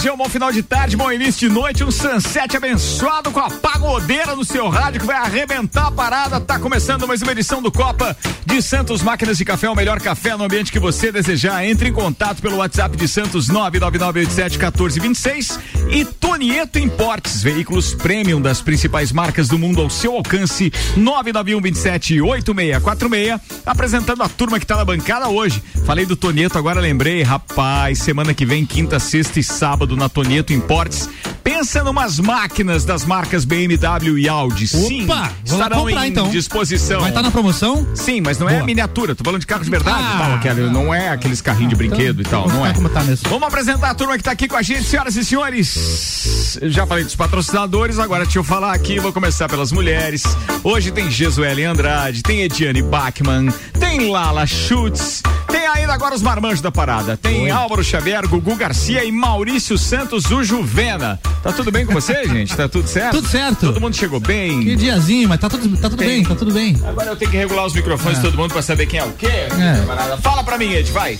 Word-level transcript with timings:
Região, 0.00 0.16
bom 0.16 0.30
final 0.30 0.50
de 0.50 0.62
tarde, 0.62 0.96
bom 0.96 1.12
início 1.12 1.46
de 1.46 1.54
noite, 1.54 1.84
um 1.84 1.90
sunset 1.90 2.56
abençoado 2.56 3.30
com 3.30 3.38
a 3.38 3.50
pagodeira 3.50 4.34
no 4.34 4.46
seu 4.46 4.70
rádio 4.70 5.02
que 5.02 5.06
vai 5.06 5.16
arrebentar 5.16 5.88
a 5.88 5.92
parada. 5.92 6.40
Tá 6.40 6.58
começando 6.58 7.06
mais 7.06 7.20
uma 7.20 7.32
edição 7.32 7.60
do 7.60 7.70
Copa 7.70 8.16
de 8.46 8.62
Santos 8.62 9.02
Máquinas 9.02 9.36
de 9.36 9.44
Café, 9.44 9.68
o 9.68 9.74
melhor 9.74 10.00
café 10.00 10.34
no 10.34 10.44
ambiente 10.44 10.72
que 10.72 10.78
você 10.78 11.12
desejar. 11.12 11.66
Entre 11.66 11.90
em 11.90 11.92
contato 11.92 12.40
pelo 12.40 12.56
WhatsApp 12.56 12.96
de 12.96 13.06
Santos 13.06 13.50
999871426 13.50 15.58
e 15.90 16.06
Tonieto 16.06 16.78
Importes, 16.78 17.42
veículos 17.42 17.92
premium 17.92 18.40
das 18.40 18.62
principais 18.62 19.12
marcas 19.12 19.48
do 19.48 19.58
mundo 19.58 19.82
ao 19.82 19.90
seu 19.90 20.16
alcance. 20.16 20.72
991278646, 20.96 23.38
apresentando 23.66 24.22
a 24.22 24.30
turma 24.30 24.58
que 24.58 24.64
tá 24.64 24.76
na 24.76 24.84
bancada 24.86 25.28
hoje. 25.28 25.62
Falei 25.84 26.06
do 26.06 26.16
Tonieto, 26.16 26.56
agora 26.56 26.80
lembrei, 26.80 27.22
rapaz, 27.22 27.98
semana 27.98 28.32
que 28.32 28.46
vem, 28.46 28.64
quinta, 28.64 28.98
sexta 28.98 29.38
e 29.38 29.44
sábado 29.44 29.89
na 29.96 30.08
Tonieto 30.08 30.52
Importes. 30.52 31.08
Pensa 31.42 31.82
numas 31.82 32.18
máquinas 32.18 32.84
das 32.84 33.04
marcas 33.04 33.44
BMW 33.44 34.18
e 34.18 34.28
Audi. 34.28 34.66
Sim, 34.68 35.04
Opa, 35.04 35.14
lá 35.14 35.32
estarão 35.44 35.78
comprar, 35.84 36.06
em 36.06 36.10
então. 36.10 36.28
disposição. 36.30 37.00
Vai 37.00 37.08
estar 37.10 37.22
na 37.22 37.30
promoção? 37.30 37.86
Sim, 37.94 38.20
mas 38.20 38.38
não 38.38 38.48
é 38.48 38.54
Boa. 38.54 38.64
miniatura, 38.66 39.14
tô 39.14 39.24
falando 39.24 39.40
de 39.40 39.46
carro 39.46 39.64
de 39.64 39.70
verdade 39.70 39.98
Ah. 40.02 40.18
tal, 40.18 40.34
aquele, 40.34 40.70
não 40.70 40.92
é 40.94 41.08
aqueles 41.08 41.40
carrinhos 41.40 41.70
de 41.70 41.76
brinquedo 41.76 42.20
e 42.20 42.24
tal, 42.24 42.46
não 42.48 42.64
é. 42.64 42.72
como 42.74 42.88
tá 42.88 43.02
mesmo. 43.02 43.28
Vamos 43.28 43.48
apresentar 43.48 43.90
a 43.90 43.94
turma 43.94 44.16
que 44.18 44.22
tá 44.24 44.30
aqui 44.32 44.46
com 44.46 44.56
a 44.56 44.62
gente, 44.62 44.84
senhoras 44.84 45.16
e 45.16 45.24
senhores. 45.24 46.58
Já 46.62 46.86
falei 46.86 47.04
dos 47.04 47.16
patrocinadores, 47.16 47.98
agora 47.98 48.24
deixa 48.24 48.38
eu 48.38 48.44
falar 48.44 48.72
aqui, 48.74 48.98
vou 49.00 49.12
começar 49.12 49.48
pelas 49.48 49.72
mulheres. 49.72 50.22
Hoje 50.62 50.90
tem 50.90 51.10
Jesuele 51.10 51.64
Andrade, 51.64 52.22
tem 52.22 52.42
Ediane 52.42 52.82
Bachmann, 52.82 53.48
tem 53.78 54.10
Lala 54.10 54.46
Schutz, 54.46 55.22
tem 55.48 55.66
ainda 55.66 55.92
agora 55.94 56.14
os 56.14 56.22
marmanjos 56.22 56.60
da 56.60 56.70
parada. 56.70 57.16
Tem 57.16 57.50
Álvaro 57.50 57.82
Xavier, 57.82 58.26
Gugu 58.28 58.54
Garcia 58.56 59.04
e 59.04 59.10
Maurício 59.12 59.78
Santos, 59.80 60.24
o 60.30 60.42
Juvena. 60.42 61.18
Tá 61.42 61.52
tudo 61.52 61.70
bem 61.70 61.84
com 61.86 61.92
você, 61.92 62.24
gente? 62.28 62.56
Tá 62.56 62.68
tudo 62.68 62.88
certo? 62.88 63.16
Tudo 63.16 63.28
certo. 63.28 63.66
Todo 63.66 63.80
mundo 63.80 63.96
chegou 63.96 64.20
bem? 64.20 64.60
Que 64.60 64.76
diazinho, 64.76 65.28
mas 65.28 65.40
tá 65.40 65.48
tudo, 65.48 65.76
tá 65.76 65.88
tudo 65.90 65.98
Tem. 65.98 66.08
bem, 66.08 66.24
tá 66.24 66.34
tudo 66.34 66.52
bem. 66.52 66.76
Agora 66.84 67.08
eu 67.08 67.16
tenho 67.16 67.30
que 67.30 67.36
regular 67.36 67.66
os 67.66 67.74
microfones 67.74 68.18
de 68.18 68.24
todo 68.24 68.36
mundo 68.36 68.52
pra 68.52 68.62
saber 68.62 68.86
quem 68.86 69.00
é 69.00 69.04
o 69.04 69.12
quê. 69.12 69.46
camarada. 69.80 70.16
Fala 70.18 70.44
pra 70.44 70.58
mim, 70.58 70.72
Ed, 70.72 70.90
vai. 70.92 71.18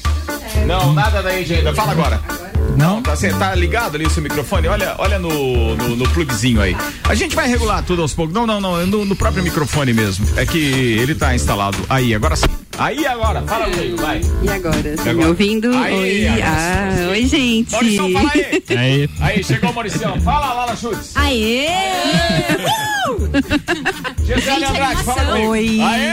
Não, 0.67 0.92
nada 0.92 1.22
da 1.22 1.39
Ed 1.39 1.52
ainda. 1.55 1.75
Fala 1.75 1.92
agora. 1.92 2.20
Não? 2.77 3.02
Tá, 3.02 3.17
cê 3.17 3.30
tá 3.30 3.55
ligado 3.55 3.97
ali 3.97 4.06
o 4.06 4.11
seu 4.11 4.22
microfone? 4.22 4.69
Olha, 4.69 4.95
olha 4.98 5.19
no, 5.19 5.74
no, 5.77 5.97
no 5.97 6.08
plugzinho 6.11 6.61
aí. 6.61 6.77
A 7.08 7.14
gente 7.14 7.34
vai 7.34 7.48
regular 7.48 7.83
tudo 7.83 8.00
aos 8.02 8.14
poucos. 8.14 8.34
Não, 8.34 8.47
não, 8.47 8.61
não. 8.61 8.80
é 8.80 8.86
No, 8.86 9.05
no 9.05 9.17
próprio 9.17 9.42
microfone 9.42 9.92
mesmo. 9.92 10.27
É 10.36 10.47
que 10.47 10.58
ele 10.58 11.14
tá 11.14 11.34
instalado. 11.34 11.77
Aí, 11.89 12.14
agora 12.14 12.36
sim. 12.36 12.47
Aí 12.81 13.06
agora. 13.06 13.42
Fala 13.42 13.69
comigo, 13.70 13.97
vai. 13.98 14.23
E 14.42 14.48
agora? 14.48 14.97
Tá 14.97 15.12
me 15.12 15.27
ouvindo? 15.27 15.70
Aí, 15.77 16.25
oi. 16.25 16.41
agora 16.41 16.47
Ah, 16.47 17.11
oi, 17.11 17.27
gente. 17.27 17.73
Mauricião, 17.73 18.11
fala 18.11 18.31
aí. 18.34 18.62
Aí. 18.78 19.11
Aí, 19.20 19.45
chegou 19.45 19.70
o 19.70 19.75
Mauricião. 19.75 20.19
Fala, 20.23 20.55
Lala 20.55 20.75
Schutz. 20.75 21.14
Aê! 21.14 21.67
Gisele 24.25 24.64
Andrade, 24.64 25.05
fala 25.05 25.24
comigo. 25.24 25.51
Oi. 25.51 25.80
Aê! 25.83 26.11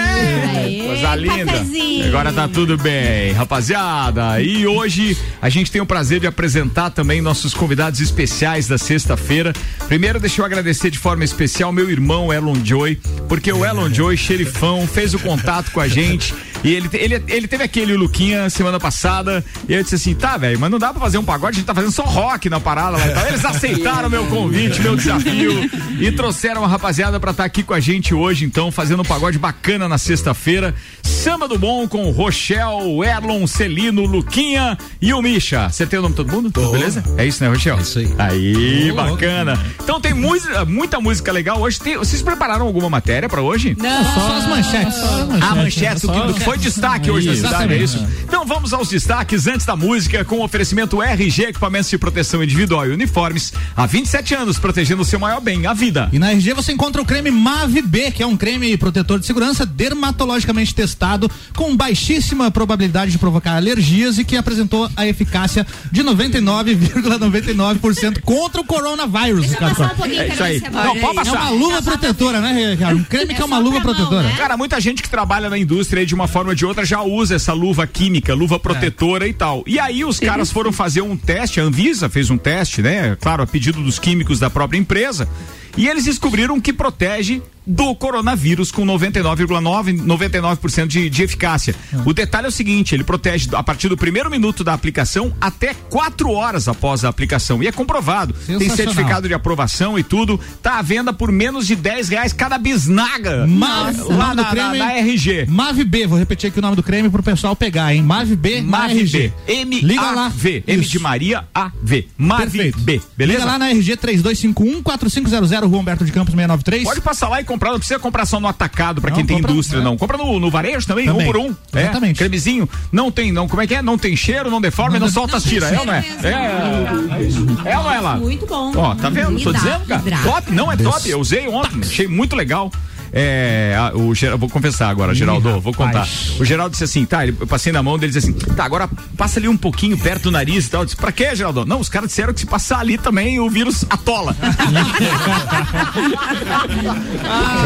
Aê, 0.57 0.87
Coisa 0.87 1.15
linda. 1.15 1.45
cafezinho. 1.53 2.07
Agora 2.07 2.33
tá 2.33 2.47
tudo 2.49 2.77
bem, 2.77 3.31
rapaziada. 3.31 4.41
E 4.41 4.67
hoje 4.67 5.17
a 5.41 5.47
gente 5.47 5.71
tem 5.71 5.79
o 5.79 5.85
prazer 5.85 6.19
de 6.19 6.27
apresentar 6.27 6.89
também 6.89 7.21
nossos 7.21 7.53
convidados 7.53 8.01
especiais 8.01 8.67
da 8.67 8.77
sexta-feira. 8.77 9.53
Primeiro, 9.87 10.19
deixa 10.19 10.41
eu 10.41 10.45
agradecer 10.45 10.89
de 10.89 10.99
forma 10.99 11.23
especial 11.23 11.71
meu 11.71 11.89
irmão 11.89 12.33
Elon 12.33 12.55
Joy, 12.61 12.99
porque 13.29 13.53
o 13.53 13.65
Elon 13.65 13.89
Joy, 13.93 14.17
xerifão, 14.17 14.85
fez 14.85 15.13
o 15.13 15.19
contato 15.19 15.71
com 15.71 15.79
a 15.79 15.87
gente. 15.87 16.33
E 16.67 16.73
ele, 16.73 16.89
ele, 16.93 17.23
ele 17.27 17.47
teve 17.47 17.63
aquele 17.63 17.95
Luquinha 17.95 18.49
semana 18.49 18.79
passada. 18.79 19.43
E 19.69 19.73
eu 19.73 19.81
disse 19.81 19.95
assim: 19.95 20.13
tá, 20.13 20.35
velho, 20.37 20.59
mas 20.59 20.69
não 20.69 20.77
dá 20.77 20.91
pra 20.91 20.99
fazer 21.01 21.17
um 21.17 21.23
pagode, 21.23 21.55
a 21.55 21.59
gente 21.59 21.65
tá 21.65 21.73
fazendo 21.73 21.91
só 21.93 22.03
rock 22.03 22.49
na 22.49 22.59
parada 22.59 22.97
lá 22.97 23.07
e 23.07 23.13
tal. 23.13 23.27
Eles 23.27 23.45
aceitaram 23.45 24.09
meu 24.09 24.25
convite, 24.27 24.81
meu 24.81 24.95
desafio 24.95 25.69
e 25.99 26.11
trouxeram 26.11 26.63
a 26.63 26.67
rapaziada 26.67 27.19
pra 27.19 27.31
estar 27.31 27.45
aqui 27.45 27.63
com 27.63 27.73
a 27.73 27.79
gente 27.79 28.13
hoje, 28.13 28.43
então, 28.45 28.71
fazendo 28.71 29.01
um 29.01 29.05
pagode 29.05 29.37
bacana 29.39 29.87
na 29.87 29.97
sexta-feira. 29.97 30.73
Samba 31.03 31.47
do 31.47 31.57
Bom 31.57 31.87
com 31.87 32.09
Rochel, 32.11 33.03
Erlon, 33.03 33.47
Celino, 33.47 34.05
Luquinha 34.05 34.77
e 35.01 35.13
o 35.13 35.21
Misha. 35.21 35.65
Acertei 35.65 35.97
o 35.99 36.01
nome 36.01 36.13
de 36.13 36.17
todo 36.17 36.31
mundo? 36.31 36.49
Beleza? 36.71 37.03
É 37.17 37.25
isso, 37.25 37.43
né, 37.43 37.49
Rochel? 37.49 37.77
É 37.77 37.81
isso 37.81 37.99
aí. 37.99 38.15
Aí, 38.17 38.91
bacana. 38.91 39.59
Então 39.81 39.99
tem 39.99 40.13
música, 40.13 40.65
muita 40.65 40.99
música 40.99 41.31
legal 41.31 41.59
hoje. 41.59 41.79
Tem- 41.79 41.97
vocês 41.97 42.21
prepararam 42.21 42.65
alguma 42.65 42.89
matéria 42.89 43.27
pra 43.27 43.41
hoje? 43.41 43.75
Só 43.79 44.37
as 44.37 44.47
manchetes. 44.47 44.97
A 45.41 45.55
manchete, 45.55 46.05
o 46.05 46.33
que 46.33 46.39
foi 46.41 46.56
destaque 46.57 47.09
hoje 47.11 47.27
na 47.27 47.33
Isso, 47.33 47.45
cidade, 47.45 47.73
é 47.73 47.77
isso? 47.77 48.07
Então 48.23 48.45
vamos 48.45 48.73
aos 48.73 48.89
destaques 48.89 49.47
antes 49.47 49.65
da 49.65 49.75
música, 49.75 50.23
com 50.25 50.41
oferecimento 50.41 51.01
RG 51.01 51.43
Equipamentos 51.43 51.89
de 51.89 51.97
Proteção 51.97 52.43
Individual 52.43 52.85
e 52.87 52.91
Uniformes. 52.91 53.53
Há 53.75 53.85
27 53.85 54.35
anos, 54.35 54.59
protegendo 54.59 55.01
o 55.01 55.05
seu 55.05 55.19
maior 55.19 55.41
bem, 55.41 55.65
a 55.65 55.73
vida. 55.73 56.09
E 56.11 56.19
na 56.19 56.31
RG 56.31 56.53
você 56.53 56.71
encontra 56.71 57.01
o 57.01 57.05
creme 57.05 57.31
Mav 57.31 57.73
B, 57.85 58.11
que 58.11 58.23
é 58.23 58.27
um 58.27 58.37
creme 58.37 58.75
protetor 58.77 59.19
de 59.19 59.25
segurança 59.25 59.65
dermatologicamente 59.65 60.73
testado, 60.73 61.29
com 61.55 61.75
baixíssima 61.75 62.49
probabilidade 62.51 63.11
de 63.11 63.17
provocar 63.17 63.55
alergias 63.55 64.17
e 64.17 64.23
que 64.25 64.35
apresentou 64.37 64.89
a 64.95 65.05
eficácia 65.07 65.65
de 65.91 66.03
99,99% 66.03 68.21
contra 68.21 68.61
o 68.61 68.63
coronavírus, 68.63 69.45
Ricardo. 69.47 69.75
Passar 69.75 69.93
um 69.93 69.97
pouquinho, 69.97 70.21
É 70.21 70.27
isso 70.27 70.43
aí. 70.43 70.61
Não, 70.71 70.95
pode 70.97 71.19
É 71.19 71.23
passar. 71.23 71.41
uma 71.41 71.49
luva 71.49 71.81
protetora, 71.81 72.39
né, 72.41 72.71
Ricardo? 72.71 72.99
Um 72.99 73.03
creme 73.03 73.33
que 73.35 73.41
é 73.41 73.45
uma 73.45 73.57
luva 73.59 73.81
protetora. 73.81 74.23
né? 74.23 74.35
Cara, 74.37 74.57
muita 74.57 74.79
gente 74.79 75.01
que 75.01 75.09
trabalha 75.09 75.49
na 75.49 75.57
indústria 75.57 76.01
aí 76.01 76.05
de 76.05 76.15
uma 76.15 76.27
forma 76.27 76.36
ou 76.45 76.55
de 76.55 76.65
outra 76.65 76.85
já 76.85 77.01
usa 77.01 77.35
essa 77.35 77.53
luva 77.53 77.87
química, 77.87 78.33
luva 78.33 78.59
protetora 78.59 79.27
e 79.27 79.33
tal. 79.33 79.63
E 79.65 79.79
aí 79.79 80.05
os 80.05 80.19
caras 80.19 80.51
foram 80.51 80.71
fazer 80.71 81.01
um 81.01 81.17
teste, 81.17 81.59
a 81.59 81.63
Anvisa 81.63 82.09
fez 82.09 82.29
um 82.29 82.37
teste, 82.37 82.81
né? 82.81 83.15
Claro, 83.19 83.43
a 83.43 83.47
pedido 83.47 83.81
dos 83.81 83.97
químicos 83.97 84.39
da 84.39 84.49
própria 84.49 84.77
empresa. 84.77 85.27
E 85.75 85.87
eles 85.87 86.05
descobriram 86.05 86.59
que 86.59 86.73
protege 86.73 87.41
do 87.67 87.93
coronavírus 87.93 88.71
com 88.71 88.85
99,9 88.85 90.01
99% 90.01 90.87
de, 90.87 91.09
de 91.09 91.23
eficácia. 91.23 91.75
O 92.05 92.13
detalhe 92.13 92.45
é 92.45 92.49
o 92.49 92.51
seguinte, 92.51 92.95
ele 92.95 93.03
protege 93.03 93.49
a 93.53 93.61
partir 93.61 93.89
do 93.89 93.97
primeiro 93.97 94.29
minuto 94.29 94.63
da 94.63 94.73
aplicação 94.73 95.33
até 95.39 95.73
quatro 95.73 96.31
horas 96.31 96.67
após 96.67 97.03
a 97.03 97.09
aplicação. 97.09 97.61
E 97.61 97.67
é 97.67 97.71
comprovado. 97.71 98.33
Tem 98.45 98.69
certificado 98.69 99.27
de 99.27 99.33
aprovação 99.33 99.99
e 99.99 100.03
tudo. 100.03 100.39
Tá 100.61 100.79
à 100.79 100.81
venda 100.81 101.11
por 101.11 101.31
menos 101.31 101.67
de 101.67 101.75
10 101.75 102.09
reais 102.09 102.33
cada 102.33 102.57
bisnaga. 102.57 103.45
Mav, 103.45 103.99
o 103.99 104.15
lá 104.15 104.33
na, 104.33 104.45
creme 104.45 104.77
na, 104.77 104.85
na 104.85 104.93
RG. 104.93 105.45
Mav 105.47 105.77
B, 105.77 106.07
vou 106.07 106.17
repetir 106.17 106.49
aqui 106.49 106.59
o 106.59 106.61
nome 106.61 106.75
do 106.75 106.83
creme 106.83 107.09
pro 107.09 107.21
pessoal 107.21 107.55
pegar, 107.55 107.93
hein? 107.93 108.01
Mav 108.01 108.29
B, 108.29 108.61
Mav 108.61 108.91
RG. 108.91 109.33
B. 109.45 109.53
M 109.53 109.81
Liga 109.81 110.01
A 110.01 110.11
lá. 110.11 110.29
V. 110.29 110.63
M 110.65 110.81
Isso. 110.81 110.91
de 110.91 110.99
Maria 110.99 111.45
A 111.53 111.71
V. 111.81 112.07
Mav 112.17 112.41
Perfeito. 112.41 112.79
B. 112.79 113.01
Beleza? 113.15 113.39
Liga 113.39 113.51
lá 113.51 113.59
na 113.59 113.69
RG 113.69 113.97
3251 113.97 114.81
4500 114.83 115.51
Rua 115.67 115.79
Humberto 115.79 116.05
de 116.05 116.11
Campos 116.11 116.33
693. 116.33 116.83
Pode 116.83 117.01
passar 117.01 117.29
lá 117.29 117.41
e 117.41 117.43
comprar, 117.43 117.56
não 117.59 117.77
precisa 117.79 117.99
comprar 117.99 118.25
só 118.25 118.39
no 118.39 118.47
atacado 118.47 119.01
pra 119.01 119.09
Não, 119.09 119.17
quem 119.17 119.25
tem 119.25 119.37
compra- 119.37 119.51
indústria, 119.51 119.79
é. 119.79 119.83
não. 119.83 119.97
Compra 119.97 120.17
no, 120.17 120.39
no 120.39 120.49
varejo 120.49 120.85
também, 120.87 121.05
Também. 121.05 121.23
um 121.27 121.31
por 121.31 121.37
um. 121.37 121.55
É, 121.73 121.81
Exatamente. 121.83 122.17
cremezinho. 122.17 122.69
Não 122.91 123.11
tem, 123.11 123.31
não. 123.31 123.47
Como 123.47 123.61
é 123.61 123.67
que 123.67 123.75
é? 123.75 123.81
Não 123.81 123.97
tem 123.97 124.15
cheiro, 124.15 124.49
não 124.49 124.59
deforma 124.61 124.97
e 124.97 124.99
não 124.99 125.09
solta 125.09 125.37
as 125.37 125.43
tiras. 125.43 125.71
É 125.71 125.79
ou 125.79 125.85
não 125.85 125.93
é? 125.93 126.05
É, 126.23 126.27
é, 126.27 127.71
é 127.71 127.77
ou 127.77 127.83
não 127.83 127.91
é 127.93 127.99
lá? 127.99 128.15
Muito 128.17 128.45
bom. 128.45 128.71
Ó, 128.75 128.95
tá 128.95 129.09
vendo? 129.09 129.39
Tô 129.41 129.51
dizendo, 129.51 129.85
cara. 129.85 130.01
hidrata. 130.01 130.23
Top, 130.23 130.51
não 130.51 130.71
é 130.71 130.77
top. 130.77 131.09
Eu 131.09 131.19
usei 131.19 131.47
ontem, 131.47 131.79
achei 131.81 132.07
muito 132.07 132.35
legal. 132.35 132.71
É, 133.13 133.75
a- 133.77 133.95
o 133.95 134.13
Geraldo, 134.13 134.39
vou 134.41 134.49
confessar 134.49 134.89
agora, 134.89 135.13
Geraldo, 135.13 135.59
vou 135.61 135.73
contar. 135.73 135.99
rapaz. 135.99 136.39
O 136.39 136.45
Geraldo 136.45 136.71
disse 136.71 136.83
assim, 136.83 137.05
tá, 137.05 137.23
ele- 137.25 137.35
eu 137.39 137.47
passei 137.47 137.71
na 137.71 137.81
mão 137.81 137.97
dele 137.97 138.11
disse 138.13 138.29
assim, 138.29 138.37
tá, 138.55 138.63
agora 138.65 138.89
passa 139.15 139.39
ali 139.39 139.47
um 139.47 139.57
pouquinho 139.57 139.97
perto 139.97 140.23
do 140.23 140.31
nariz 140.31 140.67
e 140.67 140.69
tal. 140.69 140.81
Eu 140.81 140.85
disse, 140.85 140.97
pra 140.97 141.11
quê, 141.11 141.35
Geraldo? 141.35 141.65
Não, 141.65 141.79
os 141.79 141.89
caras 141.89 142.09
disseram 142.09 142.33
que 142.33 142.39
se 142.41 142.45
passar 142.45 142.79
ali 142.79 142.97
também 142.97 143.39
o 143.39 143.49
vírus 143.49 143.85
atola. 143.89 144.35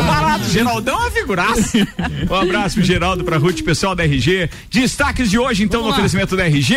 Barato, 0.08 0.46
Geraldão 0.50 0.96
é 0.96 1.02
uma 1.02 1.12
figuraça. 1.12 1.78
Um 2.30 2.36
abraço 2.36 2.76
pro 2.76 2.84
Geraldo, 2.84 3.24
pra 3.24 3.38
Ruth, 3.38 3.62
pessoal 3.62 3.96
da 3.96 4.04
RG. 4.04 4.50
Destaques 4.70 5.30
de 5.30 5.38
hoje, 5.38 5.64
então, 5.64 5.82
Vamos 5.82 5.96
no 5.96 6.02
lá. 6.02 6.06
oferecimento 6.06 6.36
da 6.36 6.46
RG. 6.46 6.76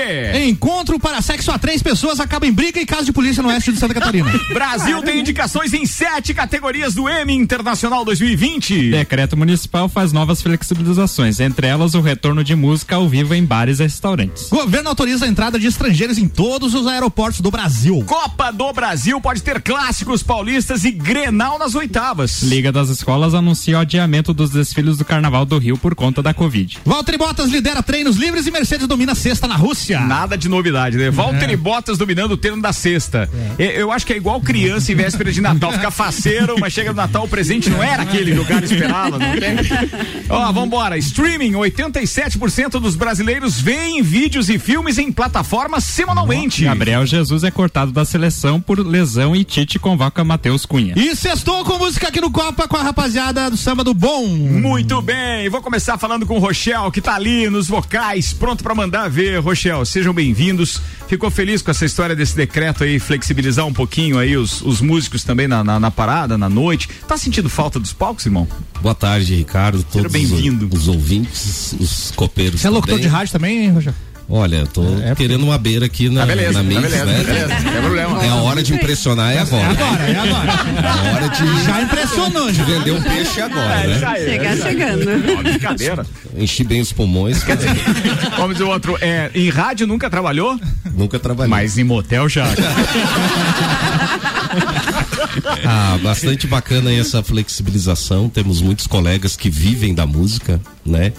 Encontro 0.49 0.99
para 0.99 1.21
sexo 1.23 1.51
a 1.51 1.59
três 1.59 1.83
pessoas 1.83 2.21
acaba 2.21 2.47
em 2.47 2.53
briga 2.53 2.81
em 2.81 2.87
caso 2.87 3.05
de 3.05 3.13
polícia 3.13 3.43
no 3.43 3.49
oeste 3.49 3.73
de 3.73 3.79
Santa 3.79 3.95
Catarina. 3.95 4.31
Brasil 4.53 5.03
tem 5.03 5.21
indicações 5.21 5.73
em 5.73 5.87
sete 5.87 6.33
categorias 6.35 6.95
do 6.95 7.09
M 7.09 7.33
Internacional 7.35 8.05
2020. 8.05 8.54
Ouvinte. 8.55 8.91
Decreto 8.91 9.37
municipal 9.37 9.89
faz 9.89 10.13
novas 10.13 10.41
flexibilizações, 10.41 11.41
entre 11.41 11.67
elas 11.67 11.95
o 11.95 12.01
retorno 12.01 12.45
de 12.45 12.55
música 12.55 12.97
ao 12.97 13.09
vivo 13.09 13.35
em 13.35 13.45
bares 13.45 13.81
e 13.81 13.83
restaurantes. 13.83 14.49
Governo 14.49 14.89
autoriza 14.89 15.25
a 15.25 15.29
entrada 15.29 15.59
de 15.59 15.67
estrangeiros 15.67 16.19
em 16.19 16.29
todos 16.29 16.75
os 16.75 16.87
aeroportos 16.87 17.41
do 17.41 17.51
Brasil. 17.51 18.05
Copa 18.07 18.51
do 18.51 18.73
Brasil 18.73 19.21
pode 19.21 19.43
ter 19.43 19.61
clássicos 19.61 20.23
paulistas 20.23 20.85
e 20.85 20.91
Grenal 20.91 21.59
nas 21.59 21.75
oitavas. 21.75 22.43
Liga 22.43 22.71
das 22.71 22.89
Escolas 22.89 23.35
anuncia 23.35 23.77
o 23.77 23.81
adiamento 23.81 24.33
dos 24.33 24.51
desfiles 24.51 24.99
do 24.99 25.05
Carnaval 25.05 25.45
do 25.45 25.59
Rio 25.59 25.77
por 25.77 25.95
conta 25.95 26.23
da 26.23 26.33
Covid. 26.33 26.79
Valtteri 26.85 27.19
Bottas 27.19 27.51
lidera 27.51 27.83
treinos 27.83 28.17
livres 28.17 28.47
e 28.47 28.51
Mercedes 28.51 28.87
domina 28.87 29.13
a 29.13 29.17
sexta 29.17 29.47
na 29.47 29.57
Rússia. 29.57 30.01
Nada 30.01 30.37
de 30.37 30.49
novidade, 30.49 30.97
né? 30.97 31.11
Valtteri 31.11 31.57
Bottas 31.57 31.99
dominando 31.99 32.33
o 32.33 32.37
treino 32.37 32.63
da 32.63 32.73
sexta. 32.73 33.29
Eu, 33.59 33.71
eu 33.71 33.93
acho 33.93 34.07
que 34.07 34.13
é 34.13 34.17
igual 34.17 34.41
criança 34.41 34.93
em 34.93 34.95
véspera 34.95 35.33
de 35.33 35.41
Natal, 35.41 35.73
fica 35.73 35.91
faceiro, 35.91 36.57
mas 36.61 36.73
chega 36.73 36.91
no 36.91 36.97
Natal 36.97 37.25
o 37.25 37.29
presente 37.29 37.69
não 37.71 37.83
era 37.83 38.03
aquele 38.03 38.44
que 38.44 38.44
o 38.45 38.47
cara 38.47 38.65
esperava, 38.65 39.19
não 39.19 39.33
tem? 39.33 39.57
Ó, 40.29 40.53
vambora. 40.53 40.97
Streaming, 40.99 41.53
87% 41.53 42.81
dos 42.81 42.95
brasileiros 42.95 43.61
veem 43.61 44.03
vídeos 44.03 44.49
e 44.49 44.59
filmes 44.59 44.99
em 44.99 45.11
plataformas 45.11 45.85
semanalmente. 45.85 46.65
Gabriel 46.65 47.07
Jesus 47.07 47.43
é 47.43 47.51
cortado 47.51 47.91
da 47.91 48.05
seleção 48.05 48.61
por 48.61 48.79
lesão 48.79 49.35
e 49.35 49.45
Tite 49.45 49.79
convoca 49.79 50.23
Matheus 50.23 50.67
Cunha. 50.67 50.95
E 50.97 51.17
sextou 51.17 51.65
com 51.65 51.79
música 51.79 52.09
aqui 52.09 52.21
no 52.21 52.31
Copa 52.31 52.69
com 52.69 52.77
a 52.77 52.83
rapaziada 52.83 53.51
do 53.51 53.57
Samba 53.57 53.83
do 53.83 53.95
Bom. 53.95 54.27
Muito 54.27 55.01
bem, 55.01 55.49
vou 55.49 55.63
começar 55.63 55.97
falando 55.99 56.27
com 56.27 56.37
o 56.37 56.41
Rochel, 56.41 56.91
que 56.91 57.01
tá 57.01 57.15
ali 57.15 57.49
nos 57.49 57.69
vocais, 57.69 58.33
pronto 58.33 58.63
para 58.63 58.75
mandar 58.75 59.09
ver. 59.09 59.41
Rochel, 59.41 59.85
sejam 59.85 60.13
bem-vindos. 60.13 60.81
Ficou 61.09 61.31
feliz 61.31 61.63
com 61.63 61.71
essa 61.71 61.85
história 61.85 62.17
desse 62.17 62.37
decreto 62.37 62.85
aí, 62.85 62.99
flexibilizar 62.99 63.67
um 63.67 63.73
pouquinho 63.73 64.19
aí 64.19 64.37
os, 64.37 64.63
os 64.63 64.81
músicos 64.81 65.23
também 65.23 65.47
na, 65.47 65.63
na, 65.63 65.79
na 65.79 65.91
parada, 65.91 66.37
na 66.37 66.49
noite. 66.49 66.89
Tá 67.07 67.17
sentindo 67.17 67.49
falta 67.49 67.79
dos 67.79 67.93
palcos, 67.93 68.27
irmão? 68.27 68.34
Boa 68.83 68.95
tarde, 68.95 69.35
Ricardo. 69.35 69.83
Todos 69.85 70.11
bem-vindo. 70.13 70.67
Os, 70.73 70.83
os 70.83 70.89
ouvintes, 70.89 71.75
os 71.79 72.11
copeiros. 72.17 72.61
Você 72.61 72.67
é 72.67 72.71
locutor 72.71 72.97
também. 72.97 73.09
de 73.09 73.15
rádio 73.15 73.33
também, 73.33 73.65
hein, 73.65 73.71
Rogério? 73.73 73.99
Olha, 74.27 74.57
eu 74.57 74.67
tô 74.67 74.83
É, 75.05 75.15
querendo 75.15 75.45
uma 75.45 75.59
beira 75.59 75.85
aqui 75.85 76.09
na, 76.09 76.23
Tá 76.23 76.27
beleza, 76.29 76.53
na 76.55 76.59
tá 76.61 76.65
mix, 76.65 76.81
beleza, 76.81 77.05
né? 77.05 77.23
beleza, 77.25 77.55
tem 77.71 77.83
problema. 77.83 78.25
É 78.25 78.29
a 78.31 78.35
hora 78.37 78.63
de 78.63 78.73
impressionar, 78.73 79.33
é 79.33 79.37
É 79.37 79.39
agora. 79.41 79.69
agora, 79.69 80.03
é 80.03 80.17
agora. 80.19 80.51
É 80.83 80.87
a 80.89 81.13
hora 81.15 81.29
de 81.29 81.65
Já 81.65 81.83
impressionou, 81.83 82.51
já. 82.51 82.65
vender 82.65 82.93
um 82.93 83.03
peixe 83.03 83.43
agora, 83.43 83.81
É, 83.83 83.87
né? 83.87 83.97
isso 83.97 84.07
aí. 84.07 84.25
Chegar 84.25 84.57
chegando. 84.57 85.07
Ó, 85.39 85.43
brincadeira. 85.43 86.07
Enchi 86.39 86.65
bem 86.65 86.81
os 86.81 86.91
pulmões, 86.91 87.43
Vamos 88.39 88.57
dizer 88.57 88.65
outro. 88.65 88.97
É, 89.03 89.31
em 89.35 89.51
rádio 89.51 89.87
nunca 89.87 90.09
trabalhou? 90.09 90.59
nunca 90.97 91.19
trabalhei. 91.19 91.51
Mas 91.51 91.77
em 91.77 91.85
motel 91.85 92.27
já. 92.27 92.47
Ah, 95.67 95.99
bastante 96.03 96.47
bacana 96.47 96.93
essa 96.93 97.23
flexibilização. 97.23 98.29
Temos 98.29 98.61
muitos 98.61 98.87
colegas 98.87 99.37
que 99.37 99.49
vivem 99.49 99.95
da 99.95 100.07
música, 100.07 100.61
né? 100.85 101.13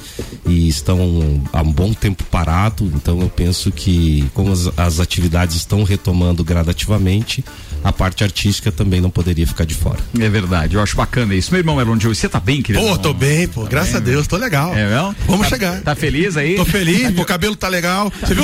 E 0.45 0.67
estão 0.67 1.41
há 1.51 1.61
um 1.61 1.71
bom 1.71 1.93
tempo 1.93 2.23
parado. 2.25 2.85
Então 2.95 3.21
eu 3.21 3.29
penso 3.29 3.71
que, 3.71 4.29
como 4.33 4.51
as, 4.51 4.67
as 4.77 4.99
atividades 4.99 5.55
estão 5.55 5.83
retomando 5.83 6.43
gradativamente, 6.43 7.43
a 7.85 7.93
parte 7.93 8.23
artística 8.23 8.71
também 8.71 8.99
não 8.99 9.11
poderia 9.11 9.45
ficar 9.45 9.63
de 9.63 9.75
fora. 9.75 9.99
É 10.19 10.27
verdade, 10.27 10.75
eu 10.75 10.81
acho 10.81 10.95
bacana 10.97 11.35
isso. 11.35 11.51
Meu 11.51 11.59
irmão 11.59 11.79
Elon 11.79 11.99
Joe, 11.99 12.15
você 12.15 12.27
tá 12.27 12.39
bem, 12.39 12.61
querido? 12.63 12.83
Pô, 12.83 12.97
tô 12.97 13.13
bem, 13.13 13.47
pô. 13.47 13.63
Graças 13.65 13.93
a 13.93 13.99
Deus, 13.99 14.25
tô 14.25 14.37
legal. 14.37 14.75
É 14.75 14.87
mesmo? 14.87 15.15
Vamos 15.27 15.41
Tá- 15.43 15.49
chegar. 15.49 15.81
Tá 15.81 15.93
feliz 15.95 16.35
aí? 16.35 16.55
Tô 16.55 16.65
feliz, 16.65 17.11
pô, 17.11 17.21
o 17.21 17.25
cabelo 17.25 17.55
tá 17.55 17.67
legal. 17.67 18.11
Você 18.19 18.33
viu? 18.33 18.43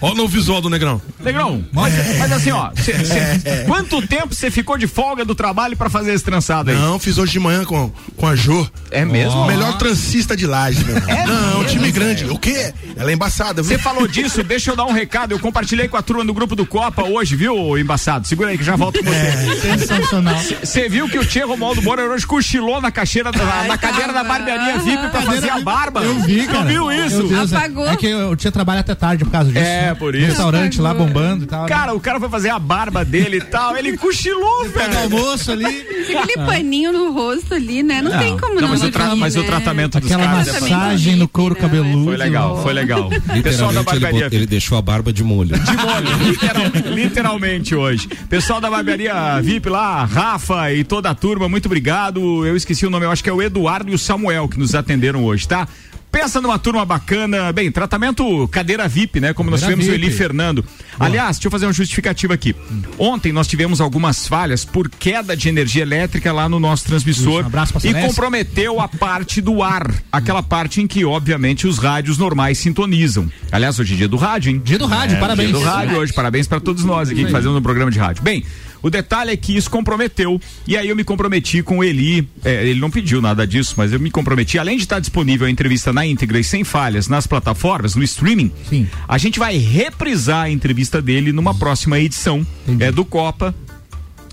Ó 0.00 0.14
no 0.14 0.26
visual 0.26 0.62
do 0.62 0.70
Negrão. 0.70 1.02
Negrão, 1.22 1.62
mas, 1.70 1.92
mas 2.18 2.32
assim, 2.32 2.50
ó, 2.50 2.70
cê- 2.74 2.94
cê- 3.04 3.64
quanto 3.66 4.00
tempo 4.06 4.34
você 4.34 4.50
ficou 4.50 4.78
de 4.78 4.86
folga 4.86 5.22
do 5.24 5.34
trabalho 5.34 5.76
pra 5.76 5.90
fazer 5.90 6.14
esse 6.14 6.24
trançado 6.24 6.70
aí? 6.70 6.76
Não, 6.76 6.98
fiz 6.98 7.18
hoje 7.18 7.32
de 7.32 7.40
manhã 7.40 7.64
com, 7.64 7.92
com 8.16 8.26
a 8.26 8.34
Jô. 8.34 8.66
É 8.90 9.04
mesmo? 9.04 9.42
O 9.42 9.46
melhor 9.46 9.76
transista 9.76 10.34
de 10.34 10.46
laje, 10.46 10.82
meu 10.84 10.96
irmão. 10.96 11.10
É 11.10 11.26
Não, 11.26 11.58
mesmo, 11.60 11.64
time 11.66 11.90
grande. 11.92 12.24
O 12.24 12.38
quê? 12.38 12.72
Ela 12.96 13.10
é 13.10 13.14
embaçada, 13.14 13.62
Você 13.62 13.74
viu? 13.74 13.78
falou 13.80 14.08
disso, 14.08 14.42
deixa 14.42 14.70
eu 14.70 14.76
dar 14.76 14.86
um 14.86 14.92
recado. 14.92 15.32
Eu 15.32 15.38
compartilhei 15.38 15.88
com 15.88 15.96
a 15.96 16.02
turma 16.02 16.24
do 16.24 16.32
grupo 16.32 16.56
do 16.56 16.64
Copa 16.64 17.02
hoje, 17.04 17.36
viu, 17.36 17.76
embaçado? 17.78 18.26
Segura 18.26 18.48
aí 18.50 18.56
que 18.58 18.64
já 18.64 18.76
volto 18.78 18.98
com 19.02 19.10
você. 19.10 19.78
Sensacional. 19.78 20.36
Você 20.62 20.88
viu 20.88 21.08
que 21.08 21.18
o 21.18 21.24
Tchê 21.24 21.40
Romualdo 21.42 21.82
Moura 21.82 22.04
hoje 22.04 22.26
cochilou 22.26 22.80
na, 22.80 22.90
caixeira, 22.90 23.30
na, 23.32 23.64
na 23.64 23.76
cadeira 23.78 24.12
da 24.12 24.24
barbearia 24.24 24.78
VIP 24.78 25.08
pra 25.10 25.22
fazer 25.22 25.50
a 25.50 25.60
barba? 25.60 26.02
Eu 26.02 26.14
vi, 26.20 26.46
cara. 26.46 26.60
Tu 26.60 26.66
viu 26.68 26.92
isso? 26.92 27.22
Deus, 27.24 27.52
é- 27.52 27.56
Apagou. 27.56 27.88
É 27.88 27.96
que 27.96 28.06
eu 28.06 28.36
tinha 28.36 28.52
trabalho 28.52 28.80
até 28.80 28.94
tarde 28.94 29.24
por 29.24 29.30
causa 29.30 29.50
disso. 29.50 29.64
É, 29.64 29.94
por 29.94 30.14
isso. 30.14 30.26
Restaurante 30.28 30.80
lá 30.80 30.90
Apagou. 30.90 31.06
bombando 31.08 31.44
e 31.44 31.46
tal. 31.46 31.62
né? 31.62 31.68
Cara, 31.68 31.94
o 31.94 32.00
cara 32.00 32.20
foi 32.20 32.28
fazer 32.28 32.50
a 32.50 32.58
barba 32.58 33.04
dele 33.04 33.38
e 33.38 33.40
tal, 33.40 33.76
ele 33.76 33.96
cochilou, 33.96 34.64
no 34.64 34.70
velho. 34.70 34.98
almoço 34.98 35.52
ali. 35.52 35.64
Aquele 35.66 36.46
paninho 36.46 36.92
no 36.92 37.12
rosto 37.12 37.54
ali, 37.54 37.82
né? 37.82 38.00
Não, 38.00 38.16
tem 38.18 38.36
como 38.38 38.54
não. 38.54 38.62
Não, 38.62 38.68
mas, 38.68 38.82
o, 38.82 38.90
tra- 38.90 39.16
mas 39.16 39.36
o 39.36 39.40
né? 39.40 39.46
tratamento 39.46 39.98
dos 40.00 40.10
Aquela 40.10 40.28
caras 40.30 40.48
é 40.48 40.60
massagem 40.60 41.16
no 41.16 41.26
couro 41.28 41.54
Não, 41.54 41.60
cabeludo. 41.62 42.04
Foi 42.04 42.16
legal, 42.16 42.62
foi 42.62 42.72
legal. 42.72 43.10
Pessoal 43.42 43.72
da 43.72 43.82
barbearia 43.82 44.28
ele 44.30 44.46
deixou 44.46 44.78
a 44.78 44.82
barba 44.82 45.12
de 45.12 45.24
molho. 45.24 45.58
de 45.58 45.76
molho, 45.76 46.28
literal- 46.30 46.94
literalmente 46.94 47.74
hoje. 47.74 48.08
Pessoal 48.28 48.60
da 48.60 48.67
barbearia 48.70 49.40
VIP 49.42 49.68
lá, 49.68 50.04
Rafa 50.04 50.72
e 50.72 50.84
toda 50.84 51.10
a 51.10 51.14
turma, 51.14 51.48
muito 51.48 51.66
obrigado. 51.66 52.46
Eu 52.46 52.56
esqueci 52.56 52.86
o 52.86 52.90
nome, 52.90 53.06
eu 53.06 53.10
acho 53.10 53.22
que 53.22 53.30
é 53.30 53.32
o 53.32 53.42
Eduardo 53.42 53.90
e 53.90 53.94
o 53.94 53.98
Samuel 53.98 54.48
que 54.48 54.58
nos 54.58 54.74
atenderam 54.74 55.24
hoje, 55.24 55.46
tá? 55.46 55.68
Pensa 56.10 56.40
numa 56.40 56.58
turma 56.58 56.84
bacana, 56.84 57.52
bem, 57.52 57.70
tratamento 57.70 58.48
cadeira 58.48 58.88
VIP, 58.88 59.20
né? 59.20 59.34
Como 59.34 59.50
nós 59.50 59.60
Cadeira 59.60 59.80
tivemos 59.80 59.92
o 59.92 59.96
Eli 59.96 60.08
VIP. 60.08 60.18
Fernando. 60.18 60.64
Aliás, 60.98 61.36
deixa 61.36 61.46
eu 61.46 61.50
fazer 61.50 61.66
uma 61.66 61.72
justificativa 61.72 62.34
aqui. 62.34 62.56
Ontem 62.98 63.32
nós 63.32 63.46
tivemos 63.46 63.80
algumas 63.80 64.26
falhas 64.26 64.64
por 64.64 64.88
queda 64.88 65.36
de 65.36 65.48
energia 65.48 65.82
elétrica 65.82 66.32
lá 66.32 66.48
no 66.48 66.58
nosso 66.58 66.84
transmissor 66.84 67.40
Isso, 67.40 67.42
um 67.42 67.46
abraço 67.46 67.72
pra 67.72 67.90
e 67.90 67.94
comprometeu 67.94 68.80
a 68.80 68.88
parte 68.88 69.40
do 69.40 69.62
ar, 69.62 69.92
aquela 70.10 70.42
parte 70.42 70.80
em 70.80 70.86
que, 70.86 71.04
obviamente, 71.04 71.66
os 71.66 71.78
rádios 71.78 72.18
normais 72.18 72.58
sintonizam. 72.58 73.30
Aliás, 73.52 73.78
hoje 73.78 73.94
é 73.94 73.96
dia 73.96 74.08
do 74.08 74.16
rádio, 74.16 74.50
hein? 74.50 74.60
Dia 74.64 74.78
do 74.78 74.86
rádio, 74.86 75.20
parabéns. 75.20 75.50
Dia 75.50 75.58
do 75.58 75.64
rádio 75.64 75.98
hoje, 75.98 76.12
parabéns 76.12 76.46
para 76.48 76.60
todos 76.60 76.84
nós 76.84 77.10
aqui 77.10 77.24
que 77.24 77.30
fazemos 77.30 77.56
um 77.56 77.62
programa 77.62 77.90
de 77.90 77.98
rádio. 77.98 78.22
Bem, 78.22 78.44
o 78.82 78.90
detalhe 78.90 79.30
é 79.30 79.36
que 79.36 79.56
isso 79.56 79.70
comprometeu. 79.70 80.40
E 80.66 80.76
aí 80.76 80.88
eu 80.88 80.96
me 80.96 81.04
comprometi 81.04 81.62
com 81.62 81.78
o 81.78 81.84
Eli, 81.84 82.28
é, 82.44 82.66
ele 82.66 82.80
não 82.80 82.90
pediu 82.90 83.20
nada 83.20 83.46
disso, 83.46 83.74
mas 83.76 83.92
eu 83.92 84.00
me 84.00 84.10
comprometi, 84.10 84.58
além 84.58 84.76
de 84.76 84.84
estar 84.84 85.00
disponível 85.00 85.46
a 85.46 85.50
entrevista 85.50 85.92
na 85.92 86.06
íntegra 86.06 86.38
e 86.38 86.44
sem 86.44 86.64
falhas 86.64 87.08
nas 87.08 87.26
plataformas, 87.26 87.94
no 87.94 88.02
streaming, 88.02 88.52
Sim. 88.68 88.88
a 89.06 89.18
gente 89.18 89.38
vai 89.38 89.56
reprisar 89.56 90.44
a 90.44 90.50
entrevista 90.50 91.00
dele 91.00 91.32
numa 91.32 91.54
próxima 91.54 91.98
edição. 91.98 92.46
É, 92.80 92.92
do 92.92 93.04
Copa 93.04 93.54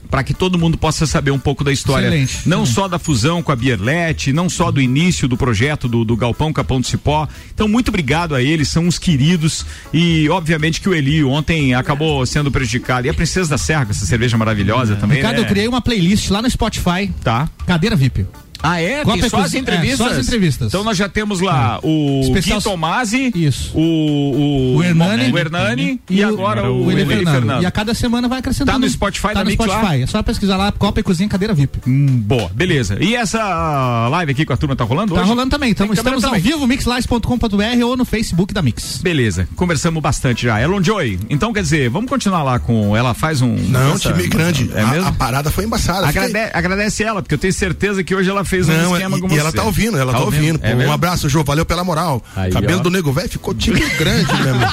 para 0.10 0.24
que 0.24 0.34
todo 0.34 0.58
mundo 0.58 0.78
possa 0.78 1.06
saber 1.06 1.32
um 1.32 1.40
pouco 1.40 1.64
da 1.64 1.72
história, 1.72 2.08
Excelente, 2.08 2.48
não 2.48 2.64
excelente. 2.64 2.74
só 2.74 2.88
da 2.88 3.00
fusão 3.00 3.42
com 3.42 3.52
a 3.52 3.56
Bierlete, 3.56 4.32
não 4.32 4.50
só 4.50 4.72
do 4.72 4.82
início 4.82 5.28
do 5.28 5.38
projeto 5.38 5.88
do, 5.88 6.06
do 6.06 6.16
Galpão 6.16 6.54
Capão 6.54 6.80
do 6.80 6.88
Cipó. 6.88 7.28
Então, 7.54 7.68
muito 7.68 7.90
obrigado 7.90 8.36
a 8.36 8.42
eles, 8.42 8.68
são 8.68 8.86
uns 8.86 8.98
queridos 8.98 9.66
e, 9.94 10.30
obviamente, 10.30 10.82
que 10.82 10.90
o 10.90 10.94
Eli 10.94 11.24
ontem 11.24 11.74
acabou 11.74 12.26
sendo 12.26 12.52
prejudicado. 12.52 13.08
E 13.08 13.10
a 13.10 13.14
Princesa 13.14 13.50
da 13.50 13.58
Serra, 13.58 13.86
com 13.86 13.92
essa 13.92 14.06
cerveja 14.06 14.38
maravilhosa 14.38 14.96
também. 14.96 15.18
Ricardo, 15.18 15.38
né? 15.38 15.44
eu 15.44 15.48
criei 15.48 15.68
uma 15.68 15.82
playlist 15.82 16.30
lá 16.30 16.42
no 16.42 16.50
Spotify. 16.50 17.12
Tá. 17.24 17.50
Cadeira 17.66 17.96
VIP. 17.96 18.26
Ah, 18.66 18.82
é? 18.82 19.04
Copa 19.04 19.20
Tem 19.20 19.30
só 19.30 19.38
as 19.42 19.54
entrevistas? 19.54 20.00
é, 20.00 20.04
só 20.04 20.10
as 20.20 20.26
entrevistas. 20.28 20.68
Então 20.68 20.84
nós 20.84 20.98
já 20.98 21.08
temos 21.10 21.40
lá 21.42 21.80
o 21.84 22.22
Especial- 22.24 22.58
Gui 22.60 22.64
Tomasi, 22.64 23.32
Isso. 23.36 23.72
o, 23.78 23.82
o, 23.82 24.76
O 24.78 24.84
Hernani. 24.84 25.32
o 25.32 25.38
Hernani 25.38 26.00
e, 26.10 26.24
o- 26.24 26.28
agora 26.28 26.70
o, 26.72 26.86
o 26.86 26.92
Eli 26.92 27.02
Eli 27.02 27.26
Fernando. 27.26 27.62
E 27.62 27.66
a 27.66 27.72
cada 27.72 27.94
semana 27.94 28.28
vai 28.28 28.40
acrescentando. 28.40 28.72
Tá 28.72 28.80
no 28.80 28.90
Spotify 28.90 29.28
tá 29.30 29.34
da 29.36 29.44
no 29.44 29.50
Mix 29.52 29.66
lá? 29.66 29.78
Spotify. 29.80 30.02
É 30.04 30.08
só 30.08 30.24
pesquisar 30.24 30.58
lá 30.58 30.72
Copa 30.72 31.00
e 31.00 31.04
Cozinha 31.04 31.30
Cadeira 31.30 31.54
VIP. 31.54 31.80
Hum, 31.88 32.06
boa, 32.08 32.50
beleza. 32.54 32.98
E 33.02 33.16
essa 33.16 34.08
live 34.10 34.32
aqui 34.32 34.46
com 34.46 34.54
a 34.54 34.58
turma 34.58 34.76
tá 34.76 34.84
rolando 34.84 35.14
Tá 35.14 35.22
hoje? 35.22 35.30
rolando 35.30 35.50
também. 35.52 35.72
Então, 35.72 35.88
câmera 35.88 36.00
estamos 36.02 36.24
ao 36.24 36.32
também. 36.32 36.44
vivo, 36.44 36.66
mixlives.com.br 36.68 37.84
ou 37.86 37.98
no 37.98 38.06
Facebook 38.06 38.54
da 38.54 38.62
Mix. 38.62 39.00
Beleza, 39.02 39.48
conversamos 39.56 40.02
bastante 40.02 40.44
já. 40.44 40.62
Elon 40.62 40.82
Joy, 40.84 41.20
então 41.30 41.54
quer 41.54 41.62
dizer, 41.62 41.90
vamos 41.90 42.10
continuar 42.10 42.44
lá 42.44 42.60
com. 42.60 42.96
Ela 42.96 43.14
faz 43.14 43.42
um. 43.42 43.56
Não, 43.56 43.94
essa- 43.96 44.12
time 44.14 44.28
grande. 44.28 44.70
É 44.74 44.82
a, 44.82 44.88
mesmo? 44.88 45.08
a 45.08 45.12
parada 45.12 45.50
foi 45.52 45.66
embaçada. 45.66 46.08
Fiquei- 46.08 46.22
Agrade- 46.24 46.52
Agradece 46.54 47.04
ela, 47.04 47.22
porque 47.22 47.34
eu 47.36 47.40
tenho 47.40 47.54
certeza 47.54 48.04
que 48.04 48.14
hoje 48.16 48.30
ela 48.30 48.44
fez 48.46 48.55
um 48.64 48.68
Não, 48.68 48.94
esquema 48.94 49.18
e, 49.18 49.22
com 49.22 49.28
e 49.28 49.30
você. 49.32 49.40
ela 49.40 49.52
tá 49.52 49.64
ouvindo, 49.64 49.98
ela 49.98 50.12
tá, 50.14 50.20
ouvindo. 50.22 50.60
É 50.62 50.72
Pô, 50.72 50.78
mesmo? 50.78 50.92
um 50.92 50.94
abraço, 50.94 51.28
Jô. 51.30 51.44
Valeu 51.44 51.66
pela 51.66 51.84
moral. 51.84 52.24
Aí, 52.36 52.52
Cabelo 52.52 52.80
ó. 52.80 52.84
do 52.84 52.90
nego 52.90 53.12
velho 53.12 53.30
ficou 53.30 53.54
time 53.54 53.80
grande, 53.98 54.34
meu 54.34 54.48
irmão. 54.48 54.70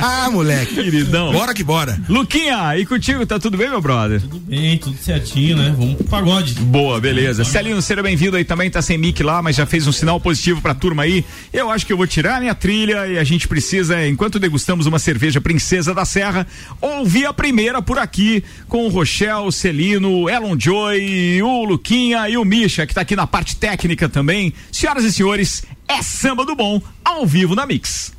Ah, 0.00 0.28
moleque. 0.32 0.74
Queridão. 0.74 1.32
Bora 1.32 1.54
que 1.54 1.62
bora. 1.64 1.98
Luquinha, 2.08 2.76
e 2.78 2.86
contigo, 2.86 3.24
tá 3.26 3.38
tudo 3.38 3.56
bem, 3.56 3.68
meu 3.68 3.80
brother? 3.80 4.20
Bem, 4.46 4.78
tudo 4.78 4.96
certinho, 4.98 5.56
né? 5.56 5.74
Vamos 5.76 5.94
pro 5.96 6.04
pagode. 6.04 6.54
Boa, 6.54 7.00
beleza. 7.00 7.44
Celinho, 7.44 7.80
seja 7.82 8.02
bem-vindo 8.02 8.36
aí 8.36 8.44
também, 8.44 8.70
tá 8.70 8.80
sem 8.82 8.96
mic 8.98 9.22
lá, 9.22 9.42
mas 9.42 9.56
já 9.56 9.66
fez 9.66 9.86
um 9.86 9.92
sinal 9.92 10.20
positivo 10.20 10.60
pra 10.60 10.74
turma 10.74 11.02
aí. 11.02 11.24
Eu 11.52 11.70
acho 11.70 11.84
que 11.86 11.92
eu 11.92 11.96
vou 11.96 12.06
tirar 12.06 12.36
a 12.36 12.40
minha 12.40 12.54
trilha 12.54 13.06
e 13.06 13.18
a 13.18 13.24
gente 13.24 13.46
precisa, 13.48 14.06
enquanto 14.06 14.38
degustamos 14.38 14.86
uma 14.86 14.98
cerveja 14.98 15.40
Princesa 15.40 15.92
da 15.94 16.04
Serra, 16.04 16.46
ouvir 16.80 17.26
a 17.26 17.32
primeira 17.32 17.82
por 17.82 17.98
aqui 17.98 18.42
com 18.68 18.86
o 18.86 18.88
Rochel, 18.88 19.50
Celino, 19.52 20.28
Elon 20.28 20.56
Joy, 20.58 21.42
o 21.42 21.64
Luquinha 21.64 22.28
e 22.28 22.36
o 22.36 22.44
Misha, 22.44 22.86
que 22.86 22.93
que 22.94 22.96
tá 22.96 23.00
aqui 23.00 23.16
na 23.16 23.26
parte 23.26 23.56
técnica 23.56 24.08
também. 24.08 24.54
Senhoras 24.70 25.04
e 25.04 25.12
senhores, 25.12 25.64
é 25.88 26.00
samba 26.00 26.46
do 26.46 26.54
bom, 26.54 26.80
ao 27.04 27.26
vivo 27.26 27.56
na 27.56 27.66
Mix. 27.66 28.12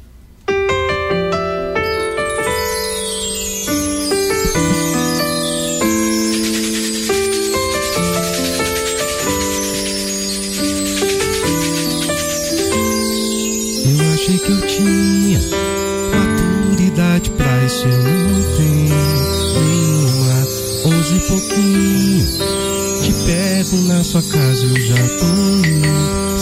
Eu 13.98 14.14
achei 14.14 14.38
que 14.40 14.52
eu 14.52 14.68
tinha 14.68 15.15
na 23.74 24.04
sua 24.04 24.22
casa, 24.22 24.66
eu 24.66 24.80
já 24.82 24.96
tô 24.96 26.35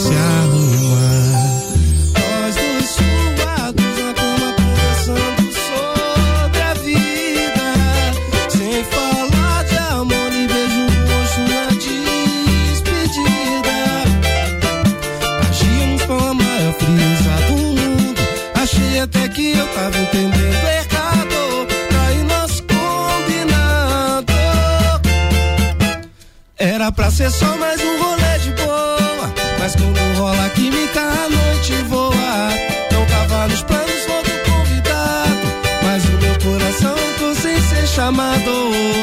ser 27.13 27.29
só 27.29 27.55
mais 27.57 27.79
um 27.79 28.03
rolê 28.03 28.39
de 28.39 28.51
boa. 28.63 29.33
Mas 29.59 29.75
quando 29.75 29.99
rola 30.17 30.49
química, 30.49 30.99
a 30.99 31.29
noite 31.29 31.73
voa. 31.83 32.49
Não 32.91 33.05
tava 33.05 33.47
nos 33.49 33.61
planos 33.61 34.07
outro 34.09 34.33
convidado. 34.51 35.47
Mas 35.83 36.03
o 36.05 36.11
meu 36.13 36.39
coração 36.39 36.95
tô 37.19 37.35
sem 37.35 37.61
ser 37.61 37.87
chamado. 37.87 38.51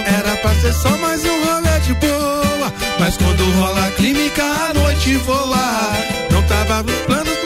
Era 0.06 0.36
pra 0.38 0.52
ser 0.56 0.72
só 0.72 0.96
mais 0.98 1.24
um 1.24 1.44
rolê 1.44 1.80
de 1.86 1.94
boa. 1.94 2.72
Mas 2.98 3.16
quando 3.16 3.44
rola 3.60 3.90
química, 3.92 4.42
a 4.42 4.74
noite 4.74 5.16
voa. 5.18 5.92
Não 6.32 6.42
tava 6.42 6.82
nos 6.82 7.00
planos 7.02 7.39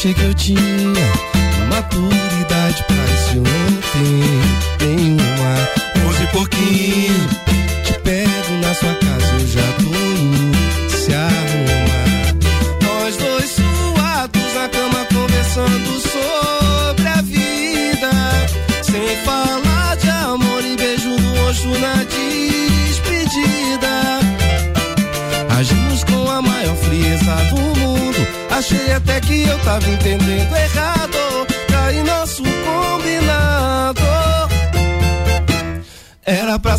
achei 0.00 0.14
que 0.14 0.22
eu 0.22 0.32
tinha 0.32 0.69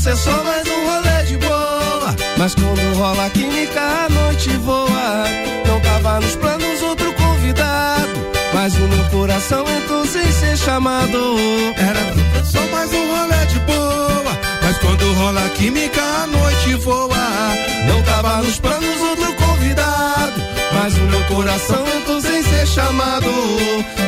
Pra 0.01 0.15
ser 0.15 0.23
só 0.23 0.43
mais 0.43 0.67
um 0.67 0.85
rolê 0.87 1.23
de 1.25 1.37
boa. 1.37 2.15
Mas 2.35 2.55
quando 2.55 2.97
rola 2.97 3.29
química, 3.29 3.79
a 3.79 4.09
noite 4.09 4.49
voa. 4.57 5.25
Não 5.67 5.79
tava 5.79 6.19
nos 6.19 6.35
planos 6.37 6.81
outro 6.81 7.13
convidado. 7.13 8.09
Mas 8.51 8.75
o 8.77 8.87
meu 8.87 9.03
coração 9.11 9.63
entrou 9.69 10.03
sem 10.07 10.31
ser 10.31 10.57
chamado. 10.57 11.37
Era 11.77 12.43
só 12.43 12.61
mais 12.71 12.91
um 12.91 13.15
rolê 13.15 13.45
de 13.45 13.59
boa. 13.59 14.39
Mas 14.63 14.77
quando 14.79 15.13
rola 15.13 15.47
química, 15.49 16.01
a 16.01 16.25
noite 16.25 16.73
voa. 16.83 17.55
Não 17.87 18.01
tava 18.01 18.41
nos 18.41 18.59
planos 18.59 19.01
outro 19.01 19.35
convidado. 19.35 20.41
Mas 20.73 20.97
o 20.97 21.01
meu 21.01 21.23
coração 21.25 21.85
entrou 21.95 22.19
sem 22.19 22.41
ser 22.41 22.65
chamado. 22.65 23.29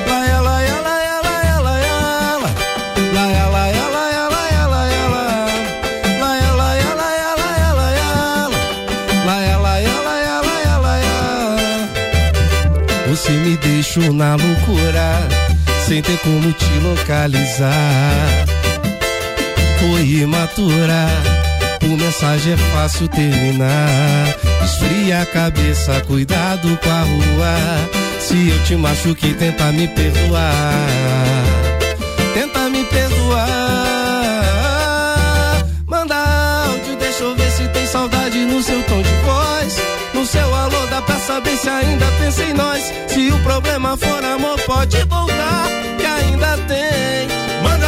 Laia, 0.10 0.42
laia, 0.42 0.42
laia, 0.42 0.82
laia, 0.82 1.03
deixou 13.84 14.14
na 14.14 14.38
loucura, 14.38 15.28
sem 15.86 16.02
ter 16.02 16.18
como 16.20 16.54
te 16.54 16.80
localizar. 16.82 18.46
Foi 19.78 20.02
imatura, 20.22 21.10
por 21.82 21.90
mensagem 21.90 22.54
é 22.54 22.58
fácil 22.58 23.10
terminar. 23.10 24.38
Esfria 24.64 25.24
a 25.24 25.26
cabeça, 25.26 26.00
cuidado 26.08 26.80
com 26.82 26.90
a 26.90 27.02
rua. 27.02 27.58
Se 28.22 28.50
eu 28.50 28.64
te 28.64 28.78
machuquei, 28.78 29.34
tenta 29.34 29.70
me 29.74 29.86
perdoar. 29.90 30.88
Tenta 32.34 32.70
me 32.70 32.86
perdoar. 32.86 33.44
Manda 35.86 36.16
áudio, 36.68 36.96
deixa 36.96 37.24
eu 37.26 37.36
ver 37.36 37.52
se 37.52 37.68
tem 37.68 37.86
saudade 37.86 38.46
no 38.46 38.64
seu 38.64 38.82
tom 38.84 39.02
de 39.02 39.14
voz. 39.26 39.78
No 40.14 40.26
seu 40.26 40.56
alô 40.56 40.86
dá 40.90 41.02
pra 41.02 41.20
saber 41.20 41.58
se 41.58 41.68
ainda 41.68 42.06
pensa 42.18 42.44
em 42.44 42.54
nós. 42.54 43.03
Problema 43.94 43.98
for 43.98 44.26
amor, 44.26 44.60
pode 44.62 44.98
voltar, 45.06 45.68
que 46.00 46.06
ainda 46.06 46.58
tem. 46.68 47.28
Manda 47.62 47.88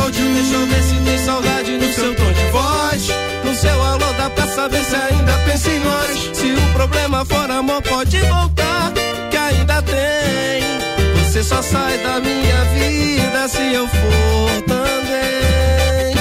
áudio, 0.00 0.24
deixa 0.34 0.54
eu 0.54 0.66
ver 0.66 0.82
se 0.82 0.94
tem 1.04 1.18
saudade 1.18 1.72
no 1.72 1.92
seu 1.92 2.14
tom 2.14 2.32
de 2.32 2.44
voz. 2.52 3.08
No 3.44 3.54
seu 3.54 3.82
alô 3.82 4.12
dá 4.16 4.30
pra 4.30 4.46
saber 4.46 4.82
se 4.82 4.94
ainda 4.96 5.32
pensa 5.44 5.70
em 5.70 5.80
nós. 5.80 6.30
Se 6.32 6.52
o 6.52 6.72
problema 6.72 7.24
for 7.24 7.50
amor, 7.50 7.82
pode 7.82 8.18
voltar, 8.18 8.92
que 9.30 9.36
ainda 9.36 9.82
tem. 9.82 10.62
Você 11.18 11.42
só 11.42 11.60
sai 11.60 11.98
da 11.98 12.20
minha 12.20 12.64
vida 12.74 13.48
se 13.48 13.74
eu 13.74 13.86
for 13.88 14.62
também. 14.66 16.14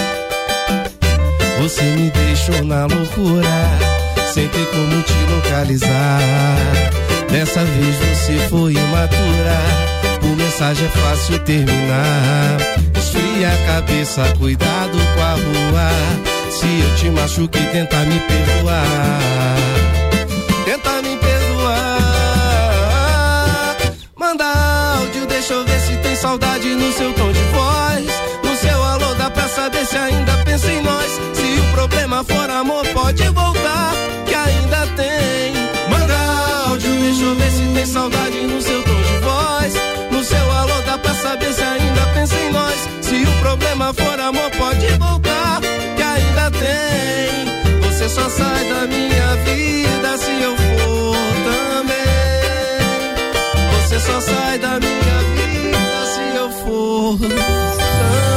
Você 1.61 1.83
me 1.83 2.09
deixou 2.09 2.65
na 2.65 2.85
loucura, 2.85 3.79
sem 4.33 4.47
ter 4.49 4.65
como 4.65 5.01
te 5.03 5.13
localizar. 5.33 7.20
Dessa 7.31 7.63
vez 7.63 7.95
você 7.95 8.49
foi 8.49 8.73
imatura, 8.73 9.57
por 10.19 10.35
mensagem 10.35 10.85
é 10.85 10.89
fácil 10.89 11.39
terminar. 11.39 12.57
Esfria 12.95 13.49
a 13.49 13.57
cabeça, 13.73 14.23
cuidado 14.37 14.97
com 15.15 15.21
a 15.21 15.33
rua. 15.33 15.89
Se 16.51 16.67
eu 16.81 16.95
te 16.95 17.09
machuquei, 17.09 17.65
tenta 17.67 17.97
me 17.99 18.19
perdoar. 18.19 19.57
Tenta 20.65 21.01
me 21.01 21.17
perdoar. 21.17 22.01
Manda 24.15 24.45
áudio, 24.97 25.25
deixa 25.25 25.53
eu 25.53 25.65
ver 25.65 25.79
se 25.79 25.95
tem 25.97 26.15
saudade 26.15 26.67
no 26.75 26.91
seu 26.91 27.13
tom 27.13 27.31
de 27.31 27.43
voz. 27.53 28.05
No 28.43 28.55
seu 28.57 28.83
alô 28.83 29.13
dá 29.15 29.29
pra 29.29 29.47
saber 29.47 29.85
se 29.85 29.97
ainda 29.97 30.33
pensa 30.43 30.71
em 30.71 30.81
nós. 30.83 31.11
Se 31.33 31.59
o 31.59 31.63
problema 31.73 32.23
for 32.23 32.49
amor, 32.49 32.85
pode 32.87 33.23
voltar, 33.29 33.93
que 34.27 34.35
ainda 34.35 34.85
tem. 34.95 35.53
Manda 35.89 36.13
áudio, 36.67 36.70
deixa 37.11 37.25
eu 37.25 37.35
ver 37.35 37.51
se 37.51 37.63
tem 37.73 37.85
saudade 37.85 38.47
no 38.47 38.61
seu 38.61 38.81
tom 38.83 39.01
de 39.01 39.17
voz. 39.17 39.73
No 40.11 40.23
seu 40.23 40.51
alô 40.51 40.81
dá 40.85 40.97
pra 40.97 41.13
saber 41.13 41.53
se 41.53 41.61
ainda 41.61 42.05
pensa 42.13 42.35
em 42.35 42.51
nós. 42.51 42.87
Se 43.01 43.23
o 43.23 43.31
problema 43.41 43.93
for 43.93 44.17
amor, 44.19 44.49
pode 44.51 44.87
voltar, 44.97 45.59
que 45.95 46.01
ainda 46.01 46.49
tem. 46.51 47.81
Você 47.81 48.07
só 48.07 48.29
sai 48.29 48.63
da 48.65 48.87
minha 48.87 49.35
vida 49.43 50.17
se 50.17 50.31
eu 50.41 50.55
for 50.55 51.17
também. 51.49 52.07
Você 53.73 53.99
só 53.99 54.21
sai 54.21 54.57
da 54.57 54.79
minha 54.79 55.19
vida 55.35 56.05
se 56.13 56.21
eu 56.37 56.49
for 56.63 57.17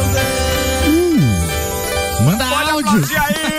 também. 0.02 0.34
Manda 2.24 2.44
Olha 2.44 2.72
áudio. 2.72 3.04
E 3.50 3.53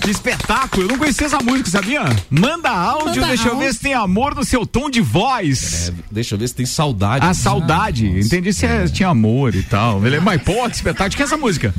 Que 0.00 0.10
espetáculo! 0.10 0.84
Eu 0.84 0.88
não 0.88 0.98
conhecia 0.98 1.26
essa 1.26 1.38
música, 1.40 1.68
sabia? 1.70 2.02
Manda 2.30 2.70
áudio, 2.70 3.16
Manda 3.20 3.26
deixa 3.28 3.48
eu 3.48 3.56
ver 3.56 3.64
áudio. 3.66 3.74
se 3.74 3.80
tem 3.80 3.94
amor 3.94 4.34
no 4.34 4.44
seu 4.44 4.66
tom 4.66 4.88
de 4.88 5.00
voz. 5.00 5.92
Deixa 6.10 6.34
eu 6.34 6.38
ver 6.38 6.48
se 6.48 6.54
tem 6.54 6.66
saudade. 6.66 7.24
A 7.26 7.34
saudade. 7.34 8.06
Entendi 8.06 8.52
se 8.52 8.64
é- 8.66 8.86
tinha 8.86 9.08
amor 9.08 9.54
e 9.54 9.62
tal. 9.62 10.04
Ele- 10.06 10.20
Mas, 10.20 10.40
pô, 10.42 10.68
que 10.68 10.76
espetáculo. 10.76 11.10
De 11.10 11.16
que 11.16 11.22
é 11.22 11.26
essa 11.26 11.36
música? 11.36 11.74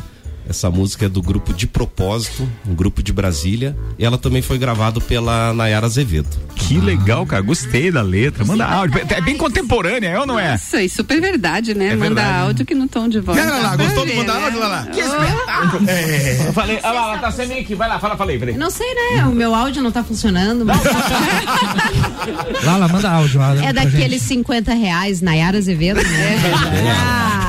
Essa 0.50 0.72
música 0.72 1.06
é 1.06 1.10
do 1.10 1.22
grupo 1.22 1.54
De 1.54 1.68
Propósito, 1.68 2.50
um 2.68 2.74
grupo 2.74 3.04
de 3.04 3.14
Brasília. 3.14 3.78
E 4.00 4.04
ela 4.04 4.18
também 4.18 4.42
foi 4.42 4.58
gravada 4.58 5.00
pela 5.00 5.54
Nayara 5.54 5.86
Azevedo. 5.86 6.28
Que 6.56 6.80
legal, 6.80 7.24
cara. 7.24 7.40
Gostei 7.44 7.92
da 7.92 8.02
letra. 8.02 8.44
Manda 8.44 8.66
áudio. 8.66 9.00
É 9.10 9.22
bem 9.22 9.38
contemporânea, 9.38 10.08
é 10.10 10.20
ou 10.20 10.26
não 10.26 10.40
é? 10.40 10.56
Isso 10.56 10.76
aí, 10.76 10.90
super 10.90 11.22
verdade, 11.22 11.76
né? 11.76 11.90
É 11.90 11.96
Manda 11.96 12.16
verdade. 12.16 12.40
áudio 12.40 12.66
que 12.66 12.74
no 12.74 12.88
tom 12.88 13.08
de 13.08 13.20
voz. 13.20 13.38
Lala, 13.38 13.62
dá 13.62 13.78
pra 13.78 13.86
gostou 13.86 14.06
do 14.06 14.12
ver, 14.12 14.18
mandar 14.18 14.34
né? 14.34 14.44
áudio, 14.46 14.60
Lala? 14.60 14.86
Que 14.88 15.00
Eu 15.02 15.10
falei, 16.54 16.80
olha 16.84 16.92
lá, 16.94 17.10
ela 17.10 17.18
tá 17.20 17.32
sendo 17.32 17.54
aqui. 17.54 17.76
Vai 17.76 17.88
lá, 17.88 18.00
fala, 18.00 18.18
falei, 18.18 18.40
falei. 18.40 18.58
Não 18.58 18.72
sei, 18.72 18.88
né? 18.96 19.26
O 19.28 19.32
meu 19.32 19.54
áudio 19.54 19.84
não 19.84 19.92
tá 19.92 20.04
funcionando. 20.04 20.66
Mas 20.66 20.82
Lala, 22.66 22.88
manda 22.88 23.12
áudio. 23.12 23.40
Lala, 23.40 23.64
é 23.64 23.72
daqueles 23.72 24.24
50 24.24 24.74
reais, 24.74 25.22
Nayara 25.22 25.60
Azevedo, 25.60 26.02
né? 26.02 26.40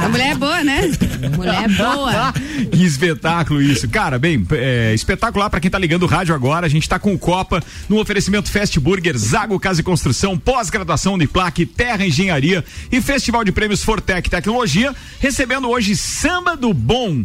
A 0.04 0.08
mulher 0.08 0.32
é 0.32 0.34
boa, 0.34 0.62
né? 0.64 0.90
Ah, 1.24 1.36
mulher 1.36 1.68
boa. 1.76 2.34
Que 2.80 2.86
espetáculo 2.86 3.60
isso. 3.60 3.86
Cara, 3.90 4.18
bem, 4.18 4.42
é, 4.52 4.94
espetacular 4.94 5.50
pra 5.50 5.60
quem 5.60 5.70
tá 5.70 5.78
ligando 5.78 6.04
o 6.04 6.06
rádio 6.06 6.34
agora. 6.34 6.64
A 6.64 6.68
gente 6.70 6.88
tá 6.88 6.98
com 6.98 7.12
o 7.12 7.18
Copa 7.18 7.62
no 7.90 8.00
oferecimento 8.00 8.50
Fast 8.50 8.80
Burger, 8.80 9.18
Zago 9.18 9.60
Casa 9.60 9.82
e 9.82 9.84
Construção, 9.84 10.38
pós-graduação 10.38 11.12
Uniplac, 11.12 11.66
Terra 11.66 12.06
Engenharia 12.06 12.64
e 12.90 13.02
Festival 13.02 13.44
de 13.44 13.52
Prêmios 13.52 13.84
Fortec 13.84 14.30
Tecnologia, 14.30 14.96
recebendo 15.18 15.68
hoje 15.68 15.94
Samba 15.94 16.56
do 16.56 16.72
Bom. 16.72 17.22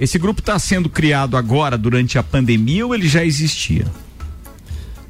Esse 0.00 0.18
grupo 0.18 0.40
está 0.40 0.58
sendo 0.58 0.88
criado 0.88 1.36
agora 1.36 1.78
durante 1.78 2.18
a 2.18 2.22
pandemia 2.24 2.84
ou 2.84 2.96
ele 2.96 3.06
já 3.06 3.24
existia? 3.24 3.86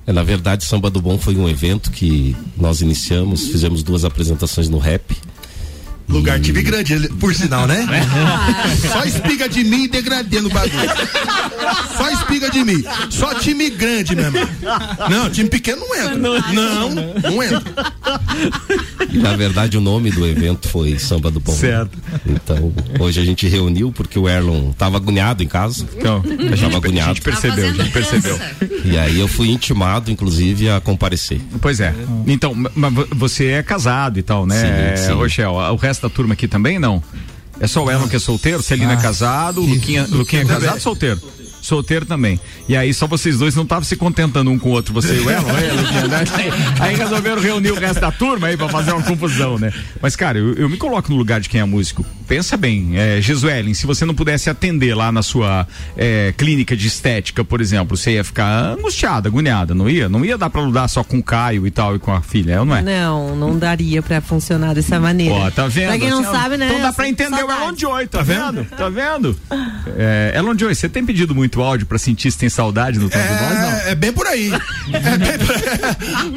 É, 0.07 0.13
na 0.13 0.23
verdade, 0.23 0.65
Samba 0.65 0.91
do 0.91 1.01
Bom 1.01 1.19
foi 1.19 1.37
um 1.37 1.49
evento 1.49 1.91
que 1.91 2.37
nós 2.55 2.83
iniciamos, 2.83 3.49
fizemos 3.49 3.83
duas 3.83 4.05
apresentações 4.05 4.69
no 4.69 4.77
rap. 4.77 5.17
Lugar 6.09 6.39
time 6.41 6.63
grande, 6.63 7.09
por 7.19 7.35
sinal, 7.35 7.67
né? 7.67 7.87
Só 8.93 9.05
espiga 9.05 9.49
de 9.49 9.65
mim 9.65 9.85
e 9.85 9.89
degradê 9.89 10.41
no 10.41 10.49
bagulho. 10.51 10.73
Só 11.97 12.11
espiga 12.11 12.51
de 12.51 12.63
mim. 12.65 12.85
Só 13.11 13.35
time 13.35 13.71
grande 13.71 14.15
mesmo. 14.15 14.39
Não, 15.11 15.29
time 15.31 15.49
pequeno 15.49 15.81
não 15.81 15.95
entra. 15.97 16.17
Não, 16.17 16.91
não 16.91 17.43
entra. 17.43 17.63
E, 19.13 19.19
na 19.19 19.35
verdade, 19.37 19.77
o 19.77 19.81
nome 19.81 20.11
do 20.11 20.27
evento 20.27 20.69
foi 20.69 20.99
Samba 20.99 21.31
do 21.31 21.41
Bom. 21.41 21.53
Certo. 21.53 21.99
Então, 22.27 22.73
hoje 23.01 23.21
a 23.21 23.25
gente 23.25 23.47
reuniu 23.49 23.91
porque 23.93 24.19
o 24.19 24.29
Erlon 24.29 24.71
estava 24.71 24.97
agoniado 24.99 25.43
em 25.43 25.49
casa. 25.49 25.87
Então, 25.97 26.23
a 26.25 26.29
gente, 26.29 26.61
Tava 26.61 26.75
a 26.75 26.79
agoniado. 26.79 27.09
gente 27.15 27.23
percebeu, 27.23 27.69
a 27.69 27.73
gente 27.73 27.91
percebeu. 27.91 28.39
E 28.85 28.99
aí 28.99 29.19
eu 29.19 29.27
fui 29.29 29.51
intimado, 29.51 30.11
inclusive, 30.11 30.69
a 30.71 30.81
comparecer. 30.81 31.41
Pois 31.61 31.81
é. 31.81 31.95
Então, 32.27 32.55
mas 32.75 32.93
vo- 32.93 33.09
você 33.13 33.47
é 33.49 33.63
casado 33.63 34.19
e 34.19 34.23
tal, 34.23 34.47
né, 34.47 34.97
Sim, 34.97 35.07
sim. 35.07 35.13
Rochelle? 35.13 35.49
O 35.73 35.77
resto 35.77 35.94
da 36.03 36.09
turma 36.09 36.35
aqui 36.35 36.49
também 36.49 36.79
não? 36.79 37.03
É 37.61 37.67
só 37.67 37.85
o 37.85 37.91
Elon 37.91 38.09
que 38.09 38.17
é 38.17 38.19
solteiro, 38.19 38.63
Celina 38.63 38.95
é 38.95 38.97
casado, 38.97 39.63
o 39.63 39.67
Luquinha, 39.67 40.07
Luquinha 40.11 40.43
é 40.43 40.45
casado, 40.45 40.81
solteiro. 40.81 41.21
Solteiro 41.63 42.05
também. 42.05 42.39
E 42.69 42.77
aí 42.77 42.93
só 42.93 43.07
vocês 43.07 43.39
dois 43.39 43.55
não 43.55 43.63
estavam 43.63 43.85
se 43.85 43.97
contentando 43.97 44.51
um 44.51 44.59
com 44.59 44.69
o 44.69 44.73
outro, 44.73 44.93
você 44.93 45.15
e 45.15 45.21
o 45.21 45.31
Elon, 45.31 45.53
né, 45.53 45.63
né? 46.09 46.25
Aí 46.79 46.95
resolveram 46.95 47.41
reunir 47.41 47.71
o 47.71 47.75
resto 47.75 48.01
da 48.01 48.13
turma 48.13 48.49
aí 48.49 48.57
pra 48.57 48.69
fazer 48.69 48.93
uma 48.93 49.03
confusão, 49.03 49.59
né? 49.59 49.73
Mas, 50.03 50.15
cara, 50.15 50.39
eu, 50.39 50.53
eu 50.55 50.69
me 50.69 50.77
coloco 50.77 51.11
no 51.11 51.17
lugar 51.17 51.41
de 51.41 51.49
quem 51.49 51.61
é 51.61 51.65
músico. 51.65 52.05
Pensa 52.27 52.57
bem, 52.57 52.93
é, 52.97 53.21
se 53.75 53.87
você 53.87 54.05
não 54.05 54.15
pudesse 54.15 54.49
atender 54.49 54.95
lá 54.95 55.13
na 55.13 55.23
sua 55.23 55.67
é, 55.97 56.33
clínica 56.37 56.77
de 56.77 56.87
estética, 56.87 57.45
por 57.45 57.61
exemplo, 57.61 57.97
você 57.97 58.13
ia 58.13 58.25
ficar 58.25 58.73
angustiada, 58.73 59.29
agoniada, 59.29 59.75
não 59.75 59.89
ia? 59.89 60.09
Não 60.09 60.25
ia 60.25 60.39
dar 60.39 60.49
pra 60.51 60.63
lidar 60.63 60.89
só 60.89 61.05
com 61.05 61.19
o 61.19 61.23
Caio 61.23 61.67
e 61.67 61.71
tal 61.71 61.97
e 61.97 61.99
com 61.99 62.13
a 62.13 62.21
filha, 62.23 62.65
não 62.65 62.75
é? 62.75 62.83
Não, 62.83 63.37
não 63.37 63.59
daria 63.59 64.03
pra 64.03 64.21
funcionar 64.21 64.75
dessa 64.75 64.99
maneira. 64.99 65.35
Ó, 65.35 65.51
tá 65.51 65.67
vendo? 65.67 65.89
Pra 65.89 65.99
quem 65.99 66.11
não 66.11 66.21
Assim, 66.21 66.33
sabe, 66.33 66.57
né? 66.57 66.67
Então 66.67 66.81
dá 66.81 66.93
pra 66.93 67.05
sinto 67.05 67.21
entender 67.21 67.45
o 67.45 67.47
saudade. 67.47 67.63
Elon 67.63 67.77
Joy, 67.77 68.07
tá 68.07 68.23
vendo? 68.23 68.65
Tá 68.65 68.89
vendo? 68.89 69.39
É, 69.97 70.33
Elon 70.37 70.57
Joy, 70.57 70.75
você 70.75 70.89
tem 70.89 71.05
pedido 71.05 71.35
muito 71.35 71.63
áudio 71.63 71.87
pra 71.87 71.99
sentir 71.99 72.31
se 72.31 72.39
tem 72.39 72.49
saudade 72.49 72.99
no 72.99 73.09
tom 73.11 73.19
de 73.19 73.29
voz, 73.29 73.59
não? 73.59 73.71
É, 73.71 73.91
é 73.91 73.95
bem 73.95 74.13
por 74.13 74.27
aí. 74.27 74.51
É 74.93 75.19
bem 75.19 75.39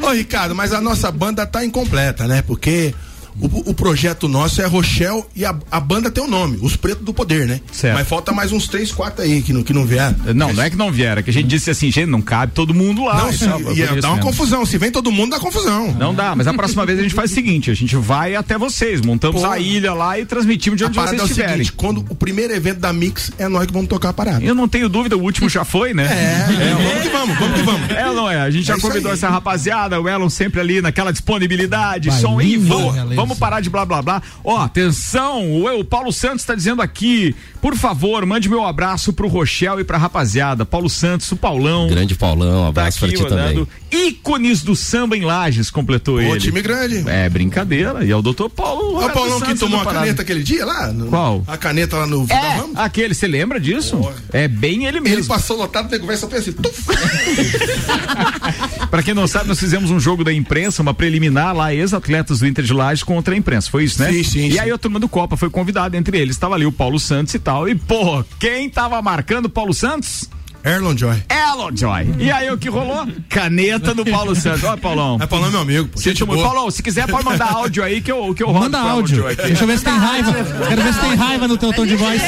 por... 0.00 0.08
Ô, 0.08 0.12
Ricardo, 0.12 0.54
mas 0.54 0.72
a 0.72 0.80
nossa 0.80 1.10
banda 1.10 1.46
tá 1.46 1.64
incompleta, 1.64 2.26
né? 2.26 2.42
Porque 2.42 2.94
o, 3.40 3.70
o 3.70 3.74
projeto 3.74 4.28
nosso 4.28 4.60
é 4.62 4.66
Rochelle 4.66 5.24
e 5.34 5.44
a, 5.44 5.54
a 5.70 5.80
banda 5.80 6.10
tem 6.10 6.22
o 6.22 6.26
nome, 6.28 6.58
Os 6.60 6.76
Pretos 6.76 7.04
do 7.04 7.12
Poder, 7.14 7.46
né? 7.46 7.60
Certo. 7.72 7.94
Mas 7.96 8.08
falta 8.08 8.32
mais 8.32 8.52
uns 8.52 8.66
três, 8.68 8.90
quatro 8.92 9.22
aí 9.22 9.42
que 9.42 9.52
não, 9.52 9.62
que 9.62 9.72
não 9.72 9.84
vieram. 9.86 10.16
Não, 10.34 10.52
não 10.52 10.62
é 10.62 10.70
que 10.70 10.76
não 10.76 10.90
viera, 10.90 11.22
que 11.22 11.30
a 11.30 11.32
gente 11.32 11.46
disse 11.46 11.70
assim, 11.70 11.90
gente, 11.90 12.06
não 12.08 12.20
cabe 12.20 12.52
todo 12.52 12.74
mundo 12.74 13.04
lá. 13.04 13.18
Não, 13.22 13.30
e 13.30 13.32
se, 13.38 13.48
por 13.48 13.76
ia 13.76 13.86
dar 14.00 14.08
uma 14.08 14.16
mesmo. 14.16 14.20
confusão. 14.30 14.64
Se 14.66 14.76
vem 14.78 14.90
todo 14.90 15.10
mundo, 15.10 15.30
dá 15.30 15.38
confusão. 15.40 15.92
Não 15.94 16.14
dá, 16.14 16.34
mas 16.34 16.46
a 16.46 16.54
próxima 16.54 16.84
vez 16.86 16.98
a 16.98 17.02
gente 17.02 17.14
faz 17.14 17.30
o 17.30 17.34
seguinte: 17.34 17.70
a 17.70 17.74
gente 17.74 17.94
vai 17.96 18.34
até 18.34 18.58
vocês, 18.58 19.00
montamos 19.00 19.42
Pô. 19.42 19.46
a 19.48 19.58
ilha 19.58 19.92
lá 19.94 20.18
e 20.18 20.24
transmitimos 20.26 20.76
de 20.78 20.84
A 20.84 20.88
onde 20.88 20.96
parada 20.96 21.16
vocês 21.16 21.20
é 21.20 21.24
o 21.24 21.26
estiverem. 21.30 21.52
seguinte, 21.58 21.72
quando 21.72 22.04
o 22.08 22.14
primeiro 22.14 22.52
evento 22.52 22.78
da 22.80 22.92
Mix 22.92 23.30
é 23.38 23.48
nós 23.48 23.66
que 23.66 23.72
vamos 23.72 23.88
tocar 23.88 24.10
a 24.10 24.12
parada. 24.12 24.44
Eu 24.44 24.54
não 24.54 24.68
tenho 24.68 24.88
dúvida, 24.88 25.16
o 25.16 25.22
último 25.22 25.48
já 25.48 25.64
foi, 25.64 25.94
né? 25.94 26.04
É, 26.08 26.74
vamos 26.74 27.02
que 27.02 27.08
vamos, 27.08 27.38
vamos 27.38 27.54
que 27.58 27.62
vamos. 27.62 27.90
É, 27.90 28.04
não 28.06 28.28
é? 28.30 28.40
A 28.40 28.50
gente 28.50 28.66
já 28.66 28.74
É 28.74 28.80
convidou 28.80 29.10
aí. 29.10 29.16
essa 29.16 29.28
rapaziada, 29.28 30.00
o 30.00 30.08
Elon 30.08 30.28
sempre 30.28 30.60
ali 30.60 30.80
naquela 30.82 31.12
disponibilidade, 31.12 32.08
Vai, 32.10 32.20
som 32.20 32.40
e 32.40 32.56
lindo, 32.56 32.68
vamos. 32.68 33.27
Vamos 33.28 33.38
parar 33.38 33.60
de 33.60 33.70
blá 33.70 33.84
blá 33.84 34.02
blá. 34.02 34.22
Ó, 34.42 34.58
atenção, 34.60 35.62
o, 35.62 35.84
Paulo 35.84 36.12
Santos 36.12 36.44
tá 36.44 36.54
dizendo 36.54 36.82
aqui, 36.82 37.34
por 37.60 37.76
favor, 37.76 38.24
mande 38.26 38.48
meu 38.48 38.64
abraço 38.64 39.12
pro 39.12 39.28
Rochelle 39.28 39.82
e 39.82 39.84
pra 39.84 39.98
rapaziada. 39.98 40.64
Paulo 40.64 40.88
Santos, 40.88 41.30
o 41.32 41.36
Paulão. 41.36 41.88
Grande 41.88 42.14
Paulão, 42.14 42.60
um 42.68 42.72
Tá 42.72 42.82
abraço 42.82 43.04
aqui 43.04 43.16
pra 43.16 43.24
ti 43.24 43.28
também. 43.30 43.66
ícones 43.90 44.62
do 44.62 44.74
samba 44.74 45.16
em 45.16 45.22
Lages, 45.24 45.70
completou 45.70 46.16
Ô, 46.16 46.20
ele. 46.20 46.40
time 46.40 46.62
grande. 46.62 47.04
É 47.08 47.28
brincadeira. 47.28 48.04
E 48.04 48.10
é 48.10 48.16
o 48.16 48.22
doutor 48.22 48.50
Paulo. 48.50 48.96
Olha 48.96 49.06
o 49.08 49.12
Paulão 49.12 49.40
que 49.40 49.46
Santos 49.46 49.60
tomou 49.60 49.82
do 49.82 49.88
a 49.88 49.92
caneta 49.92 50.22
aquele 50.22 50.42
dia 50.42 50.64
lá? 50.64 50.88
no- 50.92 51.06
Qual? 51.08 51.44
A 51.46 51.56
caneta 51.56 51.96
lá 51.96 52.06
no 52.06 52.22
Vida 52.22 52.34
É, 52.34 52.56
Ramos. 52.56 52.76
aquele, 52.76 53.14
você 53.14 53.26
lembra 53.26 53.60
disso? 53.60 53.98
É 54.32 54.48
bem 54.48 54.86
ele 54.86 54.98
Ele 54.98 55.00
mesmo. 55.00 55.26
passou 55.26 55.56
lotado, 55.56 55.90
nego 55.90 56.06
velho 56.06 56.18
só 56.18 56.28
fez 56.28 56.48
assim. 56.48 56.56
Pra 58.90 59.02
quem 59.02 59.14
não 59.14 59.26
sabe, 59.26 59.48
nós 59.48 59.58
fizemos 59.58 59.90
um 59.90 60.00
jogo 60.00 60.24
da 60.24 60.32
imprensa, 60.32 60.82
uma 60.82 60.94
preliminar 60.94 61.54
lá, 61.54 61.74
ex-atletas 61.74 62.40
do 62.40 62.46
Inter 62.46 62.64
de 62.64 62.72
Lages 62.72 63.02
contra 63.18 63.34
a 63.34 63.36
imprensa. 63.36 63.68
Foi 63.70 63.84
isso, 63.84 64.00
né? 64.00 64.12
Sim, 64.12 64.22
sim, 64.22 64.46
E 64.46 64.52
sim. 64.52 64.58
aí 64.60 64.70
a 64.70 64.78
turma 64.78 65.00
do 65.00 65.08
Copa 65.08 65.36
foi 65.36 65.50
convidada, 65.50 65.96
entre 65.96 66.16
eles 66.18 66.36
estava 66.36 66.54
ali 66.54 66.64
o 66.64 66.70
Paulo 66.72 67.00
Santos 67.00 67.34
e 67.34 67.38
tal. 67.38 67.68
E, 67.68 67.74
pô, 67.74 68.24
quem 68.38 68.70
tava 68.70 69.00
marcando 69.02 69.46
o 69.46 69.48
Paulo 69.48 69.74
Santos? 69.74 70.30
Erlon 70.64 70.96
Joy. 70.96 71.22
Elon 71.28 71.70
Joy. 71.74 72.14
E 72.18 72.30
aí 72.30 72.50
o 72.50 72.58
que 72.58 72.68
rolou? 72.68 73.06
Caneta 73.28 73.94
do 73.94 74.04
Paulo 74.04 74.34
Santos. 74.36 74.62
Olha, 74.64 74.76
Paulão. 74.76 75.18
É 75.20 75.26
Paulão 75.26 75.48
é 75.48 75.50
meu 75.50 75.60
amigo. 75.60 75.88
Pô. 75.88 75.98
Gente, 75.98 76.18
Gente 76.18 76.24
boa. 76.24 76.42
Paulão, 76.42 76.70
se 76.70 76.82
quiser 76.82 77.06
pode 77.08 77.24
mandar 77.24 77.52
áudio 77.52 77.82
aí 77.82 78.00
que 78.00 78.10
eu, 78.12 78.34
que 78.34 78.42
eu 78.42 78.48
rodo 78.48 78.60
Manda 78.60 78.78
áudio. 78.78 79.26
Aqui. 79.26 79.42
Deixa 79.42 79.64
eu 79.64 79.68
ver 79.68 79.78
se 79.78 79.84
tem 79.84 79.96
raiva. 79.96 80.32
Quero 80.68 80.82
ver 80.82 80.94
se 80.94 81.00
tem 81.00 81.14
raiva 81.14 81.48
no 81.48 81.56
teu 81.56 81.72
tom 81.72 81.86
de 81.86 81.96
voz. 81.96 82.22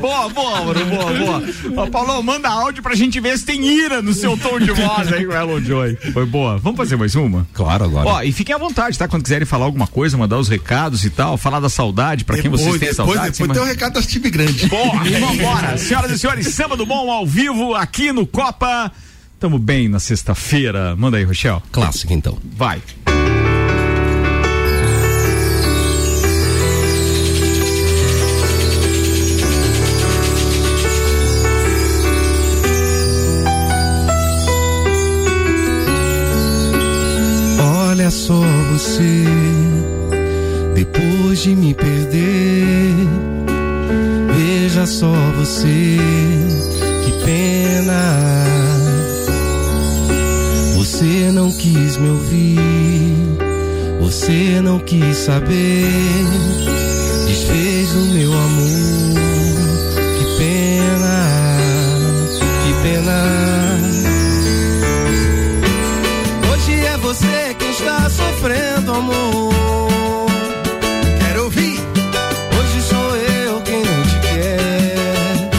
Boa, 0.00 0.28
boa, 0.28 0.64
mano, 0.64 0.84
boa, 0.86 1.12
boa. 1.12 1.42
Ó, 1.76 1.86
Paulão, 1.90 2.22
manda 2.22 2.48
áudio 2.48 2.82
pra 2.82 2.94
gente 2.94 3.18
ver 3.20 3.38
se 3.38 3.44
tem 3.44 3.64
ira 3.66 4.02
no 4.02 4.12
seu 4.12 4.36
tom 4.36 4.58
de 4.58 4.70
voz 4.72 5.12
aí 5.12 5.24
com 5.24 5.32
o 5.32 5.36
Elon 5.36 5.60
Joy. 5.60 5.96
Foi 6.12 6.26
boa. 6.26 6.58
Vamos 6.58 6.76
fazer 6.76 6.96
mais 6.96 7.14
uma? 7.14 7.46
Claro, 7.52 7.84
agora. 7.84 8.08
Ó, 8.08 8.22
e 8.22 8.32
fiquem 8.32 8.54
à 8.54 8.58
vontade, 8.58 8.98
tá? 8.98 9.08
Quando 9.08 9.22
quiserem 9.22 9.46
falar 9.46 9.64
alguma 9.64 9.86
coisa, 9.86 10.16
mandar 10.16 10.38
os 10.38 10.48
recados 10.48 11.04
e 11.04 11.10
tal, 11.10 11.36
falar 11.36 11.60
da 11.60 11.68
saudade, 11.68 12.24
pra 12.24 12.36
quem 12.36 12.50
Depois, 12.50 12.62
vocês 12.62 12.78
têm 12.80 12.88
depois, 12.90 12.96
saudade. 13.14 13.38
depois 13.38 13.52
tem 13.52 13.62
o 13.62 13.64
recado 13.64 13.92
das 13.94 14.06
time 14.06 14.30
grande. 14.30 14.68
Porra, 14.68 15.04
vambora. 15.04 15.78
Senhoras 15.78 16.10
e 16.10 16.18
senhores, 16.18 16.48
sábado 16.48 16.84
bom 16.84 17.10
ao 17.10 17.26
vivo 17.26 17.74
aqui 17.74 18.12
no 18.12 18.26
Copa. 18.26 18.90
Tamo 19.38 19.58
bem 19.58 19.88
na 19.88 19.98
sexta-feira. 19.98 20.94
Manda 20.96 21.16
aí, 21.18 21.24
Rochelle. 21.24 21.60
Clássico, 21.70 22.12
então. 22.12 22.38
Vai. 22.56 22.80
Só 38.14 38.40
você, 38.72 39.24
depois 40.74 41.42
de 41.42 41.56
me 41.56 41.74
perder. 41.74 42.94
Veja 44.36 44.86
só 44.86 45.12
você, 45.36 45.96
que 47.04 47.24
pena. 47.24 48.44
Você 50.76 51.32
não 51.32 51.50
quis 51.50 51.96
me 51.96 52.08
ouvir, 52.10 52.58
você 54.00 54.60
não 54.62 54.78
quis 54.78 55.16
saber. 55.16 56.73
Amor. 68.94 70.28
Quero 71.20 71.44
ouvir. 71.44 71.78
Hoje 72.58 72.82
sou 72.82 73.16
eu 73.16 73.60
quem 73.62 73.84
não 73.84 74.02
te 74.02 74.18
quer. 74.20 75.50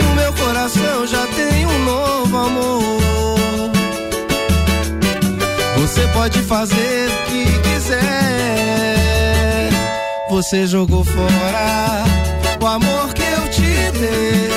O 0.00 0.14
meu 0.14 0.32
coração 0.32 1.06
já 1.06 1.26
tem 1.28 1.66
um 1.66 1.84
novo 1.84 2.36
amor. 2.36 3.70
Você 5.78 6.06
pode 6.08 6.40
fazer 6.42 7.10
o 7.10 7.24
que 7.30 7.44
quiser. 7.68 8.04
Você 10.30 10.66
jogou 10.66 11.04
fora 11.04 12.04
o 12.64 12.66
amor 12.66 13.12
que 13.12 13.22
eu 13.22 13.48
te 13.50 13.90
dei, 13.98 14.53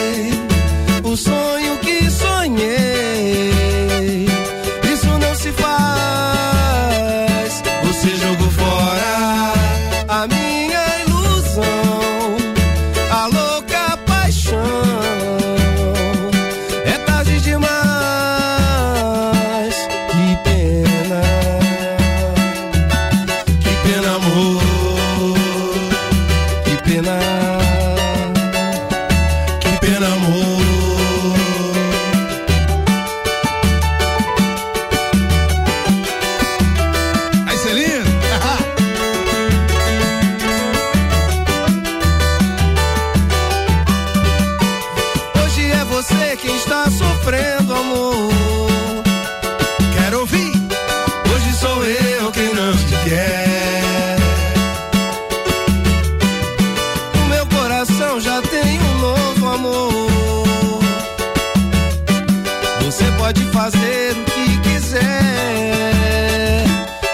fazer 63.57 64.11
o 64.11 64.23
que 64.25 64.57
quiser. 64.59 65.01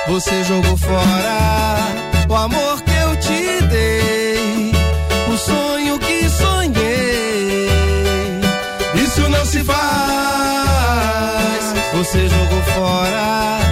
Você 0.08 0.44
jogou 0.44 0.76
fora 0.76 1.40
o 2.30 2.36
amor 2.36 2.82
que 2.82 2.92
eu 2.92 3.16
te 3.16 3.62
dei, 3.68 4.74
o 5.34 5.38
sonho 5.38 5.98
que 6.00 6.30
sonhei. 6.30 7.70
Isso 8.96 9.30
não 9.30 9.46
se 9.46 9.64
faz. 9.64 9.84
Você 11.94 12.28
jogou 12.28 12.62
fora 12.76 13.62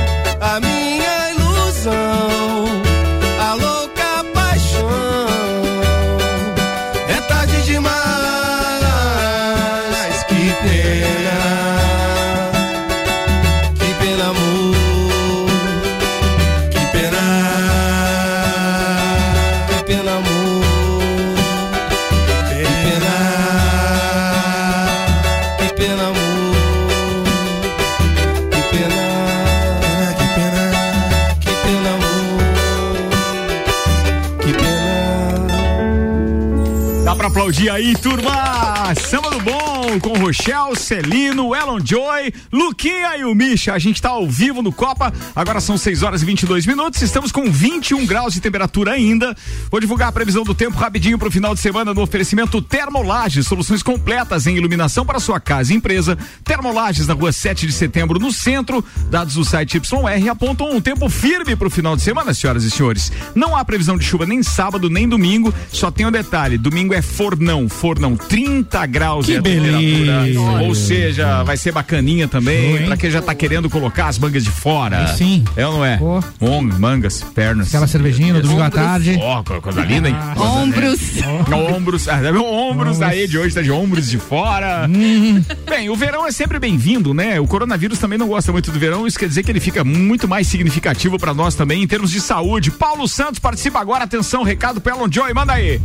Aplaudir 37.62 37.70
aí, 37.70 37.94
turma! 37.96 38.96
Samba 38.96 39.30
do 39.30 39.40
Bom 39.42 39.61
com 40.00 40.18
Rochelle, 40.18 40.76
Celino, 40.76 41.56
Elon 41.56 41.80
Joy, 41.84 42.34
Luquinha 42.52 43.18
e 43.18 43.24
o 43.24 43.34
Misha. 43.34 43.74
A 43.74 43.80
gente 43.80 44.02
tá 44.02 44.10
ao 44.10 44.28
vivo 44.28 44.62
no 44.62 44.72
Copa. 44.72 45.14
Agora 45.36 45.60
são 45.60 45.78
6 45.78 46.04
horas 46.04 46.22
e 46.22 46.26
22 46.26 46.66
minutos. 46.66 47.02
Estamos 47.02 47.32
com 47.32 47.50
21 47.50 48.06
graus 48.06 48.34
de 48.34 48.42
temperatura 48.42 48.92
ainda. 48.92 49.36
Vou 49.70 49.80
divulgar 49.80 50.10
a 50.10 50.12
previsão 50.12 50.44
do 50.44 50.54
tempo 50.54 50.78
rapidinho 50.78 51.18
pro 51.18 51.32
final 51.32 51.54
de 51.54 51.62
semana 51.62 51.94
no 51.94 52.02
oferecimento 52.02 52.62
Termolages. 52.62 53.48
Soluções 53.48 53.82
completas 53.82 54.48
em 54.48 54.56
iluminação 54.56 55.06
para 55.06 55.20
sua 55.20 55.40
casa 55.40 55.74
e 55.74 55.76
empresa. 55.76 56.18
Termolages 56.44 57.08
na 57.08 57.14
rua 57.14 57.32
7 57.32 57.66
de 57.66 57.74
setembro, 57.74 58.20
no 58.20 58.32
centro. 58.32 58.84
Dados 59.10 59.36
do 59.36 59.44
site 59.44 59.78
YR 59.78 60.30
apontam 60.30 60.72
um 60.72 60.80
tempo 60.80 61.10
firme 61.10 61.56
pro 61.56 61.70
final 61.70 61.96
de 61.96 62.02
semana, 62.02 62.34
senhoras 62.34 62.64
e 62.64 62.72
senhores. 62.72 63.12
Não 63.34 63.56
há 63.56 63.66
previsão 63.66 63.98
de 63.98 64.06
chuva 64.06 64.26
nem 64.26 64.44
sábado, 64.44 64.90
nem 64.90 65.08
domingo. 65.08 65.54
Só 65.72 65.90
tem 65.90 66.06
um 66.06 66.12
detalhe: 66.12 66.58
domingo 66.58 66.94
é 66.94 67.02
fornão. 67.02 67.68
Fornão, 67.68 68.16
30 68.16 68.86
graus 68.86 69.26
Que 69.26 69.36
é 69.36 69.38
a 69.38 69.42
temperatura. 69.82 70.64
Ou 70.64 70.76
seja, 70.76 71.44
vai 71.44 71.58
ser 71.58 71.72
bacaninha 71.72 72.28
também. 72.28 72.86
pra 72.86 72.98
quem 72.98 73.10
já 73.12 73.22
tá 73.22 73.34
querendo 73.36 73.70
colocar 73.70 74.08
as 74.08 74.18
mangas 74.18 74.44
de 74.44 74.52
fora. 74.52 75.08
Sim. 75.16 75.44
É 75.56 75.66
ou 75.68 75.74
não 75.74 75.86
é? 75.86 76.00
On, 76.40 76.62
mangas, 76.62 77.24
pernas. 77.34 77.68
Aquela 77.68 77.88
cervejinha 77.88 78.34
no 78.34 78.42
domingo 78.42 78.62
à 78.62 78.70
tarde. 78.70 79.18
Ó, 79.22 79.44
co- 79.44 79.62
coisa 79.62 79.82
linda, 79.82 80.10
hein? 80.10 80.16
Ah, 80.20 80.34
Coisa, 80.36 80.52
Ombros. 80.52 81.14
né? 81.16 81.28
Ombros. 81.76 82.08
Ah, 82.08 82.20
ombros 82.42 83.02
aí 83.02 83.28
de 83.28 83.38
hoje 83.38 83.54
tá 83.56 83.62
de 83.62 83.72
ombros 83.72 84.10
de 84.10 84.18
fora. 84.18 84.88
Hum. 84.90 85.44
Bem, 85.70 85.90
o 85.90 85.96
verão 85.96 86.26
é 86.28 86.32
sempre 86.32 86.60
bem-vindo, 86.60 87.14
né? 87.14 87.40
O 87.40 87.48
coronavírus 87.48 88.00
também 88.00 88.18
não 88.18 88.28
gosta 88.28 88.52
muito 88.52 88.72
do 88.72 88.80
verão, 88.80 89.06
isso 89.08 89.18
quer 89.20 89.28
dizer 89.28 89.44
que 89.44 89.52
ele 89.52 89.60
fica 89.60 89.84
muito 89.84 90.28
mais 90.28 90.48
significativo 90.48 91.18
pra 91.18 91.34
nós 91.34 91.56
também 91.56 91.82
em 91.84 91.88
termos 91.88 92.12
de 92.12 92.20
saúde. 92.22 92.72
Paulo 92.72 93.08
Santos 93.08 93.40
participa 93.40 93.80
agora, 93.80 94.04
atenção, 94.04 94.44
recado 94.44 94.80
pro 94.82 94.94
Elon 94.96 95.08
Joy, 95.10 95.34
manda 95.34 95.54
aí. 95.54 95.80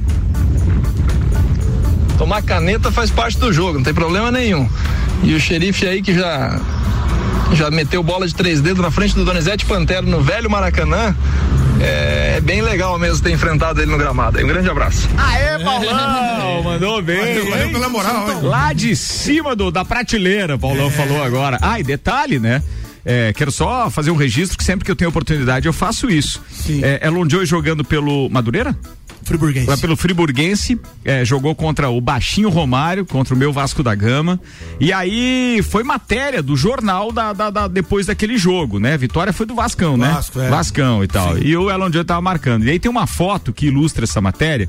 Tomar 2.18 2.42
caneta 2.42 2.90
faz 2.90 3.10
parte 3.10 3.38
do 3.38 3.52
jogo, 3.52 3.74
não 3.74 3.82
tem 3.82 3.94
problema 3.94 4.30
nenhum. 4.30 4.68
E 5.22 5.34
o 5.34 5.40
xerife 5.40 5.86
aí 5.86 6.02
que 6.02 6.14
já 6.14 6.60
já 7.52 7.70
meteu 7.70 8.02
bola 8.02 8.26
de 8.26 8.34
três 8.34 8.60
dedos 8.60 8.82
na 8.82 8.90
frente 8.90 9.14
do 9.14 9.24
Donizete 9.24 9.64
Pantero 9.64 10.06
no 10.06 10.20
velho 10.20 10.50
Maracanã, 10.50 11.14
é, 11.80 12.34
é 12.36 12.40
bem 12.40 12.60
legal 12.60 12.98
mesmo 12.98 13.22
ter 13.22 13.32
enfrentado 13.32 13.80
ele 13.80 13.90
no 13.90 13.98
gramado. 13.98 14.42
Um 14.42 14.46
grande 14.46 14.68
abraço. 14.68 15.08
Aê, 15.16 15.62
Paulão! 15.62 16.62
Mandou 16.64 17.02
bem. 17.02 17.48
Valeu, 17.48 17.70
pela 17.70 17.88
moral, 17.88 18.30
hein? 18.30 18.38
Lá 18.42 18.72
de 18.72 18.96
cima 18.96 19.54
do, 19.54 19.70
da 19.70 19.84
prateleira, 19.84 20.58
Paulão 20.58 20.90
falou 20.90 21.22
agora. 21.22 21.58
Ah, 21.60 21.78
e 21.78 21.82
detalhe, 21.82 22.38
né? 22.38 22.62
É, 23.04 23.32
quero 23.32 23.52
só 23.52 23.88
fazer 23.88 24.10
um 24.10 24.16
registro 24.16 24.58
que 24.58 24.64
sempre 24.64 24.84
que 24.84 24.90
eu 24.90 24.96
tenho 24.96 25.10
oportunidade 25.10 25.66
eu 25.66 25.72
faço 25.72 26.10
isso. 26.10 26.42
Sim. 26.50 26.82
É, 26.82 27.06
Elon 27.06 27.28
Joy 27.28 27.46
jogando 27.46 27.84
pelo 27.84 28.28
Madureira? 28.28 28.76
Friburguense. 29.26 29.66
Vai 29.66 29.76
pelo 29.76 29.96
Friburguense, 29.96 30.80
é, 31.04 31.24
jogou 31.24 31.54
contra 31.54 31.88
o 31.90 32.00
Baixinho 32.00 32.48
Romário, 32.48 33.04
contra 33.04 33.34
o 33.34 33.36
meu 33.36 33.52
Vasco 33.52 33.82
da 33.82 33.94
Gama. 33.94 34.40
E 34.80 34.92
aí 34.92 35.60
foi 35.68 35.82
matéria 35.82 36.42
do 36.42 36.56
jornal 36.56 37.10
da, 37.12 37.32
da- 37.32 37.50
da- 37.50 37.68
depois 37.68 38.06
daquele 38.06 38.38
jogo, 38.38 38.78
né? 38.78 38.96
Vitória 38.96 39.32
foi 39.32 39.44
do 39.46 39.54
Vascão, 39.54 39.96
né? 39.96 40.08
Vasco, 40.10 40.40
é. 40.40 40.48
Vascão 40.48 41.02
e 41.04 41.08
tal. 41.08 41.36
E 41.38 41.56
o 41.56 41.70
Elon 41.70 41.92
Joy 41.92 42.04
tava 42.04 42.20
marcando. 42.22 42.64
E 42.64 42.70
aí 42.70 42.78
tem 42.78 42.90
uma 42.90 43.06
foto 43.06 43.52
que 43.52 43.66
ilustra 43.66 44.04
essa 44.04 44.20
matéria, 44.20 44.68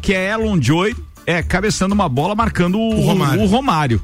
que 0.00 0.12
é 0.14 0.30
Elon 0.32 0.58
Joy 0.60 0.96
é, 1.26 1.42
cabeçando 1.42 1.94
uma 1.94 2.08
bola 2.08 2.34
marcando 2.34 2.78
o, 2.78 2.94
O 2.96 3.00
Romário. 3.02 3.42
o 3.42 3.46
Romário. 3.46 4.02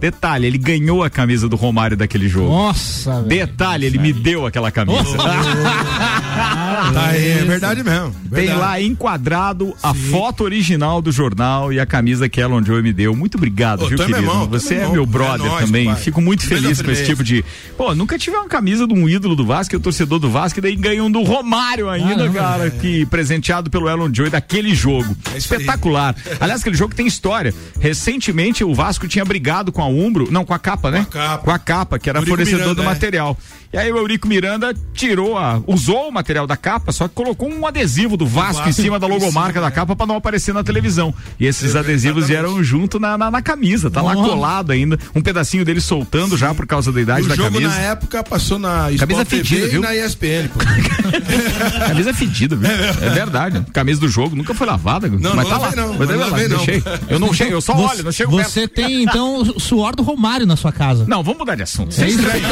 Detalhe, 0.00 0.46
ele 0.46 0.58
ganhou 0.58 1.02
a 1.04 1.08
camisa 1.08 1.48
do 1.48 1.56
Romário 1.56 1.96
daquele 1.96 2.28
jogo. 2.28 2.48
Nossa, 2.48 3.22
velho. 3.22 3.26
Detalhe, 3.28 3.86
ele 3.86 3.96
me 3.96 4.12
deu 4.12 4.44
aquela 4.44 4.70
camisa. 4.70 5.16
Tá 6.34 7.06
aí, 7.08 7.30
é 7.30 7.44
verdade 7.44 7.82
mesmo. 7.82 8.10
Tem 8.12 8.46
verdade. 8.46 8.60
lá 8.60 8.80
enquadrado 8.80 9.74
a 9.82 9.94
foto 9.94 10.44
original 10.44 11.00
do 11.00 11.10
jornal 11.12 11.72
e 11.72 11.80
a 11.80 11.86
camisa 11.86 12.28
que 12.28 12.40
Elon 12.40 12.62
Joy 12.64 12.82
me 12.82 12.92
deu. 12.92 13.14
Muito 13.14 13.36
obrigado, 13.36 13.84
Ô, 13.84 13.88
viu, 13.88 13.96
é 13.96 14.06
querido? 14.06 14.18
irmão, 14.18 14.44
é 14.44 14.46
Você 14.48 14.74
é 14.74 14.78
irmão. 14.78 14.92
meu 14.92 15.02
É 15.04 15.06
brother 15.06 15.46
nóis, 15.46 15.66
também. 15.66 15.94
Fico 15.96 16.20
muito 16.20 16.46
feliz 16.46 16.82
com 16.82 16.90
esse 16.90 17.04
tipo 17.04 17.22
de. 17.22 17.44
Pô, 17.76 17.94
nunca 17.94 18.18
tive 18.18 18.36
uma 18.36 18.48
camisa 18.48 18.86
de 18.86 18.94
um 18.94 19.08
ídolo 19.08 19.34
do 19.34 19.44
Vasco, 19.44 19.74
eu 19.74 19.80
torcedor 19.80 20.18
do 20.18 20.30
Vasco, 20.30 20.58
e 20.58 20.62
daí 20.62 20.76
ganham 20.76 21.10
do 21.10 21.22
Romário 21.22 21.88
ainda, 21.88 22.16
Caramba, 22.16 22.38
cara, 22.38 22.70
que 22.70 23.06
presenteado 23.06 23.70
pelo 23.70 23.88
Elon 23.88 24.10
Joy 24.12 24.30
daquele 24.30 24.74
jogo. 24.74 25.16
É. 25.32 25.38
Espetacular. 25.38 26.14
Aliás, 26.40 26.60
aquele 26.60 26.76
jogo 26.76 26.94
tem 26.94 27.06
história. 27.06 27.54
Recentemente 27.80 28.64
o 28.64 28.74
Vasco 28.74 29.06
tinha 29.08 29.24
brigado 29.24 29.70
com 29.72 29.82
a 29.82 29.86
Umbro, 29.86 30.28
não, 30.30 30.44
com 30.44 30.54
a 30.54 30.58
capa, 30.58 30.90
né? 30.90 31.06
Com 31.10 31.18
a 31.18 31.22
capa. 31.22 31.44
Com 31.44 31.50
a 31.50 31.58
capa, 31.58 31.98
que 31.98 32.08
era 32.08 32.18
Eurico 32.18 32.36
fornecedor 32.36 32.60
Miranda, 32.60 32.74
do 32.74 32.82
é. 32.82 32.84
material. 32.84 33.38
E 33.72 33.76
aí 33.76 33.90
o 33.90 33.96
Eurico 33.96 34.28
Miranda 34.28 34.72
tirou 34.92 35.36
a. 35.36 35.60
usou 35.66 36.08
o 36.08 36.12
material 36.24 36.46
da 36.46 36.56
capa, 36.56 36.90
só 36.90 37.06
que 37.06 37.14
colocou 37.14 37.48
um 37.50 37.66
adesivo 37.66 38.16
do 38.16 38.26
Vasco, 38.26 38.66
em 38.66 38.72
cima 38.72 38.98
da 38.98 39.06
logomarca 39.06 39.60
da 39.60 39.66
é. 39.66 39.70
capa 39.70 39.94
pra 39.94 40.06
não 40.06 40.16
aparecer 40.16 40.54
na 40.54 40.64
televisão. 40.64 41.12
E 41.38 41.44
esses 41.46 41.74
É, 41.74 41.78
adesivos 41.78 42.26
vieram 42.28 42.64
junto 42.64 42.98
na, 42.98 43.18
na, 43.18 43.30
na 43.30 43.42
camisa, 43.42 43.90
tá 43.90 44.00
lá 44.00 44.14
colado 44.14 44.72
ainda. 44.72 44.98
Um 45.14 45.20
pedacinho 45.20 45.64
dele 45.66 45.80
soltando 45.82 46.36
já 46.38 46.54
por 46.54 46.66
causa 46.66 46.90
da 46.90 47.00
idade 47.00 47.26
o 47.26 47.28
da 47.28 47.34
jogo 47.36 47.50
camisa. 47.52 47.68
na 47.74 47.78
época 47.78 48.24
passou 48.24 48.58
na 48.58 48.88
Camisa 48.98 49.24
TV 49.26 49.44
fedida, 49.44 49.66
e 49.66 49.70
viu? 49.70 49.80
na 49.82 49.94
ESPN, 49.94 50.48
pô. 50.52 50.60
Camisa 51.88 52.10
é 52.10 52.14
fedida, 52.14 52.56
viu? 52.56 52.70
É 52.70 53.10
verdade. 53.10 53.62
Camisa 53.72 54.00
do 54.00 54.08
jogo 54.08 54.34
nunca 54.34 54.54
foi 54.54 54.66
lavada. 54.66 55.08
Não, 55.08 55.34
mas 55.34 55.44
não 55.48 55.50
tá 55.50 55.58
lá. 55.58 55.66
lavei 55.66 55.76
não, 55.84 55.88
Mas 55.90 55.98
não 55.98 56.06
deve 56.06 56.18
lá, 56.18 56.26
lavei 56.28 56.48
não. 56.48 56.56
deixei. 56.56 56.82
Eu 57.08 57.18
não 57.18 57.32
chego, 57.34 57.52
eu 57.52 57.60
só 57.60 57.74
Você- 57.74 57.94
olho, 57.94 58.04
não 58.04 58.12
chego 58.12 58.36
perto. 58.36 58.50
Você 58.50 58.66
tem, 58.66 59.02
então, 59.02 59.42
o 59.42 59.60
suor 59.60 59.94
do 59.94 60.02
Romário 60.02 60.46
na 60.46 60.56
sua 60.56 60.72
casa. 60.72 61.04
Não, 61.06 61.22
vamos 61.22 61.38
mudar 61.40 61.54
de 61.54 61.62
assunto. 61.62 61.90
Isso 61.90 62.02
é 62.02 62.06
É 62.06 62.08
estranho. 62.08 62.44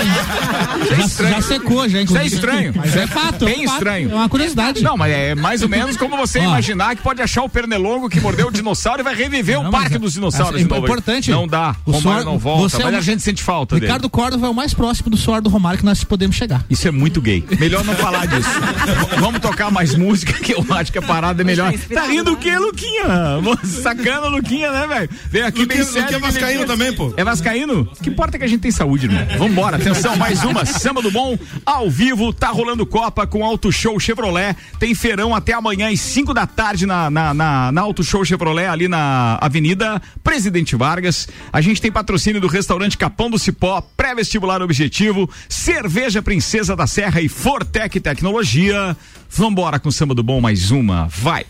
Isso 0.83 0.93
é 0.93 0.97
Já, 0.97 1.05
estranho. 1.07 1.35
já 1.35 1.41
secou, 1.43 1.77
já, 1.81 1.87
Isso 1.87 1.97
é 1.97 2.03
inclusive. 2.03 2.35
estranho. 2.35 2.73
Mas 2.77 2.97
é 2.97 3.07
fato. 3.07 3.49
Bem 3.65 3.71
é 3.71 3.75
estranho. 3.75 4.11
É 4.11 4.15
uma 4.15 4.29
curiosidade. 4.29 4.83
Não, 4.83 4.97
mas 4.97 5.13
é 5.13 5.35
mais 5.35 5.63
ou 5.63 5.69
menos 5.69 5.97
como 5.97 6.17
você 6.17 6.39
Ó. 6.41 6.45
imaginar 6.45 6.97
que 6.97 7.03
pode 7.03 7.21
achar 7.23 7.43
o 7.43 7.49
pernilongo 7.49 8.09
que 8.09 8.21
mordeu 8.21 8.49
o 8.49 8.51
dinossauro 8.53 9.01
e 9.01 9.05
vai 9.05 9.15
reviver 9.15 9.57
Não, 9.61 9.69
o 9.69 9.71
parque 9.71 9.97
é- 9.97 9.99
dos 9.99 10.15
dinossauros. 10.15 10.61
é 10.61 10.65
novo. 10.65 10.85
importante. 10.85 11.31
Não 11.31 11.47
dá. 11.47 11.77
O 11.87 11.93
Romário 11.93 12.23
suor- 12.23 12.25
não 12.33 12.39
volta, 12.39 12.69
você 12.69 12.83
é 12.83 12.85
mas 12.85 12.95
o- 12.95 12.99
a 12.99 13.01
gente 13.01 13.23
sente 13.23 13.43
falta 13.43 13.75
Ricardo 13.77 14.03
dele. 14.03 14.11
Córdova 14.11 14.47
é 14.47 14.51
o 14.51 14.55
mais 14.55 14.75
próximo 14.75 15.11
do 15.11 15.17
suor 15.17 15.41
do 15.41 15.49
Romário 15.49 15.79
que 15.79 15.85
nós 15.85 16.03
podemos 16.05 16.37
chegar. 16.37 16.65
Isso 16.69 16.87
é 16.87 16.91
muito 16.91 17.21
gay. 17.21 17.45
Melhor 17.59 17.85
não 17.85 17.95
falar 17.95 18.27
disso. 18.27 18.49
Vamos 19.19 19.41
tocar 19.41 19.71
mais 19.71 19.95
música, 19.95 20.33
que 20.35 20.53
eu 20.53 20.65
acho 20.71 20.91
que 20.93 20.99
a 20.99 21.03
parada 21.03 21.43
é 21.43 21.45
melhor. 21.45 21.73
Tá 21.93 22.07
rindo 22.07 22.33
o 22.33 22.37
quê, 22.37 22.57
Luquinha? 22.59 23.05
Sacana, 23.65 24.27
Luquinha, 24.29 24.71
né, 24.71 24.87
velho? 24.87 25.11
Veio 25.31 25.47
aqui 25.47 25.67
bem 25.67 25.79
Luquinha- 25.79 25.85
sério. 25.85 26.03
Luquinha 26.19 26.19
é 26.19 26.33
vascaíno 26.33 26.67
também, 26.67 26.93
pô. 26.93 27.13
É 27.17 27.25
vascaíno? 27.25 27.87
Que 28.03 28.11
importa 28.11 28.37
é 28.37 28.39
que 28.39 28.45
a 28.45 28.49
gente 28.49 28.61
tem 28.61 28.71
saúde, 28.71 29.07
irmão. 29.07 29.27
Vambora, 29.39 29.77
atenção, 29.77 30.17
mais 30.17 30.43
uma 30.45 30.65
Samba 30.65 31.03
do 31.03 31.11
Bom, 31.11 31.39
ao 31.65 31.91
vivo, 31.91 32.33
tá 32.33 32.49
rolando 32.49 32.85
Copa 32.87 33.27
com 33.27 33.43
Auto 33.53 33.71
Show 33.71 34.01
Chevrolet, 34.01 34.57
tem 34.79 34.95
feirão 34.95 35.35
até 35.35 35.53
amanhã 35.53 35.93
às 35.93 36.01
5 36.01 36.33
da 36.33 36.47
tarde 36.47 36.87
na, 36.87 37.11
na, 37.11 37.35
na, 37.35 37.71
na 37.71 37.81
Auto 37.83 38.03
Show 38.03 38.25
Chevrolet, 38.25 38.67
ali 38.67 38.89
na 38.89 39.37
Avenida 39.43 40.01
Presidente 40.25 40.75
Vargas. 40.75 41.29
A 41.53 41.61
gente 41.61 41.79
tem 41.79 41.93
patrocínio 41.93 42.41
do 42.41 42.47
restaurante 42.47 42.97
Capão 42.97 43.29
do 43.29 43.39
Cipó, 43.39 43.83
pré-vestibular 43.95 44.63
objetivo, 44.63 45.29
Cerveja 45.51 46.23
Princesa 46.23 46.75
da 46.75 46.87
Serra 46.87 47.21
e 47.21 47.29
Fortec 47.29 48.01
Tecnologia. 48.01 48.97
Vambora 49.29 49.79
com 49.79 49.91
Samba 49.91 50.15
do 50.15 50.23
Bom, 50.23 50.41
mais 50.41 50.71
uma, 50.71 51.07
vai! 51.09 51.45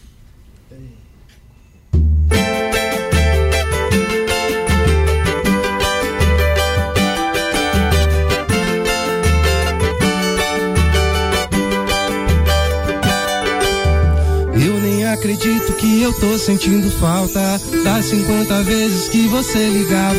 acredito 15.22 15.72
que 15.74 16.02
eu 16.02 16.12
tô 16.14 16.36
sentindo 16.36 16.90
falta 16.98 17.60
das 17.84 18.06
50 18.06 18.62
vezes 18.64 19.08
que 19.08 19.28
você 19.28 19.68
ligava 19.68 20.18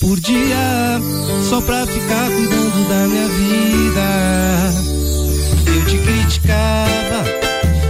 por 0.00 0.20
dia, 0.20 1.00
só 1.48 1.60
pra 1.60 1.84
ficar 1.84 2.30
cuidando 2.30 2.88
da 2.88 3.08
minha 3.08 3.28
vida. 3.30 4.00
Eu 5.66 5.84
te 5.86 5.98
criticava, 5.98 7.24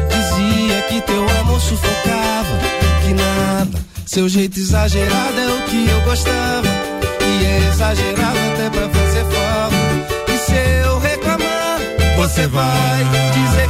dizia 0.09 0.81
que 0.89 1.03
teu 1.03 1.29
amor 1.41 1.61
sufocava, 1.61 2.59
que 3.05 3.13
nada, 3.13 3.85
seu 4.07 4.27
jeito 4.27 4.59
exagerado 4.59 5.39
é 5.39 5.47
o 5.47 5.63
que 5.65 5.87
eu 5.87 6.01
gostava, 6.01 6.69
e 7.21 7.45
é 7.45 7.69
exagerado 7.69 8.39
até 8.55 8.71
pra 8.71 8.89
fazer 8.89 9.25
falta. 9.27 10.33
E 10.33 10.39
se 10.39 10.55
eu 10.83 10.99
reclamar, 10.99 11.79
você 12.17 12.47
vai 12.47 13.05
dizer 13.35 13.64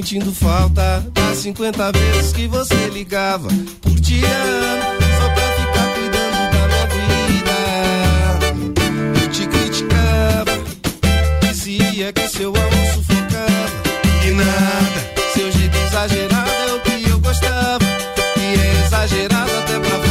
sentindo 0.00 0.32
falta 0.32 1.04
das 1.12 1.36
50 1.38 1.92
vezes 1.92 2.32
que 2.32 2.48
você 2.48 2.88
ligava 2.88 3.48
por 3.82 3.92
dia 4.00 4.28
só 5.18 5.28
pra 5.28 5.52
ficar 5.58 5.92
cuidando 5.94 6.50
da 6.50 6.64
minha 6.72 6.86
vida. 7.26 7.56
Eu 9.20 9.28
te 9.28 9.46
criticava, 9.46 10.58
dizia 11.42 12.10
que 12.14 12.26
seu 12.28 12.48
amor 12.48 12.86
sufocava 12.94 13.82
e 14.26 14.30
nada. 14.30 15.00
Seu 15.34 15.52
jeito 15.52 15.76
exagerado 15.76 16.50
é 16.50 16.72
o 16.72 16.80
que 16.80 17.10
eu 17.10 17.20
gostava 17.20 17.84
e 18.38 18.58
é 18.58 18.86
exagerado 18.86 19.52
até 19.58 19.78
pra 19.80 19.90
fazer 19.90 20.09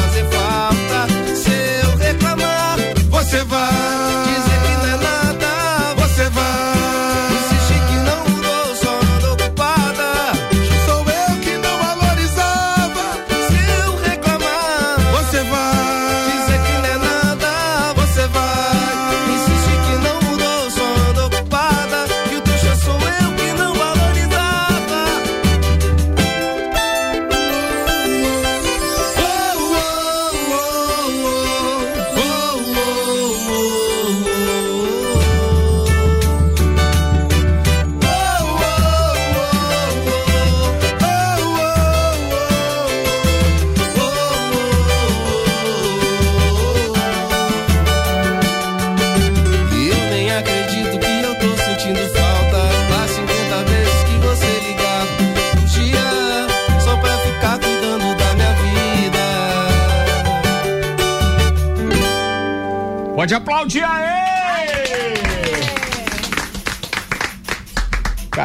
Pode 63.29 63.35
aplaudir 63.35 63.83
aí! 63.83 64.09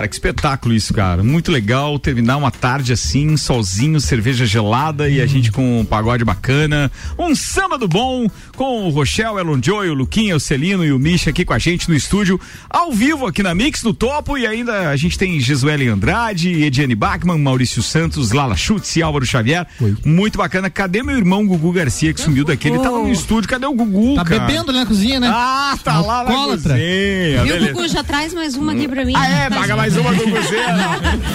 Cara, 0.05 0.09
que 0.09 0.15
espetáculo 0.15 0.75
isso, 0.75 0.93
cara. 0.93 1.23
Muito 1.23 1.51
legal 1.51 1.99
terminar 1.99 2.37
uma 2.37 2.51
tarde 2.51 2.93
assim, 2.93 3.37
solzinho, 3.37 4.01
cerveja 4.01 4.45
gelada 4.45 5.09
e 5.09 5.21
a 5.21 5.27
gente 5.27 5.51
com 5.51 5.81
um 5.81 5.85
pagode 5.85 6.25
bacana. 6.25 6.91
Um 7.19 7.35
samba 7.35 7.79
do 7.79 7.89
bom 7.89 8.29
com 8.57 8.87
o 8.87 8.91
Rochelle, 8.91 9.39
Elon 9.39 9.61
Joy, 9.63 9.89
o 9.89 9.95
Luquinha, 9.95 10.37
o 10.37 10.41
Celino 10.41 10.85
e 10.85 10.93
o 10.93 10.99
Misha 10.99 11.31
aqui 11.31 11.45
com 11.45 11.55
a 11.55 11.59
gente 11.59 11.89
no 11.89 11.95
estúdio, 11.95 12.39
ao 12.69 12.93
vivo 12.93 13.27
aqui 13.27 13.43
na 13.43 13.55
Mix, 13.55 13.83
no 13.83 13.95
topo. 13.95 14.37
E 14.37 14.47
ainda 14.47 14.91
a 14.91 14.97
gente 14.97 15.17
tem 15.17 15.41
Gisuele 15.41 15.89
Andrade, 15.89 16.51
Ediane 16.51 16.95
Bachmann, 16.95 17.39
Maurício 17.39 17.83
Santos, 17.83 18.33
Lala 18.33 18.57
Schutz 18.57 18.95
e 18.97 19.03
Álvaro 19.03 19.25
Xavier. 19.25 19.67
Muito 20.05 20.37
bacana. 20.37 20.69
Cadê 20.69 21.03
meu 21.03 21.17
irmão 21.17 21.47
Gugu 21.47 21.73
Garcia 21.73 22.13
que 22.13 22.21
sumiu 22.21 22.45
daqui? 22.45 22.69
Ele 22.69 22.79
tava 22.79 22.99
no 22.99 23.11
estúdio. 23.11 23.49
Cadê 23.49 23.67
o 23.67 23.73
Gugu? 23.73 24.17
Tá 24.17 24.25
cara? 24.25 24.41
bebendo 24.41 24.73
na 24.73 24.85
cozinha, 24.85 25.19
né? 25.19 25.31
Ah, 25.33 25.79
tá 25.83 26.01
lá 26.01 26.25
na 26.25 26.33
cozinha. 26.33 27.47
E 27.47 27.71
o. 27.71 27.75
Gugu 27.75 27.89
já 27.89 28.05
traz 28.05 28.35
mais 28.35 28.55
uma 28.55 28.73
aqui 28.73 28.87
pra 28.87 29.05
mim. 29.05 29.15
Ah, 29.17 29.27
é, 29.27 29.49
paga 29.49 29.77
mais 29.77 29.94
uma 29.97 30.13
do 30.13 30.25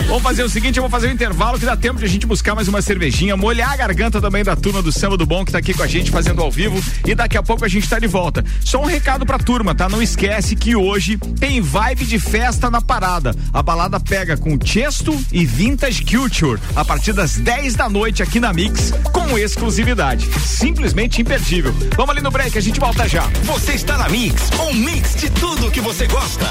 Vamos 0.08 0.24
fazer 0.24 0.44
o 0.44 0.50
seguinte, 0.50 0.78
eu 0.78 0.84
vou 0.84 0.90
fazer 0.90 1.08
um 1.08 1.12
intervalo 1.12 1.60
que 1.60 1.66
dá 1.66 1.78
tempo 1.78 2.00
de 2.00 2.06
a 2.06 2.08
gente 2.08 2.26
buscar 2.26 2.56
mais 2.56 2.68
uma 2.68 2.82
cervejinha, 2.82 3.38
molhar 3.38 3.72
a 3.72 3.76
garganta 3.78 4.20
também 4.20 4.44
da 4.44 4.56
turma 4.56 4.82
do 4.82 4.92
Samba 4.92 5.18
do 5.18 5.26
Bom 5.26 5.46
que 5.46 5.52
tá 5.52 5.58
aqui 5.58 5.74
com 5.74 5.84
a 5.84 5.88
gente 5.88 6.12
fazendo 6.12 6.42
ao 6.42 6.52
vivo 6.52 6.82
e 7.06 7.14
daqui 7.14 7.38
a 7.38 7.44
pouco 7.44 7.64
a 7.64 7.68
gente 7.68 7.88
tá 7.88 8.00
de 8.00 8.08
volta. 8.08 8.44
Só 8.64 8.82
um 8.82 8.86
recado 8.86 9.26
pra 9.26 9.38
turma, 9.38 9.74
tá? 9.76 9.88
Não 9.88 10.02
esquece 10.02 10.56
que 10.56 10.76
hoje 10.76 11.18
tem 11.40 11.62
vibe 11.62 12.06
de 12.06 12.20
festa 12.20 12.70
na 12.70 12.82
parada. 12.82 13.36
A 13.54 13.62
balada 13.62 14.00
pega 14.00 14.36
com 14.38 14.58
Chesto 14.64 15.18
e 15.32 15.46
Vintage 15.46 16.04
Culture 16.04 16.60
a 16.76 16.84
partir 16.84 17.14
das 17.14 17.38
10 17.38 17.76
da 17.76 17.90
noite 17.90 18.24
aqui 18.24 18.40
na 18.40 18.52
Mix 18.52 18.92
com 19.12 19.38
exclusividade. 19.38 20.28
Simplesmente 20.40 21.22
imperdível. 21.22 21.74
Vamos 21.96 22.12
ali 22.12 22.22
no 22.22 22.32
break, 22.32 22.58
a 22.58 22.62
gente 22.62 22.80
volta 22.80 23.08
já. 23.08 23.24
Você 23.44 23.74
está 23.74 23.98
na 23.98 24.10
Mix, 24.10 24.50
um 24.60 24.74
mix 24.74 25.16
de 25.16 25.30
tudo 25.30 25.72
que 25.72 25.82
você 25.82 26.08
gosta. 26.08 26.46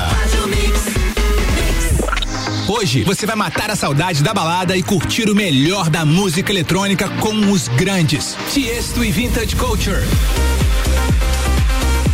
Hoje 2.69 3.03
você 3.03 3.25
vai 3.25 3.35
matar 3.35 3.71
a 3.71 3.77
saudade 3.77 4.23
da 4.23 4.35
balada 4.35 4.77
e 4.77 4.83
curtir 4.83 5.31
o 5.31 5.35
melhor 5.35 5.89
da 5.89 6.05
música 6.05 6.53
eletrônica 6.53 7.09
com 7.09 7.51
os 7.51 7.67
grandes. 7.67 8.37
Tiesto 8.53 9.03
e 9.03 9.11
Vintage 9.11 9.57
Culture. 9.57 10.03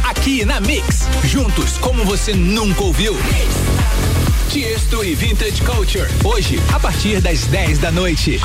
Aqui 0.05 0.45
na 0.45 0.61
Mix, 0.61 1.09
juntos 1.25 1.77
como 1.79 2.05
você 2.05 2.33
nunca 2.33 2.85
ouviu. 2.85 3.17
Tiesto 4.49 5.05
e 5.05 5.17
Vintage 5.17 5.61
Culture. 5.63 6.09
Hoje, 6.23 6.63
a 6.73 6.79
partir 6.79 7.21
das 7.21 7.47
10 7.47 7.79
da 7.79 7.91
noite. 7.91 8.41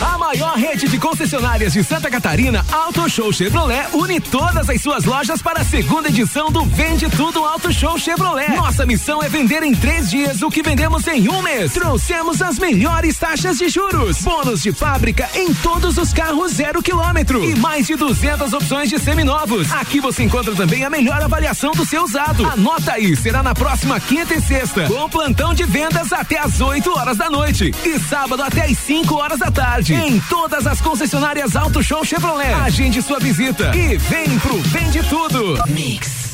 A 0.00 0.18
maior 0.18 0.56
rede 0.56 0.88
de 0.88 0.98
concessionárias 0.98 1.72
de 1.72 1.82
Santa 1.82 2.10
Catarina, 2.10 2.64
Auto 2.70 3.08
Show 3.08 3.32
Chevrolet, 3.32 3.86
une 3.92 4.20
todas 4.20 4.68
as 4.68 4.80
suas 4.80 5.04
lojas 5.04 5.40
para 5.40 5.60
a 5.60 5.64
segunda 5.64 6.08
edição 6.08 6.50
do 6.50 6.64
Vende 6.64 7.08
Tudo 7.10 7.44
Auto 7.44 7.72
Show 7.72 7.98
Chevrolet. 7.98 8.50
Nossa 8.54 8.84
missão 8.84 9.22
é 9.22 9.28
vender 9.28 9.62
em 9.62 9.74
três 9.74 10.10
dias 10.10 10.42
o 10.42 10.50
que 10.50 10.62
vendemos 10.62 11.06
em 11.06 11.28
um 11.28 11.40
mês. 11.42 11.72
Trouxemos 11.72 12.42
as 12.42 12.58
melhores 12.58 13.16
taxas 13.18 13.58
de 13.58 13.68
juros, 13.68 14.18
bônus 14.22 14.62
de 14.62 14.72
fábrica 14.72 15.28
em 15.34 15.52
todos 15.54 15.96
os 15.96 16.12
carros 16.12 16.52
zero 16.52 16.82
quilômetro 16.82 17.44
e 17.44 17.54
mais 17.56 17.86
de 17.86 17.96
200 17.96 18.52
opções 18.52 18.90
de 18.90 18.98
seminovos. 18.98 19.72
Aqui 19.72 20.00
você 20.00 20.24
encontra 20.24 20.54
também 20.54 20.84
a 20.84 20.90
melhor 20.90 21.20
avaliação 21.22 21.72
do 21.72 21.84
seu 21.84 22.04
usado. 22.04 22.46
Anota 22.46 22.92
aí, 22.92 23.16
será 23.16 23.42
na 23.42 23.54
próxima 23.54 23.98
quinta 24.00 24.34
e 24.34 24.40
sexta, 24.40 24.86
com 24.86 25.08
plantão 25.08 25.54
de 25.54 25.64
vendas 25.64 26.12
até 26.12 26.38
às 26.38 26.60
8 26.60 26.90
horas 26.90 27.16
da 27.16 27.30
noite 27.30 27.72
e 27.84 27.98
sábado 27.98 28.42
até 28.42 28.64
às 28.66 28.78
5 28.78 29.14
horas 29.14 29.38
da 29.38 29.50
tarde. 29.50 29.83
Em 29.92 30.18
todas 30.30 30.66
as 30.66 30.80
concessionárias 30.80 31.54
Auto 31.56 31.82
Show 31.82 32.04
Chevrolet. 32.04 32.54
Agende 32.54 33.02
sua 33.02 33.18
visita 33.18 33.70
e 33.76 33.98
vem 33.98 34.38
pro 34.38 34.56
Vende 34.62 35.02
Tudo. 35.02 35.62
Mix. 35.68 36.33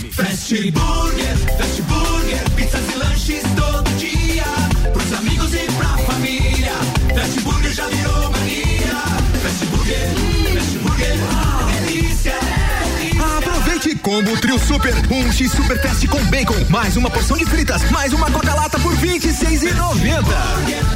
Fast 0.11 0.53
Burger, 0.71 1.37
Fast 1.57 1.81
Burger, 1.83 2.49
pizzas 2.55 2.81
e 2.93 2.97
lanches 2.97 3.43
todo 3.55 3.89
dia. 3.97 4.43
Pros 4.91 5.13
amigos 5.13 5.53
e 5.53 5.65
pra 5.77 5.97
família. 6.05 6.73
Fast 7.15 7.39
Burger 7.41 7.73
já 7.73 7.87
virou 7.87 8.31
mania. 8.31 8.95
Fast 9.41 9.65
Burger, 9.67 10.09
Fast 10.53 10.77
Burger, 10.79 11.17
delícia, 11.85 12.33
delícia. 12.39 13.37
Aproveite 13.37 13.95
combo 13.95 14.35
trio 14.37 14.59
super, 14.59 14.93
um 15.11 15.31
X 15.31 15.51
super 15.53 15.81
fast 15.81 16.05
com 16.07 16.23
bacon, 16.25 16.65
mais 16.69 16.97
uma 16.97 17.09
porção 17.09 17.37
de 17.37 17.45
fritas, 17.45 17.89
mais 17.89 18.11
uma 18.11 18.29
coca 18.29 18.53
lata 18.53 18.77
por 18.79 18.93
vinte 18.97 19.25
e 19.25 19.33
seis 19.33 19.63
e 19.63 19.71
noventa. 19.73 20.37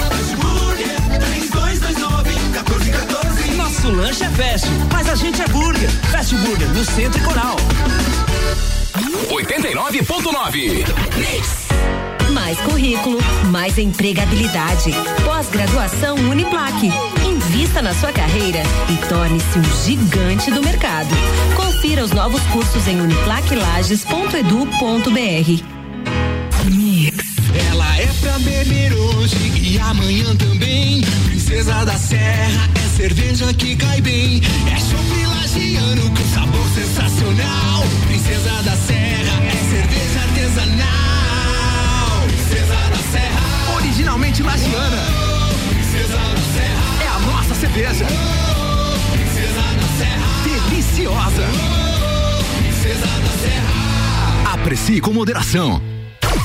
Fast 0.09 0.35
Burger, 0.35 0.95
3229 1.19 2.31
1414. 2.31 3.51
Nosso 3.55 3.89
lanche 3.91 4.23
é 4.25 4.29
fast, 4.29 4.67
mas 4.91 5.07
a 5.07 5.15
gente 5.15 5.41
é 5.41 5.47
burger. 5.47 5.89
Fast 6.11 6.35
Burger 6.35 6.67
no 6.69 6.83
Centro 6.83 7.19
e 7.19 7.23
Coral. 7.23 7.55
89.9. 8.95 10.85
Mais 12.31 12.57
currículo, 12.61 13.17
mais 13.51 13.77
empregabilidade. 13.77 14.91
Pós-graduação 15.23 16.15
Uniplaque. 16.15 16.89
Invista 17.25 17.81
na 17.81 17.93
sua 17.93 18.11
carreira 18.13 18.63
e 18.89 18.95
torne-se 19.07 19.59
um 19.59 19.63
gigante 19.83 20.49
do 20.51 20.61
mercado. 20.63 21.09
Confira 21.55 22.03
os 22.03 22.11
novos 22.11 22.41
cursos 22.43 22.87
em 22.87 22.99
uniplaquelages.edu.br. 23.01 25.63
Ela 27.71 27.97
é 27.97 28.07
pra 28.21 28.39
beber 28.39 28.93
hoje 28.93 29.35
e 29.61 29.77
amanhã 29.79 30.33
também. 30.35 31.01
Princesa 31.25 31.85
da 31.85 31.95
Serra 31.97 32.69
é 32.83 32.87
cerveja 32.97 33.53
que 33.53 33.75
cai 33.75 34.01
bem. 34.01 34.41
É 34.73 34.79
chopp 34.79 35.34
lagiano 35.55 36.09
com 36.11 36.25
sabor 36.33 36.67
sensacional. 36.69 37.83
Princesa 38.07 38.61
da 38.63 38.75
Serra 38.75 39.45
é 39.45 39.51
cerveja 39.69 40.19
artesanal. 40.21 40.85
Princesa 42.27 42.75
da 42.89 43.11
Serra, 43.11 43.75
originalmente 43.77 44.43
lagiana. 44.43 44.97
Princesa 45.69 46.17
da 46.17 46.41
Serra 46.53 47.03
é 47.03 47.07
a 47.07 47.19
nossa 47.19 47.55
cerveja. 47.55 48.05
Princesa 49.11 49.61
da 49.61 49.87
Serra, 49.97 50.69
deliciosa. 50.69 51.47
Princesa 52.59 53.07
da 53.07 53.31
Serra. 53.41 54.53
Aprecie 54.53 54.99
com 54.99 55.13
moderação. 55.13 55.81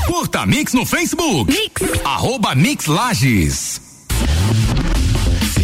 Curta 0.07 0.45
Mix 0.45 0.73
no 0.73 0.85
Facebook. 0.85 1.51
Mix. 1.51 2.05
Arroba 2.05 2.55
Mix 2.55 2.85
Lages. 2.85 3.90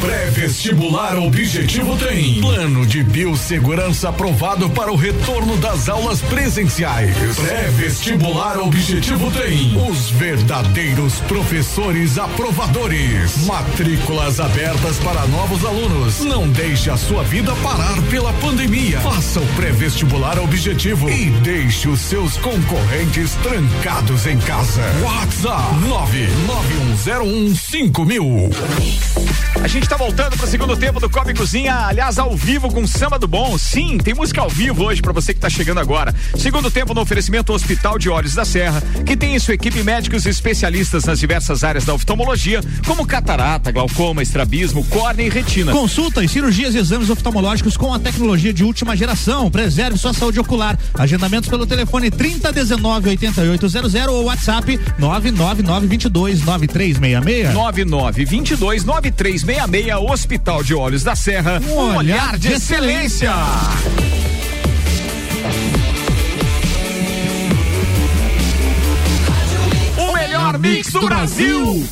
Pré-vestibular 0.00 1.18
Objetivo 1.18 1.96
tem 1.96 2.40
plano 2.40 2.86
de 2.86 3.02
biossegurança 3.02 4.10
aprovado 4.10 4.70
para 4.70 4.92
o 4.92 4.96
retorno 4.96 5.56
das 5.56 5.88
aulas 5.88 6.20
presenciais. 6.22 7.16
Pré-vestibular 7.34 8.58
Objetivo 8.58 9.28
tem 9.32 9.76
os 9.90 10.08
verdadeiros 10.10 11.18
professores 11.22 12.16
aprovadores. 12.16 13.44
Matrículas 13.46 14.38
abertas 14.38 14.98
para 14.98 15.26
novos 15.26 15.64
alunos. 15.64 16.20
Não 16.20 16.48
deixe 16.48 16.90
a 16.90 16.96
sua 16.96 17.24
vida 17.24 17.52
parar 17.56 18.00
pela 18.02 18.32
pandemia. 18.34 19.00
Faça 19.00 19.40
o 19.40 19.46
pré-vestibular 19.56 20.38
Objetivo 20.38 21.10
e 21.10 21.24
deixe 21.42 21.88
os 21.88 21.98
seus 22.00 22.36
concorrentes 22.36 23.32
trancados 23.42 24.28
em 24.28 24.38
casa. 24.38 24.80
WhatsApp 25.02 25.74
991015000. 27.04 29.58
A 29.62 29.66
gente 29.66 29.87
tá 29.88 29.96
voltando 29.96 30.36
pro 30.36 30.46
segundo 30.46 30.76
tempo 30.76 31.00
do 31.00 31.08
Cobre 31.08 31.32
Cozinha, 31.32 31.86
aliás, 31.86 32.18
ao 32.18 32.36
vivo 32.36 32.70
com 32.70 32.86
Samba 32.86 33.18
do 33.18 33.26
Bom. 33.26 33.56
Sim, 33.56 33.96
tem 33.96 34.12
música 34.12 34.42
ao 34.42 34.50
vivo 34.50 34.84
hoje 34.84 35.00
para 35.00 35.14
você 35.14 35.32
que 35.32 35.40
tá 35.40 35.48
chegando 35.48 35.80
agora. 35.80 36.14
Segundo 36.36 36.70
tempo 36.70 36.92
no 36.92 37.00
oferecimento 37.00 37.54
Hospital 37.54 37.98
de 37.98 38.10
Olhos 38.10 38.34
da 38.34 38.44
Serra, 38.44 38.82
que 39.06 39.16
tem 39.16 39.34
em 39.34 39.38
sua 39.38 39.54
equipe 39.54 39.82
médicos 39.82 40.26
especialistas 40.26 41.04
nas 41.04 41.18
diversas 41.18 41.64
áreas 41.64 41.86
da 41.86 41.94
oftalmologia, 41.94 42.60
como 42.86 43.06
catarata, 43.06 43.72
glaucoma, 43.72 44.22
estrabismo, 44.22 44.84
córnea 44.84 45.24
e 45.24 45.30
retina. 45.30 45.72
Consultas, 45.72 46.30
cirurgias 46.30 46.74
e 46.74 46.78
exames 46.78 47.08
oftalmológicos 47.08 47.74
com 47.74 47.94
a 47.94 47.98
tecnologia 47.98 48.52
de 48.52 48.64
última 48.64 48.94
geração. 48.94 49.50
Preserve 49.50 49.96
sua 49.96 50.12
saúde 50.12 50.38
ocular. 50.38 50.78
Agendamentos 50.92 51.48
pelo 51.48 51.66
telefone 51.66 52.10
3019 52.10 53.08
8800 53.08 53.94
ou 54.08 54.24
WhatsApp 54.24 54.78
99922 54.98 56.44
9366. 56.44 57.54
9922 57.54 58.84
9366 58.84 59.77
Hospital 59.98 60.62
de 60.64 60.74
Olhos 60.74 61.04
da 61.04 61.14
Serra. 61.14 61.60
Um, 61.60 61.96
olhar, 61.96 61.96
olhar 61.98 62.32
de, 62.38 62.48
de 62.48 62.54
excelência. 62.54 63.32
O 69.96 70.12
melhor 70.12 70.58
mix 70.58 70.92
do 70.92 71.06
Brasil. 71.06 71.86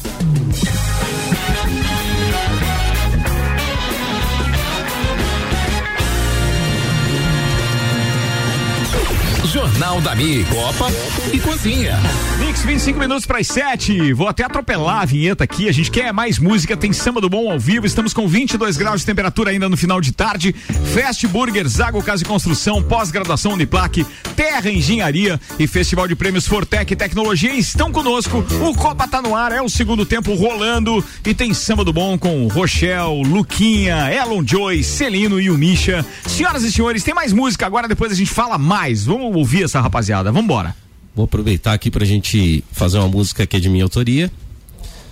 Jornal 9.56 10.02
da 10.02 10.14
Mix. 10.14 10.46
Copa 10.50 10.92
e 11.32 11.40
Cozinha. 11.40 11.98
Mix 12.38 12.62
25 12.62 12.98
minutos 12.98 13.24
para 13.24 13.38
as 13.38 13.46
7. 13.46 14.12
Vou 14.12 14.28
até 14.28 14.44
atropelar 14.44 15.00
a 15.00 15.04
vinheta 15.06 15.44
aqui. 15.44 15.66
A 15.66 15.72
gente 15.72 15.90
quer 15.90 16.12
mais 16.12 16.38
música, 16.38 16.76
tem 16.76 16.92
samba 16.92 17.22
do 17.22 17.30
bom 17.30 17.50
ao 17.50 17.58
vivo. 17.58 17.86
Estamos 17.86 18.12
com 18.12 18.28
22 18.28 18.76
graus 18.76 19.00
de 19.00 19.06
temperatura 19.06 19.50
ainda 19.50 19.66
no 19.66 19.76
final 19.76 19.98
de 19.98 20.12
tarde. 20.12 20.54
Fast 20.92 21.26
Burger, 21.28 21.66
Zago 21.66 22.02
Casa 22.02 22.22
e 22.22 22.26
Construção, 22.26 22.82
pós-graduação 22.82 23.52
Uniplaque, 23.52 24.04
Terra 24.36 24.70
Engenharia 24.70 25.40
e 25.58 25.66
Festival 25.66 26.06
de 26.06 26.14
Prêmios 26.14 26.46
Fortec 26.46 26.94
Tecnologia 26.94 27.54
estão 27.54 27.90
conosco. 27.90 28.44
O 28.60 28.74
Copa 28.74 29.08
tá 29.08 29.22
no 29.22 29.34
ar, 29.34 29.52
é 29.52 29.62
o 29.62 29.70
segundo 29.70 30.04
tempo 30.04 30.34
rolando 30.34 31.02
e 31.24 31.32
tem 31.32 31.54
samba 31.54 31.82
do 31.82 31.94
bom 31.94 32.18
com 32.18 32.46
Rochelle, 32.48 33.24
Luquinha, 33.26 34.12
Elon 34.12 34.44
Joy, 34.46 34.82
Celino 34.84 35.40
e 35.40 35.48
o 35.48 35.56
Misha. 35.56 36.04
Senhoras 36.26 36.62
e 36.62 36.70
senhores, 36.70 37.02
tem 37.02 37.14
mais 37.14 37.32
música 37.32 37.64
agora, 37.64 37.88
depois 37.88 38.12
a 38.12 38.14
gente 38.14 38.30
fala 38.30 38.58
mais. 38.58 39.06
Vamos 39.06 39.45
ouvir 39.46 39.62
essa 39.62 39.80
rapaziada. 39.80 40.32
Vambora. 40.32 40.74
Vou 41.14 41.24
aproveitar 41.24 41.72
aqui 41.72 41.88
pra 41.88 42.04
gente 42.04 42.62
fazer 42.72 42.98
uma 42.98 43.08
música 43.08 43.46
que 43.46 43.56
é 43.56 43.60
de 43.60 43.68
minha 43.68 43.84
autoria. 43.84 44.30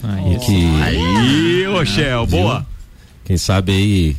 Aí, 0.03 0.39
que... 0.39 0.83
aí 0.83 1.65
Rochelle, 1.67 2.27
boa. 2.27 2.67
Quem 3.25 3.39
sabe 3.39 3.73
aí 3.73 4.17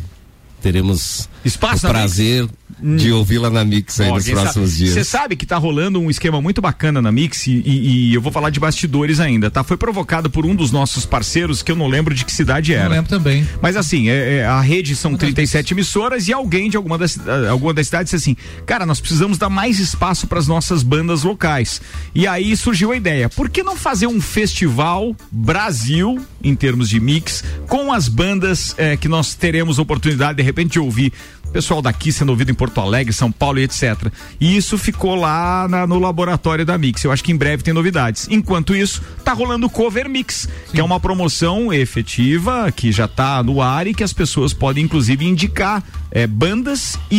teremos 0.62 1.30
Espaço 1.44 1.86
o 1.86 1.90
prazer 1.90 2.48
de 2.82 3.12
ouvi-la 3.12 3.50
na 3.50 3.64
Mix 3.64 4.00
aí 4.00 4.10
Ó, 4.10 4.16
nos 4.16 4.30
próximos 4.30 4.72
sabe, 4.72 4.84
dias. 4.84 4.94
Você 4.94 5.04
sabe 5.04 5.36
que 5.36 5.46
tá 5.46 5.58
rolando 5.58 6.00
um 6.00 6.10
esquema 6.10 6.42
muito 6.42 6.62
bacana 6.62 7.02
na 7.02 7.12
Mix 7.12 7.48
e, 7.48 7.62
e, 7.66 8.14
eu 8.14 8.22
vou 8.22 8.32
falar 8.32 8.50
de 8.50 8.60
bastidores 8.60 9.20
ainda, 9.20 9.50
tá? 9.50 9.64
Foi 9.64 9.78
provocado 9.78 10.30
por 10.30 10.46
um 10.46 10.56
dos 10.56 10.72
nossos 10.72 11.06
parceiros 11.06 11.62
que 11.62 11.72
eu 11.72 11.76
não 11.76 11.88
lembro 11.88 12.14
de 12.14 12.26
que 12.26 12.32
cidade 12.32 12.74
era. 12.74 12.86
Não 12.86 12.92
lembro 12.92 13.10
também. 13.10 13.48
Mas 13.62 13.76
assim, 13.76 14.10
é, 14.10 14.38
é, 14.38 14.46
a 14.46 14.60
rede 14.60 14.96
são 14.96 15.16
37 15.16 15.74
emissoras 15.74 16.28
e 16.28 16.34
alguém 16.34 16.70
de 16.70 16.78
alguma 16.78 16.98
das, 16.98 17.18
alguma 17.50 17.74
das 17.74 17.88
cidades 17.88 18.12
disse 18.12 18.32
assim, 18.32 18.38
cara, 18.66 18.86
nós 18.86 19.00
precisamos 19.00 19.38
dar 19.38 19.50
mais 19.50 19.80
espaço 19.80 20.28
para 20.28 20.40
as 20.40 20.48
nossas 20.48 20.84
bandas 20.84 21.24
locais. 21.24 21.82
E 22.14 22.28
aí 22.28 22.56
surgiu 22.58 22.92
a 22.92 22.96
ideia, 22.96 23.30
por 23.30 23.50
que 23.50 23.64
não 23.64 23.76
fazer 23.76 24.08
um 24.08 24.20
festival 24.20 25.16
Brasil, 25.32 26.20
em 26.44 26.56
termos 26.56 26.90
de 26.90 27.00
mix, 27.00 27.44
com 27.68 27.92
as 27.92 28.08
bandas 28.08 28.76
é, 28.78 28.98
que 28.98 29.08
nós 29.08 29.34
teremos 29.34 29.80
oportunidade 29.80 30.38
de 30.38 30.44
repente 30.44 30.74
de 30.74 30.80
ouvir 30.80 31.14
pessoal 31.56 31.82
daqui 31.82 32.12
sendo 32.12 32.32
ouvido 32.32 32.52
em 32.52 32.54
Porto 32.54 32.82
Alegre, 32.82 33.14
São 33.14 33.32
Paulo 33.32 33.60
e 33.60 33.64
etc. 33.64 34.12
E 34.42 34.58
isso 34.58 34.78
ficou 34.78 35.16
lá 35.16 35.70
na- 35.70 35.88
no 35.88 35.98
laboratório 36.00 36.66
da 36.66 36.78
Mix. 36.78 37.02
Eu 37.06 37.14
acho 37.14 37.24
que 37.24 37.32
em 37.32 37.36
breve 37.38 37.64
tem 37.64 37.74
novidades. 37.74 38.28
Enquanto 38.30 38.76
isso, 38.76 39.02
tá 39.24 39.32
rolando 39.32 39.66
o 39.68 39.70
Cover 39.70 40.10
Mix, 40.10 40.50
que 40.74 40.82
é 40.82 40.84
uma 40.84 41.00
promoção 41.00 41.72
efetiva 41.72 42.70
que 42.74 42.92
já 42.92 43.08
tá 43.08 43.42
no 43.42 43.62
ar 43.62 43.88
e 43.88 43.94
que 43.94 44.04
as 44.04 44.12
pessoas 44.12 44.52
podem 44.52 44.84
inclusive 44.84 45.24
indicar 45.26 45.82
eh, 46.12 46.28
bandas 46.28 46.98
e, 47.10 47.16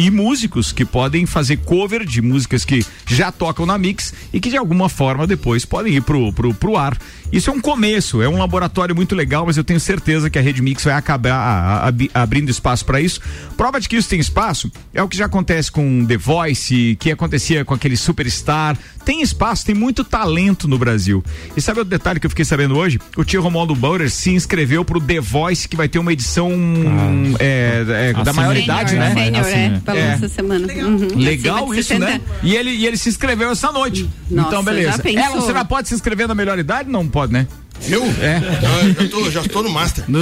e- 0.00 0.06
e 0.06 0.10
músicos 0.10 0.70
que 0.72 0.84
podem 0.84 1.24
fazer 1.26 1.58
cover 1.58 2.04
de 2.06 2.20
músicas 2.22 2.62
que 2.64 2.84
já 3.08 3.32
tocam 3.32 3.64
na 3.66 3.76
Mix 3.78 4.12
e 4.32 4.38
que 4.40 4.50
de 4.50 4.56
alguma 4.56 4.88
forma 4.88 5.26
depois 5.26 5.64
podem 5.64 5.94
ir 5.94 6.02
pro, 6.02 6.32
pro, 6.32 6.52
pro 6.54 6.76
ar. 6.76 6.96
Isso 7.30 7.50
é 7.50 7.52
um 7.52 7.60
começo, 7.60 8.22
é 8.22 8.28
um 8.28 8.38
laboratório 8.38 8.94
muito 8.96 9.14
legal, 9.14 9.44
mas 9.44 9.56
eu 9.58 9.64
tenho 9.64 9.78
certeza 9.78 10.30
que 10.30 10.38
a 10.38 10.42
Rede 10.42 10.62
Mix 10.62 10.84
vai 10.84 10.94
acabar 10.94 11.32
a- 11.34 11.88
a- 11.88 12.22
abrindo 12.22 12.48
espaço 12.50 12.84
para 12.86 13.00
isso. 13.02 13.20
Prova 13.56 13.78
de 13.80 13.86
que 13.88 13.96
isso 13.96 14.08
tem 14.08 14.18
espaço 14.18 14.70
é 14.94 15.02
o 15.02 15.08
que 15.08 15.16
já 15.16 15.26
acontece 15.26 15.70
com 15.70 16.06
The 16.06 16.16
Voice, 16.16 16.96
que 16.98 17.10
acontecia 17.10 17.64
com 17.66 17.74
aquele 17.74 17.96
Superstar. 17.98 18.78
Tem 19.04 19.20
espaço, 19.22 19.64
tem 19.66 19.74
muito 19.74 20.04
talento 20.04 20.66
no 20.68 20.78
Brasil. 20.78 21.22
E 21.56 21.60
sabe 21.60 21.80
outro 21.80 21.90
detalhe 21.90 22.18
que 22.20 22.26
eu 22.26 22.30
fiquei 22.30 22.44
sabendo 22.44 22.76
hoje? 22.78 22.98
O 23.16 23.24
tio 23.24 23.42
Romualdo 23.42 23.74
Bauer 23.74 24.10
se 24.10 24.30
inscreveu 24.30 24.84
pro 24.84 25.00
The 25.00 25.20
Voice, 25.20 25.68
que 25.68 25.76
vai 25.76 25.88
ter 25.88 25.98
uma 25.98 26.12
edição 26.12 26.50
é, 27.38 27.84
é, 28.16 28.24
da 28.24 28.32
maioridade, 28.32 28.90
sênior, 28.90 29.08
né? 29.08 29.14
Sênior, 29.24 29.40
Assim, 29.46 29.54
é, 29.54 29.80
falou 29.84 30.00
é. 30.00 30.06
essa 30.12 30.28
semana. 30.28 30.66
Uhum. 30.72 31.08
Legal 31.16 31.56
Acima 31.56 31.74
de 31.74 31.80
isso, 31.80 31.98
né? 31.98 32.06
60. 32.06 32.24
E 32.42 32.56
ele, 32.56 32.70
e 32.70 32.86
ele 32.86 32.96
se 32.98 33.08
inscreveu 33.08 33.50
essa 33.50 33.72
noite. 33.72 34.08
Nossa, 34.30 34.48
então, 34.48 34.62
beleza. 34.62 35.02
Ela, 35.06 35.40
você 35.40 35.52
já 35.52 35.64
pode 35.64 35.88
se 35.88 35.94
inscrever 35.94 36.28
na 36.28 36.34
melhor 36.34 36.58
idade? 36.58 36.90
Não 36.90 37.08
pode, 37.08 37.32
né? 37.32 37.46
Eu? 37.86 38.04
É. 38.20 38.40
Já, 38.40 39.02
já, 39.04 39.08
tô, 39.10 39.30
já 39.30 39.40
estou 39.42 39.62
no 39.62 39.70
Master. 39.70 40.04
No, 40.08 40.20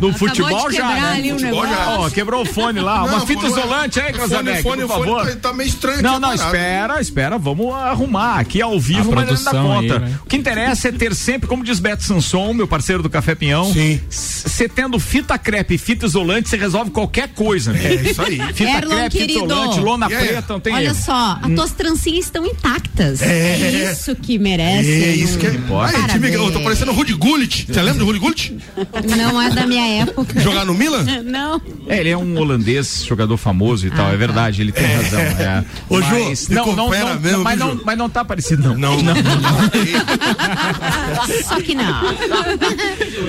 no 0.00 0.12
futebol 0.12 0.68
de 0.68 0.76
já, 0.76 0.88
né? 0.88 1.12
ali 1.14 1.32
um 1.32 1.38
Futebol 1.38 1.66
já. 1.66 1.96
Ó, 1.98 2.10
quebrou 2.10 2.42
o 2.42 2.44
fone 2.44 2.80
lá. 2.80 3.04
uma 3.04 3.18
Não, 3.18 3.26
fita 3.26 3.40
fone- 3.42 3.52
isolante 3.58 4.00
aí, 4.00 4.12
o 4.12 4.14
fone- 4.14 4.28
Crasadec, 4.28 4.62
fone- 4.62 4.82
por 4.82 4.84
o 4.84 4.88
fone 4.94 5.04
favor. 5.06 5.26
tá- 5.26 5.36
tá 5.36 5.52
meio 5.52 5.68
estranho 5.68 6.02
Não, 6.02 6.16
aqui 6.16 6.24
a 6.24 6.28
não, 6.28 6.34
espera, 6.34 7.00
espera. 7.00 7.38
Vamos 7.38 7.74
arrumar. 7.74 8.38
Aqui 8.38 8.60
ao 8.62 8.78
vivo, 8.78 9.12
mas 9.12 9.26
não 9.26 9.34
dá 9.44 9.50
produção 9.50 9.78
aí, 9.78 9.88
conta. 9.88 9.98
né? 10.00 10.18
O 10.24 10.28
que 10.28 10.36
interessa 10.36 10.88
é 10.88 10.92
ter 10.92 11.14
sempre, 11.14 11.48
como 11.48 11.64
diz 11.64 11.78
Beto 11.80 12.02
Sanson, 12.04 12.52
meu 12.52 12.68
parceiro 12.68 13.02
do 13.02 13.10
Café 13.10 13.34
Pinhão. 13.34 13.72
Sim. 13.72 14.00
Você 14.10 14.68
tendo 14.68 14.98
fita 15.00 15.36
crepe 15.38 15.74
e 15.74 15.78
fita 15.78 16.06
isolante, 16.06 16.48
você 16.48 16.56
resolve 16.56 16.90
qualquer 16.90 17.28
coisa. 17.28 17.72
né? 17.72 17.80
É 17.84 17.94
isso 18.10 18.22
aí. 18.22 18.38
Fita 18.54 18.70
Erlon, 18.70 18.90
crepe, 18.96 19.10
fita 19.18 19.26
querido. 19.26 19.44
isolante, 19.46 19.80
lona 19.80 20.06
aí? 20.06 20.14
preta, 20.16 20.52
não 20.52 20.60
tem 20.60 20.74
Olha 20.74 20.84
erro. 20.86 20.94
só, 20.94 21.38
as 21.42 21.52
tuas 21.54 21.72
trancinhas 21.72 22.24
estão 22.26 22.44
intactas. 22.46 23.22
É. 23.22 23.90
isso 23.92 24.14
que 24.16 24.38
merece. 24.38 24.90
É 25.04 25.10
isso 25.14 25.37
que 25.38 25.46
é. 25.46 25.50
importa. 25.54 25.96
Aí, 25.96 26.06
time, 26.08 26.32
eu 26.32 26.50
tô 26.52 26.60
parecendo 26.60 26.90
o 26.92 26.94
Rudy 26.94 27.14
Gullit. 27.14 27.66
Você 27.72 27.80
lembra 27.82 27.98
do 28.00 28.04
Rudy 28.06 28.18
Gullit? 28.18 28.54
Não 29.16 29.40
é 29.40 29.50
da 29.50 29.66
minha 29.66 30.02
época. 30.02 30.40
Jogar 30.40 30.64
no 30.64 30.74
Milan? 30.74 31.04
Não. 31.24 31.60
É, 31.88 32.00
ele 32.00 32.10
é 32.10 32.16
um 32.16 32.36
holandês, 32.38 33.04
jogador 33.04 33.36
famoso 33.36 33.86
e 33.86 33.90
tal, 33.90 34.12
é 34.12 34.16
verdade, 34.16 34.60
ele 34.60 34.72
tem 34.72 34.86
razão. 34.86 35.20
É. 35.20 35.64
Ô, 35.88 36.00
Jô, 36.02 36.08
mas, 36.10 36.48
não, 36.48 36.66
não, 36.66 36.76
não, 36.76 37.20
mesmo, 37.20 37.42
mas, 37.44 37.58
não, 37.58 37.80
mas 37.84 37.98
não 37.98 38.10
tá 38.10 38.24
parecido, 38.24 38.74
não. 38.76 38.98
Não, 39.02 39.14
Só 41.44 41.60
que 41.60 41.74
não. 41.74 41.84
A 41.88 42.02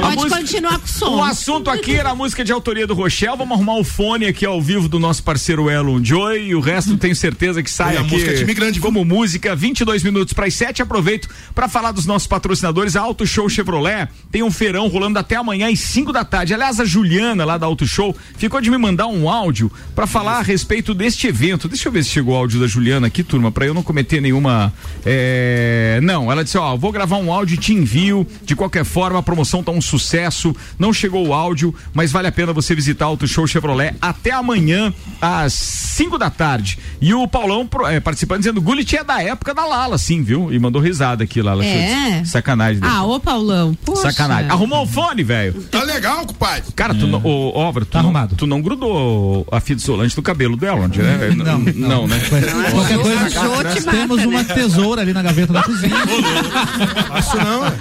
Pode 0.01 0.15
música- 0.15 0.37
continuar 0.37 0.79
com 0.79 0.85
o 0.85 0.89
som. 0.89 1.15
O 1.17 1.23
assunto 1.23 1.69
aqui 1.69 1.95
era 1.95 2.09
a 2.11 2.15
música 2.15 2.43
de 2.43 2.51
autoria 2.51 2.85
do 2.87 2.93
Rochelle. 2.93 3.37
Vamos 3.37 3.53
arrumar 3.55 3.75
o 3.75 3.83
fone 3.83 4.25
aqui 4.25 4.45
ao 4.45 4.61
vivo 4.61 4.87
do 4.87 4.99
nosso 4.99 5.23
parceiro 5.23 5.69
Elon 5.69 6.03
Joy. 6.03 6.47
E 6.47 6.55
o 6.55 6.59
resto 6.59 6.97
tenho 6.97 7.15
certeza 7.15 7.61
que 7.63 7.69
sai 7.71 7.95
E 7.95 7.97
a 7.97 8.01
aqui 8.01 8.11
música 8.11 8.31
é 8.31 8.35
time 8.35 8.53
grande, 8.53 8.79
como 8.79 9.03
música. 9.05 9.55
22 9.55 10.03
minutos 10.03 10.33
para 10.33 10.45
as 10.47 10.53
7. 10.53 10.81
Aproveito 10.81 11.29
para 11.53 11.67
falar 11.67 11.91
dos 11.99 12.05
nossos 12.05 12.27
patrocinadores. 12.27 12.95
A 12.95 13.01
Auto 13.01 13.25
Show 13.27 13.49
Chevrolet 13.49 14.07
tem 14.31 14.41
um 14.41 14.51
feirão 14.51 14.87
rolando 14.87 15.19
até 15.19 15.35
amanhã 15.35 15.69
às 15.71 15.79
5 15.79 16.13
da 16.13 16.23
tarde. 16.23 16.53
Aliás, 16.53 16.79
a 16.79 16.85
Juliana 16.85 17.43
lá 17.43 17.57
da 17.57 17.65
Auto 17.65 17.85
Show 17.85 18.15
ficou 18.37 18.61
de 18.61 18.71
me 18.71 18.77
mandar 18.77 19.07
um 19.07 19.29
áudio 19.29 19.71
para 19.93 20.07
falar 20.07 20.37
a 20.39 20.41
respeito 20.41 20.93
deste 20.93 21.27
evento. 21.27 21.67
Deixa 21.67 21.87
eu 21.87 21.91
ver 21.91 22.03
se 22.03 22.09
chegou 22.11 22.33
o 22.33 22.37
áudio 22.37 22.59
da 22.59 22.67
Juliana 22.67 23.07
aqui, 23.07 23.23
turma, 23.23 23.51
para 23.51 23.65
eu 23.65 23.73
não 23.73 23.83
cometer 23.83 24.21
nenhuma. 24.21 24.73
é, 25.05 25.99
Não, 26.01 26.31
ela 26.31 26.43
disse: 26.43 26.57
Ó, 26.57 26.77
vou 26.77 26.91
gravar 26.91 27.17
um 27.17 27.31
áudio 27.33 27.55
e 27.55 27.57
te 27.57 27.73
envio. 27.73 28.25
De 28.43 28.55
qualquer 28.55 28.85
forma, 28.85 29.19
a 29.19 29.23
promoção 29.23 29.61
tá 29.61 29.71
um 29.71 29.81
sucesso. 29.81 30.55
Não 30.77 30.93
chegou 30.93 31.27
o 31.27 31.33
áudio, 31.33 31.75
mas 31.93 32.11
vale 32.11 32.27
a 32.27 32.31
pena 32.31 32.53
você 32.53 32.73
visitar 32.73 33.07
o 33.07 33.09
Auto 33.09 33.27
Show 33.27 33.45
Chevrolet 33.45 33.93
até 34.01 34.31
amanhã 34.31 34.93
às 35.21 35.53
5 35.53 36.17
da 36.17 36.29
tarde. 36.29 36.79
E 37.01 37.13
o 37.13 37.27
Paulão 37.27 37.67
é, 37.89 37.99
participando 37.99 38.39
dizendo: 38.39 38.61
Gullit 38.61 38.95
é 38.95 39.03
da 39.03 39.21
época 39.21 39.53
da 39.53 39.65
Lala, 39.65 39.97
sim, 39.97 40.23
viu? 40.23 40.53
E 40.53 40.59
mandou 40.59 40.81
risada 40.81 41.23
aqui 41.23 41.41
ela 41.49 41.63
achou 41.63 41.79
É? 41.89 42.23
Sacanagem. 42.25 42.79
dele. 42.79 42.93
Ah, 42.93 43.03
ô 43.03 43.19
Paulão. 43.19 43.75
Poxa. 43.85 44.11
Sacanagem. 44.11 44.49
Arrumou 44.49 44.83
o 44.83 44.87
fone, 44.87 45.23
velho. 45.23 45.61
Tá 45.63 45.83
legal, 45.83 46.25
compadre. 46.25 46.71
Cara, 46.75 46.93
tu 46.93 47.07
não, 47.07 47.21
ô, 47.23 47.57
Óvaro, 47.57 47.85
tu, 47.85 48.01
não, 48.01 48.27
tu 48.27 48.47
não 48.47 48.61
grudou 48.61 49.47
a 49.51 49.59
fita 49.59 49.81
isolante 49.81 50.15
do 50.15 50.21
cabelo 50.21 50.55
dela, 50.55 50.81
onde, 50.81 51.01
né? 51.01 51.29
Não, 51.35 51.59
não, 51.59 52.07
né? 52.07 52.19
Qualquer 52.71 52.99
coisa, 52.99 53.43
nós 53.43 53.85
temos 53.85 54.25
uma 54.25 54.43
tesoura 54.43 55.01
ali 55.01 55.13
na 55.13 55.21
gaveta 55.21 55.53
da 55.53 55.63
cozinha. 55.63 55.95
Acho 57.11 57.37
não, 57.37 57.65
é. 57.65 57.71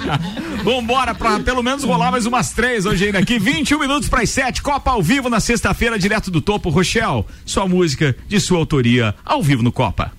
Vambora 0.62 1.14
pra 1.14 1.40
pelo 1.40 1.62
menos 1.62 1.84
rolar 1.84 2.10
mais 2.10 2.26
umas 2.26 2.52
três 2.52 2.84
hoje 2.84 3.06
ainda 3.06 3.18
aqui. 3.18 3.38
21 3.38 3.78
minutos 3.78 4.08
para 4.08 4.22
as 4.22 4.30
7. 4.30 4.62
Copa 4.62 4.90
ao 4.90 5.02
vivo 5.02 5.28
na 5.28 5.40
sexta-feira, 5.40 5.98
direto 5.98 6.30
do 6.30 6.40
topo. 6.40 6.68
Rochelle, 6.70 7.24
sua 7.44 7.66
música 7.66 8.14
de 8.26 8.40
sua 8.40 8.58
autoria, 8.58 9.14
ao 9.24 9.42
vivo 9.42 9.62
no 9.62 9.72
Copa. 9.72 10.17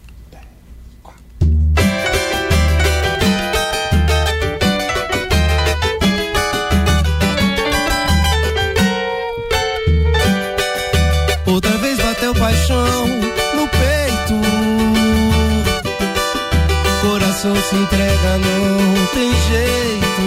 Coração 17.41 17.55
se 17.69 17.75
entrega, 17.75 18.37
não 18.37 19.05
tem 19.13 19.31
jeito. 19.31 20.23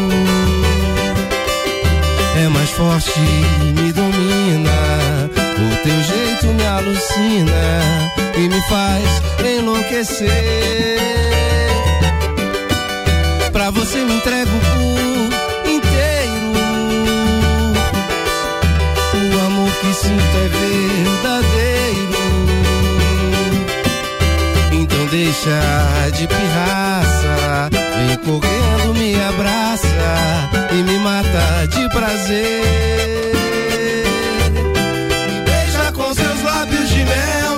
É 2.42 2.48
mais 2.48 2.70
forte, 2.70 3.20
me 3.78 3.92
domina. 3.92 4.70
O 5.36 5.76
teu 5.82 6.02
jeito 6.04 6.46
me 6.54 6.64
alucina 6.64 7.82
e 8.34 8.48
me 8.48 8.60
faz 8.66 9.04
enlouquecer. 9.46 10.30
Pra 13.52 13.70
você 13.70 13.98
me 13.98 14.14
entrego 14.14 14.50
por 14.74 15.68
inteiro. 15.70 16.52
O 19.34 19.46
amor 19.46 19.70
que 19.70 19.92
sinto 19.92 20.36
é 20.38 20.48
verdadeiro. 20.48 21.51
Deixa 25.32 26.10
de 26.10 26.26
pirraça. 26.28 27.70
Vem 27.70 28.16
correndo, 28.18 28.92
me 28.92 29.14
abraça 29.14 29.88
e 30.70 30.82
me 30.82 30.98
mata 30.98 31.66
de 31.68 31.88
prazer. 31.88 33.32
Me 35.26 35.40
beija 35.40 35.90
com 35.92 36.12
seus 36.12 36.42
lábios 36.42 36.86
de 36.90 37.04
mel. 37.04 37.56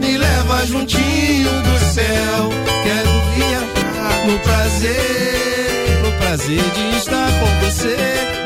Me 0.00 0.18
leva 0.18 0.66
juntinho 0.66 1.50
do 1.62 1.78
céu. 1.94 2.50
Quero 2.82 3.10
viajar 3.36 4.26
no 4.26 4.38
prazer. 4.40 6.02
No 6.04 6.12
prazer 6.18 6.62
de 6.74 6.96
estar 6.98 7.30
com 7.40 7.64
você. 7.64 7.96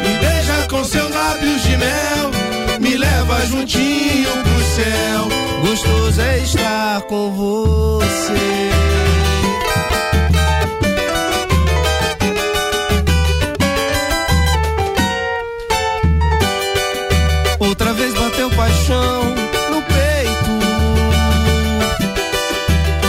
Me 0.05 0.19
beija 0.19 0.69
com 0.71 0.85
seus 0.85 1.11
lábios 1.13 1.63
de 1.65 1.77
mel. 1.79 2.48
Me 2.89 2.97
leva 2.97 3.45
juntinho 3.45 4.31
pro 4.31 4.63
céu. 4.65 5.29
Gostoso 5.61 6.21
é 6.23 6.39
estar 6.39 7.03
com 7.03 7.31
você. 7.33 8.71
Outra 17.59 17.93
vez 17.93 18.15
bateu 18.15 18.49
paixão 18.53 19.35
no 19.71 19.83
peito. 19.83 20.51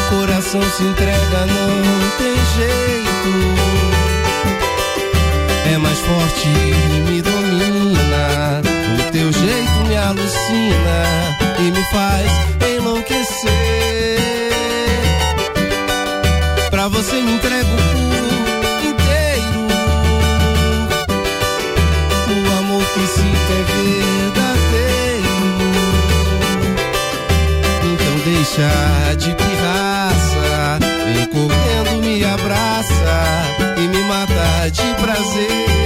Coração 0.10 0.62
se 0.62 0.84
entrega, 0.84 1.46
não 1.46 2.10
tem 2.18 2.36
jeito. 2.58 3.32
É 5.74 5.78
mais 5.78 6.00
forte, 6.00 6.50
e 10.52 11.72
me 11.72 11.84
faz 11.92 12.32
enlouquecer. 12.68 13.50
Pra 16.70 16.88
você 16.88 17.22
me 17.22 17.34
entrego 17.34 17.70
inteiro. 18.84 19.68
O 22.30 22.60
amor 22.60 22.84
que 22.94 23.08
sinto 23.08 23.52
é 23.52 23.64
verdadeiro. 24.34 25.34
Então 27.94 28.16
deixa 28.26 28.70
de 29.18 29.36
pirraça. 29.36 30.80
Vem 31.06 31.28
correndo, 31.28 32.02
me 32.02 32.24
abraça 32.26 33.22
e 33.78 33.88
me 33.88 34.04
mata 34.04 34.70
de 34.72 34.94
prazer. 35.02 35.79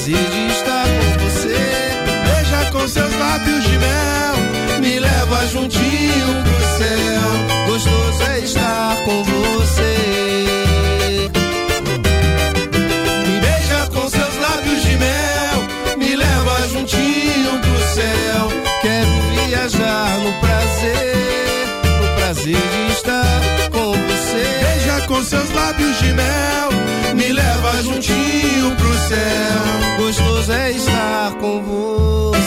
prazer 0.00 0.30
de 0.30 0.52
estar 0.52 0.86
com 0.86 1.24
você. 1.24 1.58
Beija 2.24 2.70
com 2.72 2.88
seus 2.88 3.14
lábios 3.18 3.64
de 3.64 3.78
mel, 3.78 4.80
me 4.80 4.98
leva 4.98 5.46
juntinho 5.48 6.42
do 6.42 6.60
céu. 6.78 7.66
Gostoso 7.66 8.22
é 8.30 8.38
estar 8.40 8.96
com 9.04 9.22
você. 9.24 9.96
Me 13.26 13.40
beija 13.40 13.86
com 13.92 14.08
seus 14.08 14.36
lábios 14.40 14.82
de 14.82 14.96
mel, 14.96 15.98
me 15.98 16.16
leva 16.16 16.68
juntinho 16.68 17.58
do 17.60 17.78
céu. 17.94 18.48
Quero 18.80 19.46
viajar 19.48 20.18
no 20.20 20.32
prazer, 20.40 21.66
no 22.00 22.14
prazer 22.16 22.56
de 22.56 22.92
estar 22.92 22.99
com 25.20 25.24
seus 25.24 25.50
lábios 25.50 25.98
de 25.98 26.12
mel, 26.14 26.68
me 27.14 27.30
leva 27.30 27.82
juntinho 27.82 28.74
pro 28.74 28.94
céu. 29.06 29.98
Gostoso 29.98 30.50
é 30.50 30.70
estar 30.72 31.32
com 31.32 31.62
você. 31.62 32.40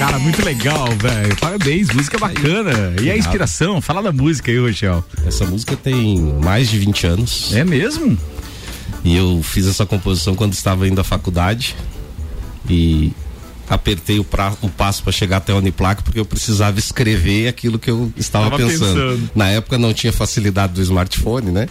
Cara, 0.00 0.18
muito 0.18 0.44
legal, 0.44 0.88
velho. 1.00 1.36
Parabéns, 1.36 1.90
música 1.94 2.18
bacana. 2.18 2.96
E 3.00 3.08
a 3.08 3.16
inspiração? 3.16 3.80
Fala 3.80 4.02
da 4.02 4.10
música 4.10 4.50
aí, 4.50 4.58
Rochel. 4.58 5.04
Essa 5.24 5.44
música 5.44 5.76
tem 5.76 6.18
mais 6.42 6.68
de 6.68 6.78
20 6.80 7.06
anos. 7.06 7.54
É 7.54 7.62
mesmo? 7.62 8.18
E 9.04 9.14
eu 9.14 9.42
fiz 9.42 9.66
essa 9.66 9.84
composição 9.84 10.34
quando 10.34 10.54
estava 10.54 10.88
indo 10.88 11.00
à 11.00 11.04
faculdade. 11.04 11.76
E 12.68 13.12
apertei 13.68 14.18
o, 14.18 14.24
pra, 14.24 14.54
o 14.62 14.68
passo 14.68 15.02
para 15.02 15.12
chegar 15.12 15.38
até 15.38 15.52
a 15.52 15.56
Uniplac 15.56 16.02
porque 16.02 16.18
eu 16.18 16.24
precisava 16.24 16.78
escrever 16.78 17.48
aquilo 17.48 17.78
que 17.78 17.90
eu 17.90 18.12
estava 18.16 18.50
Tava 18.50 18.56
pensando. 18.56 18.94
pensando. 18.94 19.30
Na 19.34 19.48
época 19.48 19.78
não 19.78 19.92
tinha 19.92 20.12
facilidade 20.12 20.72
do 20.72 20.82
smartphone, 20.82 21.50
né? 21.50 21.68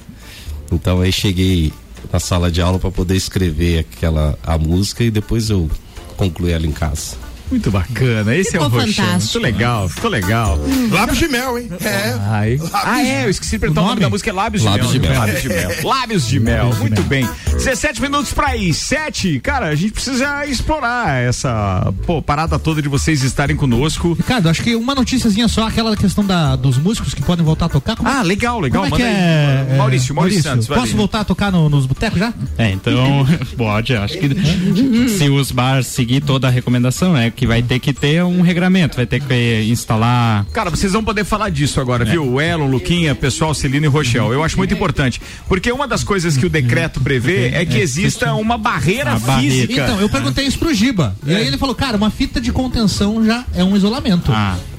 Então 0.71 1.01
aí 1.01 1.11
cheguei 1.11 1.73
na 2.11 2.19
sala 2.19 2.51
de 2.51 2.61
aula 2.61 2.79
para 2.79 2.91
poder 2.91 3.15
escrever 3.15 3.79
aquela 3.79 4.37
a 4.43 4.57
música 4.57 5.03
e 5.03 5.11
depois 5.11 5.49
eu 5.49 5.69
concluí 6.17 6.51
ela 6.51 6.65
em 6.65 6.71
casa. 6.71 7.22
Muito 7.53 7.69
bacana. 7.69 8.35
Esse 8.35 8.51
Ficou 8.53 8.65
é 8.65 8.69
o 8.69 8.71
Rochel. 8.71 9.05
fantástico. 9.05 9.39
Muito 9.39 9.53
legal, 9.53 9.87
ficou 9.89 10.09
legal. 10.09 10.59
Lábios 10.91 11.19
de 11.19 11.27
mel, 11.27 11.59
hein? 11.59 11.69
É. 11.81 12.15
Ai. 12.29 12.59
Ah, 12.73 13.01
é, 13.03 13.25
eu 13.25 13.29
esqueci 13.29 13.51
de 13.51 13.59
perguntar 13.59 13.83
o 13.83 13.85
nome 13.87 14.01
da 14.01 14.09
música, 14.09 14.31
é 14.31 14.33
Lábios 14.33 14.63
de 14.63 14.67
Lábios 14.69 14.91
Mel. 14.93 15.01
de 15.01 15.07
Mel. 15.07 15.19
Lábios 15.19 15.41
de 15.43 15.49
Mel. 15.49 15.71
Lábios 15.83 16.27
de 16.27 16.39
Mel, 16.39 16.75
muito 16.79 17.03
bem. 17.03 17.29
17 17.51 18.01
minutos 18.01 18.33
pra 18.33 18.57
ir, 18.57 18.73
7. 18.73 19.39
Cara, 19.39 19.67
a 19.67 19.75
gente 19.75 19.93
precisa 19.93 20.45
explorar 20.47 21.21
essa 21.23 21.93
pô, 22.07 22.21
parada 22.23 22.57
toda 22.57 22.81
de 22.81 22.89
vocês 22.89 23.21
estarem 23.23 23.55
conosco. 23.55 24.13
Ricardo, 24.13 24.49
acho 24.49 24.63
que 24.63 24.75
uma 24.75 24.95
noticiazinha 24.95 25.47
só, 25.47 25.67
aquela 25.67 25.95
questão 25.95 26.25
da, 26.25 26.55
dos 26.55 26.79
músicos 26.79 27.13
que 27.13 27.21
podem 27.21 27.45
voltar 27.45 27.65
a 27.65 27.69
tocar. 27.69 27.95
Como- 27.95 28.09
Ah, 28.09 28.23
legal, 28.23 28.59
legal. 28.59 28.83
Como 28.83 28.95
é 28.95 28.99
Manda 28.99 29.03
é, 29.11 29.65
aí. 29.69 29.73
é, 29.73 29.77
Maurício, 29.77 30.15
Maurício 30.15 30.41
Santos, 30.41 30.65
vai 30.67 30.79
Posso 30.79 30.91
aí. 30.91 30.97
voltar 30.97 31.19
a 31.19 31.23
tocar 31.23 31.51
no- 31.51 31.69
nos 31.69 31.85
botecos 31.85 32.17
já? 32.19 32.33
É, 32.57 32.71
então 32.71 33.25
pode, 33.55 33.95
acho 33.95 34.17
que 34.17 34.29
se 35.17 35.29
os 35.29 35.51
bars 35.51 35.85
seguir 35.87 36.21
toda 36.21 36.47
a 36.47 36.51
recomendação, 36.51 37.15
é 37.15 37.29
que 37.29 37.42
vai 37.45 37.61
ter 37.61 37.79
que 37.79 37.93
ter 37.93 38.23
um 38.23 38.41
regramento, 38.41 38.95
vai 38.95 39.05
ter 39.05 39.19
que 39.21 39.67
instalar. 39.69 40.45
Cara, 40.53 40.69
vocês 40.69 40.93
vão 40.93 41.03
poder 41.03 41.23
falar 41.23 41.49
disso 41.49 41.79
agora, 41.79 42.03
É. 42.07 42.11
viu? 42.11 42.33
O 42.33 42.41
Elon, 42.41 42.67
Luquinha, 42.67 43.13
pessoal, 43.15 43.53
Celino 43.53 43.85
e 43.85 43.89
Rochel. 43.89 44.33
Eu 44.33 44.43
acho 44.43 44.57
muito 44.57 44.73
importante. 44.73 45.21
Porque 45.47 45.71
uma 45.71 45.87
das 45.87 46.03
coisas 46.03 46.37
que 46.37 46.45
o 46.45 46.49
decreto 46.49 46.99
prevê 47.01 47.49
é 47.49 47.65
que 47.65 47.77
exista 47.77 48.33
uma 48.33 48.57
barreira 48.57 49.19
física. 49.19 49.73
Então, 49.73 49.99
eu 49.99 50.09
perguntei 50.09 50.45
isso 50.45 50.57
pro 50.59 50.73
Giba. 50.73 51.15
E 51.25 51.33
aí 51.35 51.47
ele 51.47 51.57
falou, 51.57 51.75
cara, 51.75 51.97
uma 51.97 52.09
fita 52.09 52.39
de 52.41 52.51
contenção 52.51 53.23
já 53.25 53.45
é 53.53 53.63
um 53.63 53.75
isolamento. 53.75 54.31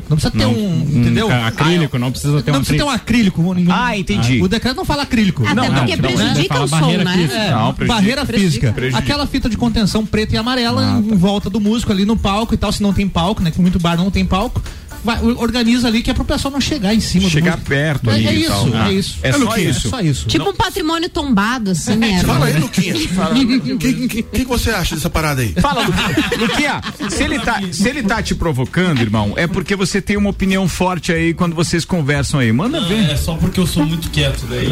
Não 0.09 0.17
precisa 0.17 0.31
ter 0.31 0.39
não, 0.39 0.53
um, 0.53 0.81
entendeu? 0.81 1.31
acrílico, 1.31 1.99
não 1.99 2.11
precisa 2.11 2.43
ter 2.43 2.51
não 2.51 2.59
um 2.59 2.63
precisa 2.63 2.85
ter 2.85 2.91
um 2.91 2.93
acrílico. 2.93 3.55
Nenhum. 3.55 3.73
Ah, 3.73 3.97
entendi. 3.97 4.43
O 4.43 4.49
decreto 4.49 4.77
não 4.77 4.85
fala 4.85 5.03
acrílico. 5.03 5.43
Até 5.45 5.55
não, 5.55 5.75
porque 5.75 5.97
não, 5.97 6.03
prejudica 6.03 6.55
não, 6.55 6.65
o 6.65 6.69
som, 6.69 6.81
barreira 6.81 7.05
né? 7.05 7.13
Física. 7.13 7.35
É. 7.35 7.51
Não, 7.51 7.75
prejudica. 7.75 7.95
barreira 7.95 8.27
física. 8.27 8.73
Prejudica. 8.73 8.99
Aquela 8.99 9.27
fita 9.27 9.49
de 9.49 9.57
contenção 9.57 10.05
preta 10.05 10.35
e 10.35 10.39
amarela 10.39 11.03
em 11.05 11.17
volta 11.17 11.49
do 11.49 11.61
músico 11.61 11.93
ali 11.93 12.05
no 12.05 12.17
palco 12.17 12.55
e 12.55 12.57
tal. 12.57 12.71
Se 12.73 12.83
não 12.83 12.93
tem 12.93 13.09
palco, 13.09 13.43
né? 13.43 13.51
Que 13.51 13.61
muito 13.61 13.79
bar 13.79 13.97
não 13.97 14.11
tem 14.11 14.25
palco. 14.25 14.63
Vai- 15.05 15.21
organiza 15.23 15.87
ali 15.89 16.03
que 16.03 16.11
é 16.11 16.15
pro 16.15 16.25
pessoal 16.25 16.51
não 16.53 16.61
chegar 16.61 16.95
em 16.95 17.01
cima 17.01 17.29
Chegar 17.29 17.59
perto 17.59 18.11
é, 18.11 18.15
ali 18.15 18.27
é 18.27 18.35
e 18.35 18.41
isso, 18.43 18.49
tal. 18.51 18.69
é 18.69 18.81
Ah. 18.85 18.93
isso. 18.93 19.19
É 19.23 19.33
só 19.33 19.39
Luquinha, 19.39 19.71
isso. 19.71 19.87
É 19.87 19.91
só 19.91 20.01
isso. 20.01 20.27
Tipo 20.27 20.51
um 20.51 20.55
patrimônio 20.55 21.09
tombado, 21.09 21.71
assim, 21.73 21.97
né? 21.97 22.23
Fala 22.25 22.47
aí, 22.47 22.55
Luquinha. 22.59 22.95
O 22.95 23.79
que, 23.79 24.09
que, 24.09 24.23
que 24.23 24.45
você 24.45 24.71
acha 24.71 24.95
dessa 24.95 25.11
parada 25.11 25.43
aí? 25.43 25.53
Fala, 25.61 25.83
Luquinha. 25.87 26.15
Luquinha, 26.39 27.11
se 27.11 27.23
ele, 27.23 27.39
tá, 27.39 27.61
se 27.71 27.89
ele 27.89 28.03
tá 28.03 28.23
te 28.23 28.35
provocando, 28.35 29.01
irmão, 29.01 29.35
é 29.37 29.47
porque 29.47 29.77
você 29.77 30.01
tem 30.01 30.17
uma 30.17 30.31
opinião 30.31 30.67
forte 30.69 31.13
aí 31.13 31.35
quando 31.35 31.55
vocês 31.55 31.85
conversam 31.85 32.41
aí. 32.41 32.53
Manda 32.53 32.81
Não, 32.81 32.89
ver. 32.89 33.11
é 33.11 33.17
só 33.17 33.35
porque 33.35 33.61
eu 33.61 33.67
sou 33.67 33.85
muito 33.85 34.09
quieto 34.11 34.47
daí. 34.49 34.69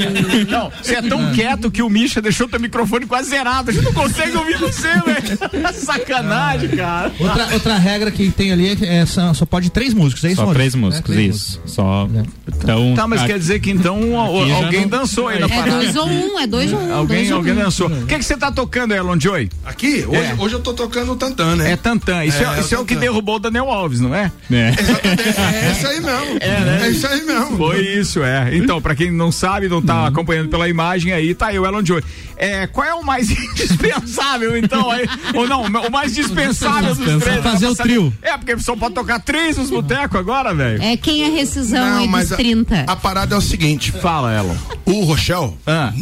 Não, 0.50 0.70
você 0.82 0.94
é 0.96 1.02
tão 1.02 1.32
quieto 1.32 1.70
que 1.70 1.82
o 1.82 1.88
Misha 1.90 2.20
deixou 2.20 2.48
teu 2.48 2.60
microfone 2.60 3.06
quase 3.06 3.30
zerado. 3.30 3.70
A 3.70 3.72
gente 3.74 3.84
não 3.84 3.92
consegue 3.92 4.36
ouvir 4.36 4.58
você, 4.58 4.88
velho. 4.88 5.74
Sacanagem, 5.74 6.70
cara. 6.70 7.12
Outra, 7.18 7.48
outra 7.54 7.76
regra 7.78 8.10
que 8.10 8.30
tem 8.30 8.52
ali 8.52 8.70
é 8.70 8.76
que 8.76 8.84
é, 8.86 9.04
só, 9.06 9.32
só 9.34 9.44
pode 9.44 9.70
três 9.70 9.92
músicos, 9.94 10.24
é 10.24 10.28
isso? 10.28 10.36
Só 10.36 10.42
Maurício? 10.42 10.60
três 10.60 10.74
músicos, 10.74 11.10
É, 11.10 11.14
três 11.14 11.36
isso. 11.36 11.60
Só. 11.66 12.08
Então. 12.48 12.94
Tá, 12.94 13.06
mas 13.06 13.22
a- 13.22 13.26
quer 13.26 13.38
dizer 13.38 13.60
que 13.60 13.70
então 13.70 13.98
Aqui 14.20 14.52
alguém 14.52 14.80
não- 14.82 14.88
dançou 14.88 15.28
aí 15.28 15.38
na 15.40 15.46
É 15.46 15.48
parada. 15.48 15.70
dois 15.76 15.96
ou 15.96 16.08
um, 16.08 16.38
é 16.40 16.46
dois 16.46 16.72
ou 16.72 16.78
um. 16.80 16.94
Alguém, 16.94 17.30
alguém 17.30 17.52
um. 17.52 17.56
dançou. 17.56 17.88
O 17.88 18.06
que 18.06 18.18
que 18.18 18.24
você 18.24 18.36
tá 18.36 18.50
tocando, 18.50 18.92
Elon 18.94 19.18
Joy? 19.18 19.48
Aqui, 19.64 20.04
hoje, 20.06 20.20
É. 20.20 20.34
hoje 20.38 20.54
eu 20.54 20.60
tô 20.60 20.72
tocando 20.72 21.12
o 21.12 21.16
Tantan, 21.16 21.56
né? 21.56 21.72
É 21.72 21.76
Tantan. 21.76 22.24
Isso 22.24 22.42
é, 22.42 22.56
É, 22.56 22.60
isso 22.60 22.74
é 22.74 22.78
o 22.78 22.84
que 22.84 22.96
derrubou 22.96 23.36
o 23.36 23.38
Daniel 23.38 23.70
Alves, 23.70 24.00
não 24.00 24.14
é? 24.14 24.30
É. 24.50 24.74
É 24.74 25.72
isso 25.72 25.86
aí 25.86 26.00
mesmo. 26.00 26.36
É, 26.40 26.60
né? 26.60 26.80
É 26.82 26.88
isso 26.90 27.06
aí 27.06 27.22
mesmo. 27.22 27.56
Foi 27.56 27.80
isso, 27.80 28.22
é. 28.22 28.56
Então, 28.56 28.80
pra 28.80 28.94
quem 28.94 29.10
não 29.10 29.30
sabe, 29.32 29.68
não 29.68 29.80
tá 29.82 29.89
acompanhando 30.06 30.48
pela 30.48 30.68
imagem 30.68 31.12
aí, 31.12 31.34
tá 31.34 31.46
aí 31.48 31.58
o 31.58 31.66
Elon 31.66 31.84
Joy. 31.84 32.02
É, 32.36 32.66
qual 32.66 32.86
é 32.86 32.94
o 32.94 33.04
mais 33.04 33.28
indispensável, 33.30 34.56
então? 34.56 34.90
Aí, 34.90 35.06
ou 35.34 35.46
não, 35.46 35.62
o 35.64 35.90
mais 35.90 36.14
dispensável 36.14 36.94
dos 36.94 37.22
três? 37.22 37.42
Fazer 37.42 37.66
o 37.66 37.74
pra 37.74 37.76
saber- 37.76 37.82
trio. 37.82 38.14
É, 38.22 38.36
porque 38.36 38.58
só 38.58 38.74
pode 38.76 38.94
tocar 38.94 39.20
três 39.20 39.56
nos 39.56 39.70
botecos 39.70 40.18
agora, 40.18 40.54
velho. 40.54 40.82
É 40.82 40.96
quem 40.96 41.22
é 41.24 41.28
rescisão 41.28 41.80
Não, 41.84 41.96
aí 41.98 42.02
dos 42.04 42.10
mas 42.10 42.32
a, 42.32 42.36
30. 42.36 42.84
a 42.86 42.96
parada 42.96 43.34
é 43.34 43.38
o 43.38 43.42
seguinte. 43.42 43.92
Fala, 43.92 44.34
Elon. 44.34 44.54
O 44.86 45.04
Rochelle, 45.04 45.52
Ah. 45.66 45.92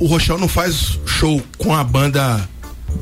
o 0.00 0.06
Rochelle 0.06 0.40
não 0.40 0.48
faz 0.48 0.98
show 1.06 1.42
com 1.56 1.74
a 1.74 1.82
banda 1.84 2.48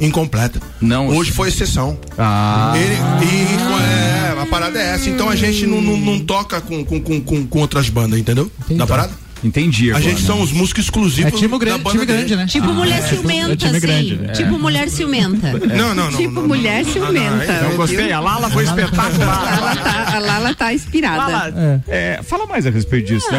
incompleta. 0.01 0.61
Não. 0.81 1.09
Hoje 1.09 1.31
foi 1.31 1.49
exceção. 1.49 1.99
Ah. 2.19 2.73
Ele, 2.77 2.95
e, 2.95 4.37
é, 4.37 4.43
a 4.43 4.47
parada 4.47 4.79
é 4.81 4.95
essa. 4.95 5.09
Então 5.09 5.29
a 5.29 5.37
gente 5.37 5.67
não, 5.67 5.81
não, 5.81 5.97
não 5.97 6.19
toca 6.21 6.61
com, 6.61 6.85
com, 6.85 7.01
com, 7.01 7.21
com, 7.21 7.47
com 7.47 7.59
outras 7.61 7.89
bandas, 7.89 8.19
entendeu? 8.19 8.51
Da 8.71 8.87
parada? 8.87 9.13
Entendi. 9.47 9.91
A 9.93 9.97
agora, 9.97 10.11
gente 10.11 10.21
né? 10.23 10.27
são 10.27 10.41
os 10.43 10.53
músicos 10.53 10.85
exclusivos 10.85 11.33
É 11.33 11.37
time 11.37 11.49
da 11.53 11.59
grande, 11.59 11.79
banda 11.83 11.91
time 11.91 12.07
dele. 12.07 12.19
grande, 12.19 12.37
né? 12.37 12.47
Tipo 12.47 12.73
mulher 12.73 13.03
ciumenta, 13.03 13.53
é 13.53 13.57
time 13.57 13.71
assim. 13.77 13.81
grande, 13.81 14.17
né? 14.17 14.33
Tipo 14.33 14.59
mulher 14.59 14.89
ciumenta. 14.89 15.53
Não, 15.53 15.95
não, 15.95 16.11
não. 16.11 16.19
Tipo 16.19 16.33
não, 16.41 16.49
mulher 16.49 16.85
não, 16.85 16.93
ciumenta. 16.93 17.61
não, 17.63 17.71
Eu 17.71 17.77
gostei, 17.77 18.13
a 18.13 18.21
Lala 18.21 18.51
foi 18.51 18.65
A 18.65 18.67
espetacular. 18.67 19.61
Lala 19.61 19.77
tá, 19.77 20.17
a 20.17 20.19
Lala 20.19 20.55
tá 20.55 20.75
inspirada. 20.75 21.17
Lala, 21.17 21.83
é, 21.89 22.21
fala 22.23 22.47
mais 22.47 22.67
a 22.67 22.71
respeito 22.71 23.07
disso, 23.07 23.27
né? 23.31 23.39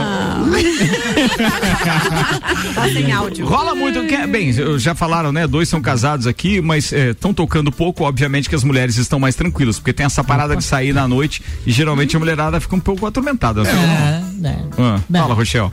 Tá 2.76 2.90
sem 2.92 3.12
áudio. 3.12 3.46
Rola 3.46 3.76
muito. 3.76 3.98
Bem, 4.30 4.52
já 4.80 4.96
falaram, 4.96 5.32
né? 5.32 5.48
Dois 5.48 5.68
são 5.70 5.82
casados 5.82 6.28
aqui, 6.28 6.62
mas 6.62 6.92
estão 6.92 7.34
tocando 7.34 7.72
pouco. 7.72 8.04
Obviamente 8.04 8.50
que 8.50 8.56
as 8.56 8.64
mulheres 8.64 8.98
estão 8.98 9.20
mais 9.20 9.36
tranquilas, 9.36 9.78
porque 9.80 9.94
tem 9.94 10.06
essa 10.06 10.24
parada 10.24 10.56
de 10.56 10.64
sair 10.64 10.94
na 10.94 11.08
noite 11.08 11.42
e 11.66 11.72
geralmente 11.72 12.16
a 12.16 12.20
mulherada 12.20 12.60
fica 12.60 12.76
um 12.76 12.80
pouco 12.80 13.06
atormentada. 13.06 13.64
né? 13.64 14.24
É, 14.44 14.48
é. 14.48 14.58
Ah, 14.78 15.00
fala, 15.12 15.34
Rochel. 15.34 15.72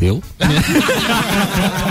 Eu? 0.00 0.22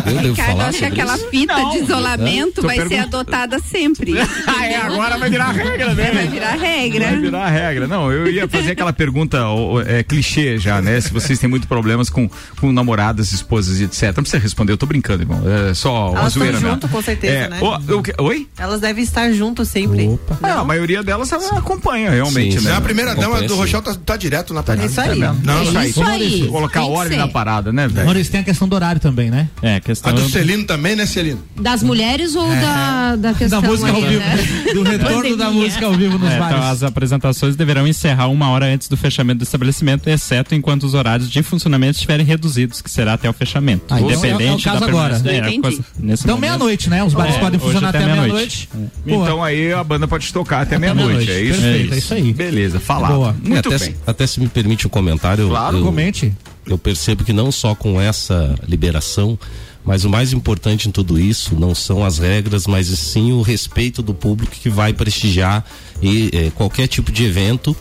eu 0.06 0.14
devo 0.14 0.28
Ricardo, 0.30 0.52
falar 0.52 0.68
acho 0.68 0.78
que 0.80 0.86
aquela 0.86 1.16
isso? 1.16 1.30
fita 1.30 1.58
Não. 1.58 1.70
de 1.72 1.78
isolamento 1.80 2.62
vai 2.62 2.88
ser 2.88 3.00
adotada 3.00 3.60
sempre. 3.60 4.14
Ah, 4.48 4.66
é, 4.66 4.78
agora 4.78 5.18
vai 5.18 5.30
virar 5.30 5.52
regra, 5.52 5.94
né? 5.94 6.12
Vai 6.14 6.28
virar 6.28 6.52
regra. 6.56 7.06
Vai 7.08 7.18
virar 7.20 7.48
regra. 7.50 7.88
Não, 7.88 8.12
eu 8.12 8.32
ia 8.32 8.48
fazer 8.48 8.72
aquela 8.72 8.94
pergunta 8.94 9.40
é, 9.86 10.02
clichê 10.04 10.58
já, 10.58 10.82
né? 10.82 11.00
Se 11.02 11.12
vocês 11.12 11.38
têm 11.38 11.50
muito 11.50 11.68
problemas 11.68 12.10
com, 12.10 12.30
com 12.60 12.72
namoradas, 12.72 13.32
esposas 13.34 13.80
e 13.80 13.84
etc. 13.84 14.04
Não 14.08 14.14
precisa 14.24 14.40
responder, 14.40 14.72
eu 14.72 14.78
tô 14.78 14.86
brincando, 14.86 15.24
irmão. 15.24 15.42
É 15.70 15.74
só 15.74 16.12
uma 16.12 16.20
Elas 16.20 16.28
estão 16.30 16.42
zoeira 16.42 16.60
mesmo. 16.60 16.70
junto, 16.74 16.88
com 16.88 17.02
certeza, 17.02 17.34
É, 17.34 17.50
né? 17.50 17.60
o- 17.62 17.98
o 17.98 18.04
que- 18.04 18.14
oi? 18.20 18.48
Elas 18.58 18.80
devem 18.80 19.04
estar 19.04 19.32
juntos 19.34 19.68
sempre. 19.68 20.18
Ah, 20.42 20.60
a 20.60 20.64
maioria 20.64 21.04
delas 21.04 21.32
ela 21.32 21.60
acompanha, 21.60 22.10
realmente, 22.12 22.60
Sim, 22.60 22.66
né? 22.66 22.74
A 22.76 22.82
primeira 22.82 23.14
dama 23.16 23.42
do 23.42 23.50
sim. 23.54 23.60
Rochelle 23.60 23.84
tá, 23.84 23.96
tá 23.96 24.18
direto 24.18 24.54
na 24.54 24.64
parada. 24.64 24.86
Isso 24.86 25.02
aí. 25.02 25.20
Não, 25.20 25.60
É 25.60 25.64
isso 25.64 25.78
aí. 25.78 25.90
isso 25.90 26.04
aí. 26.04 26.48
Colocar 26.48 26.86
ordem 26.86 27.18
na 27.18 27.28
parada, 27.28 27.72
né, 27.74 27.88
velho? 27.98 28.06
velho. 28.06 28.06
Maurício, 28.08 28.32
tem 28.32 28.42
a 28.42 28.44
questão 28.44 28.68
do 28.68 28.76
horário 28.76 29.00
também, 29.02 29.30
né? 29.30 29.48
É, 29.62 29.80
questão 29.80 30.12
A 30.12 30.16
do 30.16 30.28
Celino 30.30 30.64
também, 30.66 30.96
né, 30.96 31.06
Celino? 31.06 31.44
Das 31.60 31.84
mulheres 31.84 32.36
ou 32.36 32.48
da, 32.50 33.16
da 33.16 33.34
questão 33.34 33.62
Da 33.62 33.68
música 33.68 33.92
ao 33.92 33.98
aí, 33.98 34.06
vivo. 34.08 34.20
né? 34.20 34.38
Do 34.74 34.84
retorno 34.84 35.36
da 35.38 35.50
música 35.52 35.86
ao 35.86 35.94
vivo 35.94 36.18
nos 36.18 36.30
É, 36.30 36.36
então, 36.36 36.50
bares. 36.50 36.66
as 36.66 36.84
apresentações 36.84 37.56
deverão 37.56 37.88
encerrar 37.88 38.28
uma 38.28 38.50
hora 38.50 38.66
antes 38.68 38.88
do 38.88 38.96
fechamento 38.98 39.40
do 39.40 39.44
estabelecimento, 39.44 40.08
exceto 40.10 40.54
enquanto 40.54 40.84
os 40.84 40.94
horários 40.94 41.30
de 41.30 41.42
funcionamento 41.42 41.94
estiverem 41.94 42.26
reduzidos, 42.26 42.82
que 42.82 42.90
será 42.90 43.14
até 43.14 43.30
o 43.30 43.34
fechamento. 43.34 43.86
Ah, 43.90 44.00
então 44.00 44.10
Independente 44.12 44.68
é 44.68 44.72
é 44.72 44.72
o 44.74 44.74
caso 44.74 44.80
da 44.82 44.88
agora. 44.88 45.22
é, 45.26 45.60
coisa- 45.60 45.84
nesse 46.00 46.24
Então, 46.24 46.38
meia-noite, 46.38 46.90
né? 46.90 47.04
Os 47.04 47.14
bares 47.14 47.36
É, 47.36 47.40
podem 47.40 47.60
funcionar 47.60 47.90
até 47.90 48.06
meia-noite. 48.06 48.70
Boa. 49.06 49.24
Então 49.24 49.44
aí 49.44 49.74
a 49.74 49.84
banda 49.84 50.08
pode 50.08 50.32
tocar 50.32 50.62
até 50.62 50.78
meia-noite, 50.78 51.30
é 51.32 51.42
isso? 51.42 51.62
Perfeito, 51.62 51.94
é 51.94 51.98
isso 51.98 52.14
aí. 52.14 52.34
Beleza, 52.34 52.80
falar. 52.80 53.08
Boa. 53.10 53.36
Muito 53.44 53.70
até, 53.74 53.78
bem. 53.80 53.96
até 54.06 54.28
se 54.28 54.40
me 54.40 54.48
permite 54.48 54.86
um 54.86 54.90
comentário. 54.90 55.48
Claro, 55.48 55.78
eu, 55.78 55.84
comente. 55.84 56.34
Eu 56.68 56.78
percebo 56.78 57.24
que 57.24 57.34
não 57.34 57.52
só 57.52 57.74
com 57.74 58.00
essa 58.00 58.56
liberação, 58.68 59.40
mas 59.86 60.04
o 60.04 60.10
mais 60.10 60.34
importante 60.34 60.90
em 60.90 60.92
tudo 60.92 61.18
isso 61.18 61.56
não 61.56 61.74
são 61.74 62.04
as 62.04 62.18
regras, 62.18 62.68
mas 62.68 62.88
sim 62.88 63.32
o 63.32 63.42
respeito 63.42 64.02
do 64.02 64.14
público 64.14 64.54
que 64.54 64.70
vai 64.70 64.92
prestigiar 64.92 65.66
e, 66.02 66.30
eh, 66.34 66.52
qualquer 66.54 66.88
tipo 66.88 67.10
de 67.12 67.24
evento 67.24 67.76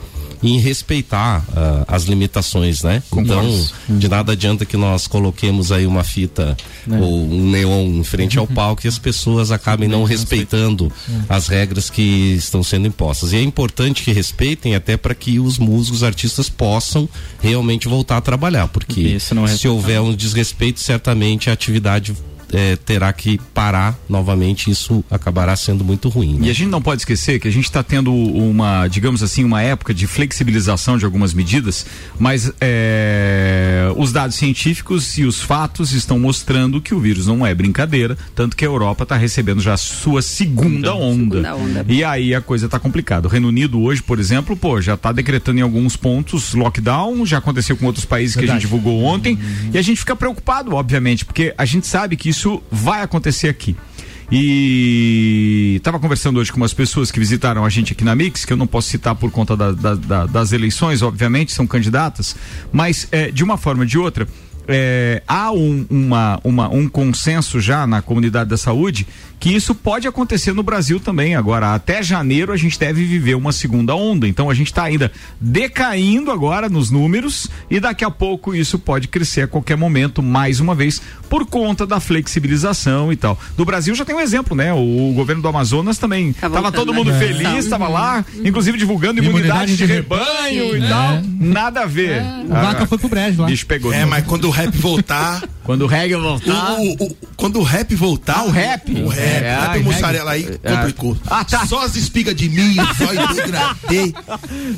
em 0.55 0.59
respeitar 0.59 1.44
ah, 1.55 1.84
as 1.88 2.05
limitações, 2.05 2.82
né? 2.82 3.03
Então, 3.14 3.66
de 3.88 4.09
nada 4.09 4.32
adianta 4.32 4.64
que 4.64 4.76
nós 4.76 5.07
coloquemos 5.07 5.72
aí 5.72 5.86
uma 5.86 6.05
fita 6.05 6.57
É. 6.90 6.99
ou 6.99 7.24
um 7.28 7.51
neon 7.51 7.84
em 7.86 8.05
frente 8.05 8.38
ao 8.38 8.47
palco 8.47 8.82
e 8.86 8.88
as 8.88 8.99
pessoas 8.99 9.51
acabem 9.51 9.88
não 9.88 10.05
respeitando 10.05 10.90
as 11.28 11.49
regras 11.49 11.90
que 11.90 12.34
estão 12.36 12.62
sendo 12.62 12.86
impostas. 12.86 13.32
E 13.32 13.36
é 13.36 13.42
importante 13.42 14.03
que 14.03 14.12
respeitem 14.12 14.74
até 14.74 14.97
para 14.97 15.14
que 15.14 15.38
os 15.38 15.59
músicos, 15.59 16.03
artistas 16.03 16.49
possam 16.49 17.09
realmente 17.40 17.88
voltar 17.88 18.18
a 18.18 18.20
trabalhar, 18.20 18.68
porque 18.68 19.16
é 19.16 19.47
se 19.49 19.68
houver 19.68 20.01
um 20.01 20.14
desrespeito, 20.14 20.80
certamente 20.80 21.51
a 21.51 21.53
atividade 21.53 22.14
eh, 22.53 22.76
terá 22.84 23.12
que 23.12 23.38
parar 23.55 23.99
novamente. 24.09 24.70
Isso 24.70 25.05
acabará 25.11 25.55
sendo 25.57 25.84
muito 25.84 26.09
ruim. 26.09 26.34
né? 26.38 26.47
E 26.47 26.51
a 26.51 26.55
gente 26.55 26.68
não 26.70 26.82
pode 26.82 27.03
esquecer 27.03 27.38
que 27.40 27.49
a 27.49 27.53
gente 27.53 27.64
está 27.64 27.82
tendo 27.82 28.12
uma, 28.12 28.86
digamos 28.88 29.22
assim, 29.22 29.44
uma 29.44 29.62
época 29.62 29.92
de 29.94 30.07
flexibilização 30.07 30.99
de 30.99 31.05
algumas 31.05 31.32
medidas, 31.34 31.86
mas 32.18 32.53
é, 32.61 33.92
os 33.97 34.12
dados 34.12 34.36
científicos 34.36 35.16
e 35.18 35.24
os 35.24 35.40
fatos 35.40 35.92
estão 35.92 36.18
mostrando 36.18 36.80
que 36.80 36.94
o 36.94 37.01
vírus 37.01 37.26
não 37.26 37.47
é 37.47 37.55
brincadeira, 37.55 38.16
tanto 38.34 38.57
que 38.57 38.64
a 38.64 38.68
Europa 38.68 39.03
está 39.05 39.16
recebendo 39.16 39.61
já 39.61 39.74
a 39.74 39.76
sua 39.76 40.20
segunda 40.22 40.94
onda. 40.94 41.42
Segunda 41.42 41.57
onda. 41.57 41.84
E 41.88 42.05
aí 42.05 42.34
a 42.34 42.40
coisa 42.40 42.66
está 42.66 42.78
complicada. 42.78 43.28
O 43.28 43.30
Reino 43.30 43.49
Unido 43.49 43.80
hoje, 43.80 44.03
por 44.03 44.18
exemplo, 44.18 44.57
pô, 44.57 44.80
já 44.80 44.94
está 44.94 45.12
decretando 45.12 45.59
em 45.59 45.62
alguns 45.62 45.97
pontos 45.97 46.55
lockdown, 46.55 47.24
já 47.24 47.38
aconteceu 47.38 47.76
com 47.76 47.86
outros 47.86 48.05
países 48.05 48.34
que 48.34 48.40
a 48.40 48.42
Verdade. 48.42 48.61
gente 48.62 48.70
divulgou 48.70 49.03
ontem, 49.03 49.38
e 49.72 49.78
a 49.78 49.82
gente 49.82 49.99
fica 49.99 50.14
preocupado, 50.16 50.74
obviamente, 50.74 51.24
porque 51.24 51.55
a 51.57 51.64
gente 51.64 51.86
sabe 51.86 52.16
que 52.16 52.28
isso 52.28 52.36
vai 52.70 53.03
acontecer 53.03 53.49
aqui. 53.49 53.76
E 54.30 55.74
estava 55.76 55.99
conversando 56.01 56.39
hoje 56.41 56.51
com 56.51 56.57
umas 56.57 56.74
pessoas 56.74 57.11
que 57.11 57.18
visitaram 57.20 57.64
a 57.64 57.68
gente 57.68 57.93
aqui 57.93 58.05
na 58.05 58.14
Mix, 58.14 58.45
que 58.45 58.53
eu 58.53 58.57
não 58.57 58.66
posso 58.66 58.89
citar 58.89 59.14
por 59.14 59.30
conta 59.30 59.57
da- 59.57 59.72
da- 59.72 59.95
da- 59.95 60.26
das 60.26 60.53
eleições, 60.53 61.01
obviamente, 61.03 61.53
são 61.53 61.66
candidatas, 61.66 62.34
mas 62.72 63.07
eh, 63.12 63.30
de 63.30 63.45
uma 63.45 63.57
forma 63.57 63.82
ou 63.82 63.87
de 63.87 63.97
outra, 63.99 64.26
eh, 64.69 65.23
há 65.27 65.51
um, 65.53 65.87
uma, 65.91 66.41
uma- 66.45 66.69
um 66.69 66.89
consenso 66.89 67.61
já 67.61 67.87
na 67.87 68.01
comunidade 68.03 68.51
da 68.51 68.57
saúde 68.57 69.07
que 69.39 69.51
isso 69.55 69.75
pode 69.75 70.09
acontecer 70.09 70.55
no 70.55 70.62
Brasil 70.62 70.99
também. 70.99 71.37
Agora, 71.37 71.75
até 71.75 72.03
janeiro 72.03 72.53
a 72.53 72.57
gente 72.57 72.79
deve 72.79 73.05
viver 73.05 73.35
uma 73.35 73.53
segunda 73.53 73.95
onda. 73.95 74.27
Então 74.27 74.49
a 74.49 74.55
gente 74.55 74.69
está 74.69 74.85
ainda 74.85 75.12
decaindo 75.39 76.31
agora 76.31 76.69
nos 76.69 76.91
números 76.91 77.49
e 77.71 77.79
daqui 77.79 78.05
a 78.05 78.11
pouco 78.11 78.55
isso 78.55 78.79
pode 78.79 79.09
crescer 79.09 79.43
a 79.43 79.47
qualquer 79.47 79.77
momento, 79.77 80.23
mais 80.23 80.59
uma 80.59 80.75
vez, 80.75 81.01
por 81.29 81.45
conta 81.47 81.87
da 81.87 82.01
flexibilização 82.01 83.12
e 83.12 83.17
tal. 83.17 83.39
Do 83.57 83.64
Brasil 83.64 83.95
já 83.95 84.05
tem 84.05 84.14
um 84.17 84.21
exemplo, 84.21 84.57
né? 84.57 84.73
O, 84.73 85.12
governo 85.14 85.43
do 85.43 85.49
Amazonas 85.49 85.99
também 85.99 86.33
Tá 86.33 86.49
tava 86.51 86.73
todo 86.73 86.93
mundo 86.93 87.11
né? 87.12 87.19
feliz, 87.19 87.43
Tá. 87.43 87.59
estava 87.59 87.89
lá, 87.89 88.25
inclusive 88.45 88.77
divulgando 88.79 89.23
imunidade, 89.23 89.73
Imunidade 89.73 89.77
de 89.77 89.87
de 89.87 89.93
rebanho 89.93 90.23
rebanho, 90.25 90.77
e 90.77 90.81
né? 90.81 90.89
tal. 90.89 91.23
Nada 91.39 91.81
a 91.83 91.87
ver. 91.87 92.23
O 92.47 92.49
Vaca 92.49 92.87
foi 92.87 92.99
pro 92.99 93.09
brejo 93.09 93.43
lá. 93.43 93.49
Bicho 93.49 93.67
pegou. 93.67 93.93
É, 93.93 94.05
mas 94.05 94.25
quando 94.27 94.45
o 94.47 94.51
rap 94.57 94.75
voltar. 94.75 95.43
Quando 95.67 95.83
o 95.83 95.87
reggae 95.87 96.14
voltar. 96.14 96.75
o- 96.79 96.83
o- 96.83 97.05
o- 97.07 97.17
quando 97.37 97.59
o 97.59 97.62
rap 97.62 97.95
voltar. 97.95 98.37
Ah, 98.39 98.43
o 98.45 98.51
rap? 98.51 98.91
O 99.03 99.09
rap. 99.09 99.45
É, 99.45 99.57
o 99.59 99.61
rap 99.62 99.77
é 99.77 99.83
mussarela 99.83 100.31
aí 100.31 100.49
É. 100.62 100.77
complicou. 100.77 101.17
Ah, 101.27 101.45
tá. 101.45 101.67
Só 101.67 101.83
as 101.85 101.97
espigas 101.97 102.35
de 102.37 102.49
milho, 102.49 102.87
só 102.97 103.07
degradê. 103.35 104.14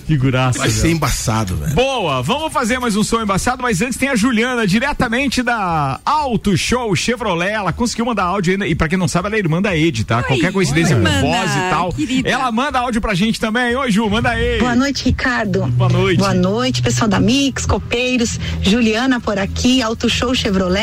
Figuraça. 0.07 0.59
Vai 0.59 0.70
ser 0.70 0.91
embaçado, 0.91 1.57
velho. 1.57 1.74
Boa, 1.74 2.22
vamos 2.22 2.53
fazer 2.53 2.78
mais 2.78 2.97
um 2.97 3.05
som 3.05 3.20
embaçado, 3.22 3.62
mas 3.62 3.80
antes 3.82 3.99
tem 3.99 4.09
a 4.09 4.16
Juliana, 4.16 4.66
diretamente 4.66 5.43
da 5.43 6.01
Auto 6.05 6.57
Show 6.57 6.95
Chevrolet. 6.97 7.53
Ela 7.53 7.72
conseguiu 7.72 8.07
mandar 8.07 8.24
áudio 8.24 8.53
ainda. 8.53 8.66
E 8.66 8.74
pra 8.74 8.89
quem 8.89 8.99
não 8.99 9.09
sabe, 9.09 9.28
ela 9.28 9.36
é 9.36 9.39
irmã 9.39 9.61
da 9.61 9.76
Ed, 9.76 10.05
tá? 10.05 10.22
Qualquer 10.22 10.53
coincidência 10.53 10.97
oi, 10.97 11.03
com 11.05 11.20
voz 11.20 11.51
e 11.51 11.70
tal. 11.70 11.93
querida. 11.93 12.28
Ela 12.28 12.51
manda 12.51 12.78
áudio 12.78 13.01
pra 13.01 13.14
gente 13.14 13.39
também. 13.39 13.76
Oi, 13.76 13.91
Ju, 13.91 14.09
manda 14.09 14.30
aí. 14.30 14.59
Boa 14.59 14.74
noite, 14.74 15.05
Ricardo. 15.05 15.66
Boa 15.66 15.91
noite. 15.91 16.18
Boa 16.18 16.34
noite, 16.34 16.80
pessoal 16.82 17.09
da 17.09 17.20
Mix, 17.20 17.66
copeiros, 17.66 18.39
Juliana 18.62 19.20
por 19.20 19.39
aqui, 19.39 19.82
Auto 19.82 20.09
Show 20.09 20.34
Chevrolet. 20.34 20.78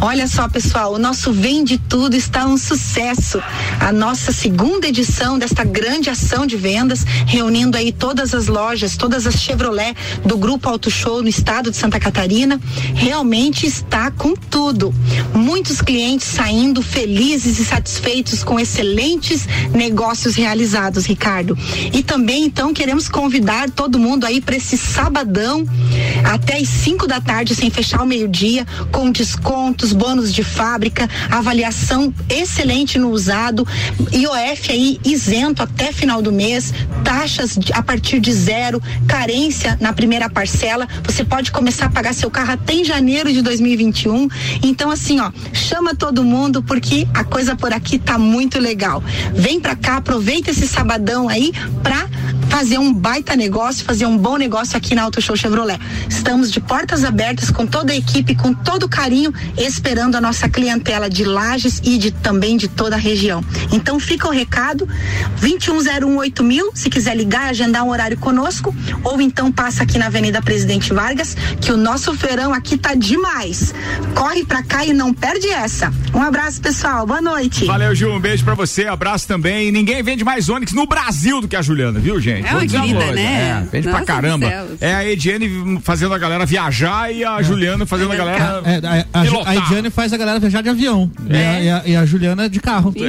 Olha 0.00 0.26
só, 0.26 0.48
pessoal, 0.48 0.94
o 0.94 0.98
nosso 0.98 1.32
Vende 1.32 1.78
Tudo 1.78 2.16
está 2.16 2.46
um 2.46 2.56
sucesso. 2.56 3.40
A 3.80 3.92
nossa 3.92 4.32
segunda 4.32 4.88
edição 4.88 5.38
desta 5.38 5.64
grande 5.64 6.10
ação 6.10 6.46
de 6.46 6.56
vendas, 6.56 7.04
reunindo 7.26 7.76
aí 7.76 7.92
todas 7.92 8.34
as 8.34 8.46
lojas, 8.46 8.96
todas 8.96 9.26
as 9.26 9.36
Chevrolet 9.36 9.94
do 10.24 10.36
Grupo 10.36 10.68
Auto 10.68 10.90
Show 10.90 11.22
no 11.22 11.28
estado 11.28 11.70
de 11.70 11.76
Santa 11.76 11.98
Catarina, 11.98 12.60
realmente 12.94 13.66
está 13.66 14.10
com 14.10 14.34
tudo. 14.34 14.94
Muitos 15.34 15.80
clientes 15.80 16.26
saindo 16.26 16.82
felizes 16.82 17.58
e 17.58 17.64
satisfeitos 17.64 18.44
com 18.44 18.58
excelentes 18.58 19.46
negócios 19.72 20.34
realizados, 20.34 21.06
Ricardo. 21.06 21.56
E 21.92 22.02
também, 22.02 22.44
então, 22.44 22.74
queremos 22.74 23.08
convidar 23.08 23.70
todo 23.70 23.98
mundo 23.98 24.24
aí 24.24 24.40
para 24.40 24.56
esse 24.56 24.76
sabadão 24.76 25.66
até 26.24 26.58
as 26.58 26.68
5 26.68 27.06
da 27.06 27.20
tarde, 27.20 27.54
sem 27.54 27.70
fechar 27.70 28.02
o 28.02 28.06
meio-dia, 28.06 28.66
com 28.90 29.12
descontos, 29.22 29.92
bônus 29.92 30.34
de 30.34 30.42
fábrica, 30.42 31.08
avaliação 31.30 32.12
excelente 32.28 32.98
no 32.98 33.10
usado, 33.10 33.64
IOF 34.12 34.72
aí 34.72 35.00
isento 35.04 35.62
até 35.62 35.92
final 35.92 36.20
do 36.20 36.32
mês, 36.32 36.74
taxas 37.04 37.56
a 37.72 37.80
partir 37.80 38.18
de 38.18 38.32
zero, 38.32 38.82
carência 39.06 39.78
na 39.80 39.92
primeira 39.92 40.28
parcela. 40.28 40.88
Você 41.04 41.22
pode 41.22 41.52
começar 41.52 41.86
a 41.86 41.90
pagar 41.90 42.14
seu 42.14 42.28
carro 42.32 42.52
até 42.54 42.72
em 42.72 42.84
janeiro 42.84 43.32
de 43.32 43.42
2021. 43.42 44.28
Então, 44.60 44.90
assim, 44.90 45.20
ó, 45.20 45.30
chama 45.52 45.94
todo 45.94 46.24
mundo 46.24 46.60
porque 46.60 47.06
a 47.14 47.22
coisa 47.22 47.54
por 47.54 47.72
aqui 47.72 48.00
tá 48.00 48.18
muito 48.18 48.58
legal. 48.58 49.04
Vem 49.32 49.60
pra 49.60 49.76
cá, 49.76 49.98
aproveita 49.98 50.50
esse 50.50 50.66
sabadão 50.66 51.28
aí 51.28 51.52
pra 51.80 52.08
fazer 52.52 52.76
um 52.76 52.92
baita 52.92 53.34
negócio, 53.34 53.82
fazer 53.82 54.04
um 54.04 54.18
bom 54.18 54.36
negócio 54.36 54.76
aqui 54.76 54.94
na 54.94 55.04
Auto 55.04 55.22
Show 55.22 55.34
Chevrolet. 55.34 55.80
Estamos 56.06 56.52
de 56.52 56.60
portas 56.60 57.02
abertas 57.02 57.50
com 57.50 57.66
toda 57.66 57.94
a 57.94 57.96
equipe, 57.96 58.34
com 58.34 58.52
todo 58.52 58.86
carinho, 58.86 59.32
esperando 59.56 60.16
a 60.16 60.20
nossa 60.20 60.50
clientela 60.50 61.08
de 61.08 61.24
Lages 61.24 61.80
e 61.82 61.96
de, 61.96 62.10
também 62.10 62.58
de 62.58 62.68
toda 62.68 62.94
a 62.94 62.98
região. 62.98 63.42
Então 63.72 63.98
fica 63.98 64.28
o 64.28 64.30
recado, 64.30 64.86
21018000, 65.40 66.42
mil, 66.42 66.70
se 66.74 66.90
quiser 66.90 67.16
ligar, 67.16 67.48
agendar 67.48 67.84
um 67.84 67.88
horário 67.88 68.18
conosco, 68.18 68.74
ou 69.02 69.18
então 69.18 69.50
passa 69.50 69.84
aqui 69.84 69.96
na 69.96 70.06
Avenida 70.06 70.42
Presidente 70.42 70.92
Vargas, 70.92 71.34
que 71.58 71.72
o 71.72 71.76
nosso 71.78 72.12
feirão 72.14 72.52
aqui 72.52 72.76
tá 72.76 72.94
demais. 72.94 73.74
Corre 74.14 74.44
pra 74.44 74.62
cá 74.62 74.84
e 74.84 74.92
não 74.92 75.14
perde 75.14 75.48
essa. 75.48 75.90
Um 76.12 76.20
abraço, 76.20 76.60
pessoal. 76.60 77.06
Boa 77.06 77.22
noite. 77.22 77.64
Valeu, 77.64 77.94
Ju. 77.94 78.12
Um 78.12 78.20
beijo 78.20 78.44
pra 78.44 78.54
você, 78.54 78.86
abraço 78.86 79.26
também. 79.26 79.72
Ninguém 79.72 80.02
vende 80.02 80.22
mais 80.22 80.50
Onix 80.50 80.74
no 80.74 80.86
Brasil 80.86 81.40
do 81.40 81.48
que 81.48 81.56
a 81.56 81.62
Juliana, 81.62 81.98
viu, 81.98 82.20
gente? 82.20 82.41
É 82.44 82.50
uma 82.50 82.60
Vou 82.60 82.68
querida, 82.68 82.98
coisa. 82.98 83.12
né? 83.14 83.22
É, 83.62 83.68
vende 83.70 83.82
pra 83.88 83.92
Nossa 83.92 84.04
caramba. 84.04 84.46
do 84.46 84.50
céu. 84.50 84.66
É 84.80 84.94
a 84.94 85.04
Ediane 85.08 85.80
fazendo 85.82 86.14
a 86.14 86.18
galera 86.18 86.44
viajar 86.46 87.12
e 87.12 87.24
a 87.24 87.40
Juliana 87.42 87.86
fazendo 87.86 88.12
a 88.12 88.16
galera. 88.16 88.62
É, 88.64 88.86
a, 88.86 89.18
a, 89.18 89.22
a, 89.22 89.24
pilotar. 89.24 89.56
Ediane 89.56 89.90
faz 89.90 90.12
a 90.12 90.16
galera 90.16 90.38
viajar 90.38 90.62
de 90.62 90.68
avião. 90.68 91.10
E, 91.28 91.36
a, 91.36 91.60
e, 91.60 91.70
a, 91.70 91.82
e 91.86 91.96
a 91.96 92.06
Juliana 92.06 92.48
de 92.48 92.60
carro. 92.60 92.92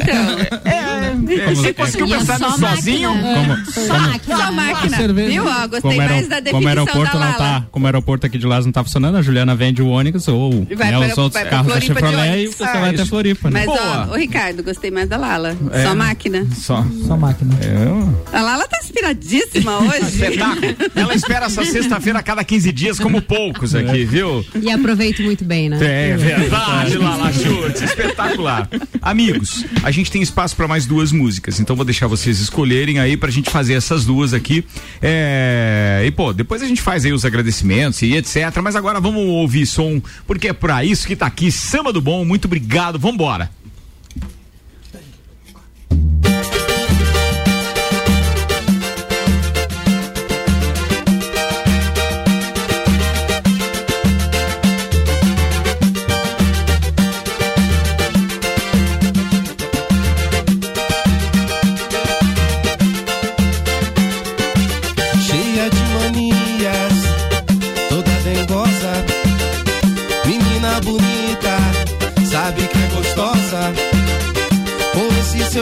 É, 0.66 1.54
você 1.56 1.74
conseguiu 1.74 2.16
é 2.16 2.18
pensar 2.20 2.38
só 2.38 2.48
nisso 2.50 2.60
sozinho? 2.68 3.10
Como, 3.10 3.66
Só 3.88 4.00
máquina. 4.00 4.38
Só 4.38 4.52
máquina. 4.52 4.98
cerveja. 4.98 5.30
Viu? 5.32 5.46
Ó, 5.46 5.68
gostei 5.68 5.82
como, 5.82 5.96
mais 5.98 6.28
da 6.28 6.36
como 6.36 6.44
definição 6.44 6.68
aeroporto 6.68 7.18
da 7.18 7.26
não 7.26 7.34
tá, 7.34 7.66
como 7.72 7.86
o 7.86 7.88
aeroporto 7.88 8.26
aqui 8.28 8.38
de 8.38 8.46
Lages 8.48 8.66
não 8.66 8.72
tá 8.74 8.84
funcionando, 8.84 9.18
a 9.18 9.22
Juliana 9.22 9.56
vende 9.56 9.82
o 9.82 9.88
Onix 9.90 10.28
ou 10.28 10.66
Vai 10.76 10.92
né, 10.92 10.98
pra- 10.98 11.08
os 11.08 11.18
outros 11.18 11.42
pra 11.42 11.50
carros 11.50 11.74
da 11.74 11.82
Chevrolet 11.82 12.44
e 12.44 12.48
você 12.48 12.64
Ah, 12.64 12.72
vai 12.74 12.90
até 12.90 13.02
isso. 13.02 13.06
Floripa, 13.08 13.50
né? 13.50 13.66
Mas, 13.66 13.80
ó, 13.80 14.16
Ricardo, 14.16 14.64
gostei 14.64 14.92
mais 14.92 15.08
da 15.10 15.18
Lala. 15.18 15.56
É. 15.72 15.84
Só 15.84 15.96
máquina. 15.96 16.46
Só. 16.56 16.86
Só 17.08 17.18
máquina. 17.18 17.54
É, 17.62 18.38
A 18.38 18.42
Lala 18.42 18.68
tá 18.68 18.78
inspirada, 18.84 19.20
animadíssima 19.24 19.80
hoje. 19.80 20.02
Espetáculo. 20.02 20.76
Ela 20.96 21.16
espera 21.16 21.46
essa 21.46 21.64
sexta-feira 21.66 22.20
a 22.20 22.24
cada 22.24 22.44
15 22.44 22.72
dias, 22.72 23.00
como 23.00 23.22
poucos 23.22 23.74
aqui, 23.74 24.06
viu? 24.06 24.46
E 24.62 24.70
aproveito 24.70 25.22
muito 25.24 25.44
bem, 25.44 25.70
né? 25.70 25.78
É 25.82 26.18
verdade, 26.18 26.98
Lala 26.98 27.32
Schultz, 27.32 27.82
espetacular. 27.82 28.70
Amigos, 29.02 29.66
a 29.84 29.92
gente 29.92 30.12
tem 30.12 30.22
espaço 30.22 30.56
para 30.56 30.68
mais 30.68 30.86
duas 30.86 31.12
músicas, 31.12 31.60
então 31.60 31.76
vou 31.76 31.86
deixar 31.86 32.08
vocês 32.08 32.40
escolherem 32.40 33.00
aí 33.00 33.18
pra 33.18 33.32
gente 33.32 33.50
fazer 33.50 33.74
essas 33.74 34.06
duas 34.06 34.34
aqui. 34.34 34.64
É... 35.02 36.04
E 36.06 36.12
pô, 36.12 36.34
depois 36.34 36.62
a 36.62 36.68
gente 36.68 36.82
faz 36.82 37.06
aí 37.06 37.14
os 37.14 37.26
agradecimentos 37.26 38.02
e 38.02 38.16
etc. 38.16 38.36
Mas 38.62 38.76
agora 38.76 39.00
vamos 39.00 39.24
ouvir 39.24 39.66
som, 39.66 40.02
porque 40.28 40.50
é 40.50 40.54
pra 40.54 40.84
isso 40.84 41.08
que 41.08 41.16
tá 41.16 41.26
aqui 41.28 41.52
Samba 41.52 41.94
do 41.94 42.02
Bom. 42.02 42.26
Muito 42.26 42.46
obrigado, 42.46 43.00
vambora. 43.00 43.50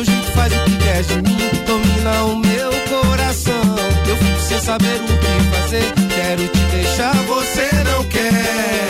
Seu 0.01 0.05
jeito 0.05 0.31
faz 0.31 0.51
o 0.53 0.63
que 0.65 0.77
quer 0.77 1.03
de 1.03 1.15
mim, 1.21 1.37
domina 1.65 2.23
o 2.25 2.35
meu 2.37 2.71
coração. 2.89 3.75
Eu 4.07 4.17
fico 4.17 4.39
sem 4.39 4.59
saber 4.59 4.95
o 4.95 5.07
que 5.07 5.55
fazer, 5.55 5.93
quero 6.15 6.47
te 6.47 6.59
deixar, 6.71 7.13
você 7.25 7.69
não 7.83 8.03
quer, 8.05 8.87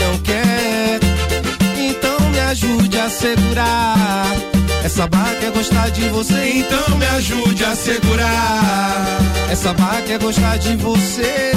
não 0.00 0.18
quer. 0.18 1.00
Então 1.78 2.30
me 2.30 2.40
ajude 2.40 2.98
a 2.98 3.08
segurar. 3.08 4.26
Essa 4.84 5.06
barra 5.06 5.34
quer 5.36 5.52
gostar 5.52 5.90
de 5.90 6.08
você, 6.08 6.52
então 6.56 6.98
me 6.98 7.06
ajude 7.06 7.64
a 7.64 7.74
segurar. 7.74 9.18
Essa 9.50 9.72
barra 9.74 10.02
quer 10.02 10.18
gostar 10.18 10.58
de 10.58 10.76
você. 10.76 11.50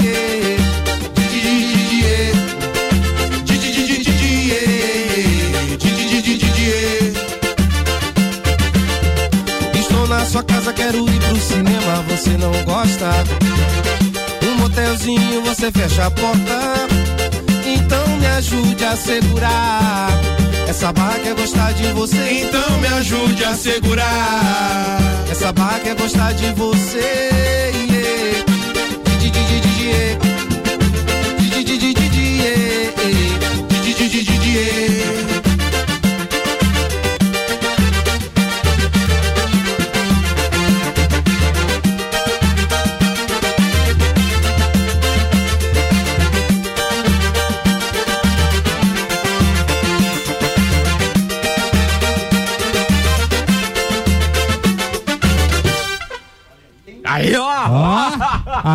yeah. 0.00 0.67
Sua 10.28 10.42
casa, 10.42 10.72
quero 10.74 11.08
ir 11.08 11.20
pro 11.20 11.40
cinema, 11.40 12.04
você 12.06 12.30
não 12.36 12.52
gosta. 12.64 13.06
Um 14.46 14.56
motelzinho, 14.56 15.42
você 15.42 15.72
fecha 15.72 16.06
a 16.06 16.10
porta. 16.10 16.74
Então 17.64 18.06
me 18.18 18.26
ajude 18.26 18.84
a 18.84 18.96
segurar. 18.96 20.10
Essa 20.68 20.92
barra 20.92 21.18
quer 21.20 21.34
gostar 21.34 21.72
de 21.72 21.92
você, 21.92 22.44
então 22.44 22.78
me 22.78 22.86
ajude 22.88 23.44
a 23.44 23.54
segurar. 23.54 24.98
Essa 25.30 25.50
barra 25.50 25.80
quer 25.80 25.96
gostar 25.96 26.32
de 26.34 26.52
você. 26.52 27.28
yeah. 34.58 34.97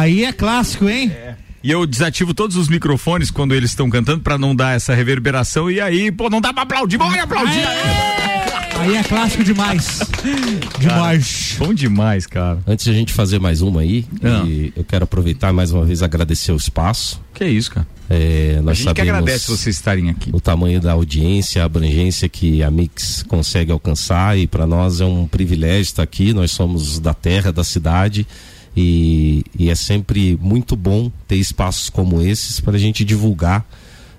Aí 0.04 0.26
é 0.26 0.34
clássico, 0.34 0.90
hein? 0.90 1.12
E 1.64 1.72
eu 1.72 1.86
desativo 1.86 2.34
todos 2.34 2.58
os 2.58 2.68
microfones 2.68 3.32
quando 3.32 3.56
eles 3.56 3.70
estão 3.72 3.90
cantando 3.90 4.22
pra 4.22 4.38
não 4.38 4.54
dar 4.54 4.76
essa 4.76 4.94
reverberação. 4.94 5.72
E 5.72 5.80
aí, 5.80 6.12
pô, 6.12 6.30
não 6.30 6.42
dá 6.42 6.54
pra 6.54 6.64
aplaudir. 6.64 6.98
Bora 6.98 7.24
aplaudir! 7.24 7.64
Aí 8.80 8.96
é 8.96 9.04
clássico 9.04 9.44
demais. 9.46 10.00
Demais. 10.78 11.56
Bom 11.58 11.74
demais, 11.74 12.26
cara. 12.26 12.60
Antes 12.68 12.84
de 12.84 12.92
a 12.92 12.94
gente 12.94 13.14
fazer 13.14 13.40
mais 13.40 13.62
uma 13.62 13.80
aí, 13.80 14.06
e 14.46 14.74
eu 14.76 14.84
quero 14.84 15.06
aproveitar 15.06 15.54
mais 15.54 15.72
uma 15.72 15.86
vez 15.86 16.04
agradecer 16.04 16.52
o 16.52 16.58
espaço. 16.58 17.22
Que 17.34 17.46
isso, 17.46 17.72
cara. 17.72 17.88
É, 18.10 18.60
nós 18.62 18.80
A 18.80 18.84
gente 18.84 18.94
que 18.96 19.02
agradece 19.02 19.50
vocês 19.50 19.76
estarem 19.76 20.10
aqui. 20.10 20.32
O 20.34 20.42
tamanho 20.42 20.82
da 20.82 20.92
audiência, 20.92 21.62
a 21.62 21.66
abrangência 21.66 22.28
que 22.28 22.62
a 22.62 22.70
Mix 22.70 23.24
consegue 23.24 23.72
alcançar 23.72 24.38
e 24.38 24.48
para 24.48 24.68
nós 24.68 25.00
é 25.00 25.06
um 25.06 25.28
privilégio 25.28 25.84
estar 25.84 26.04
aqui. 26.04 26.34
Nós 26.34 26.52
somos 26.52 27.00
da 27.00 27.14
terra, 27.14 27.54
da 27.54 27.64
cidade 27.64 28.28
e, 28.76 29.44
e 29.58 29.70
é 29.70 29.76
sempre 29.76 30.38
muito 30.42 30.76
bom 30.76 31.12
ter 31.28 31.36
espaços 31.36 31.90
como 31.90 32.22
esses 32.22 32.60
para 32.60 32.76
a 32.76 32.80
gente 32.80 33.06
divulgar 33.06 33.66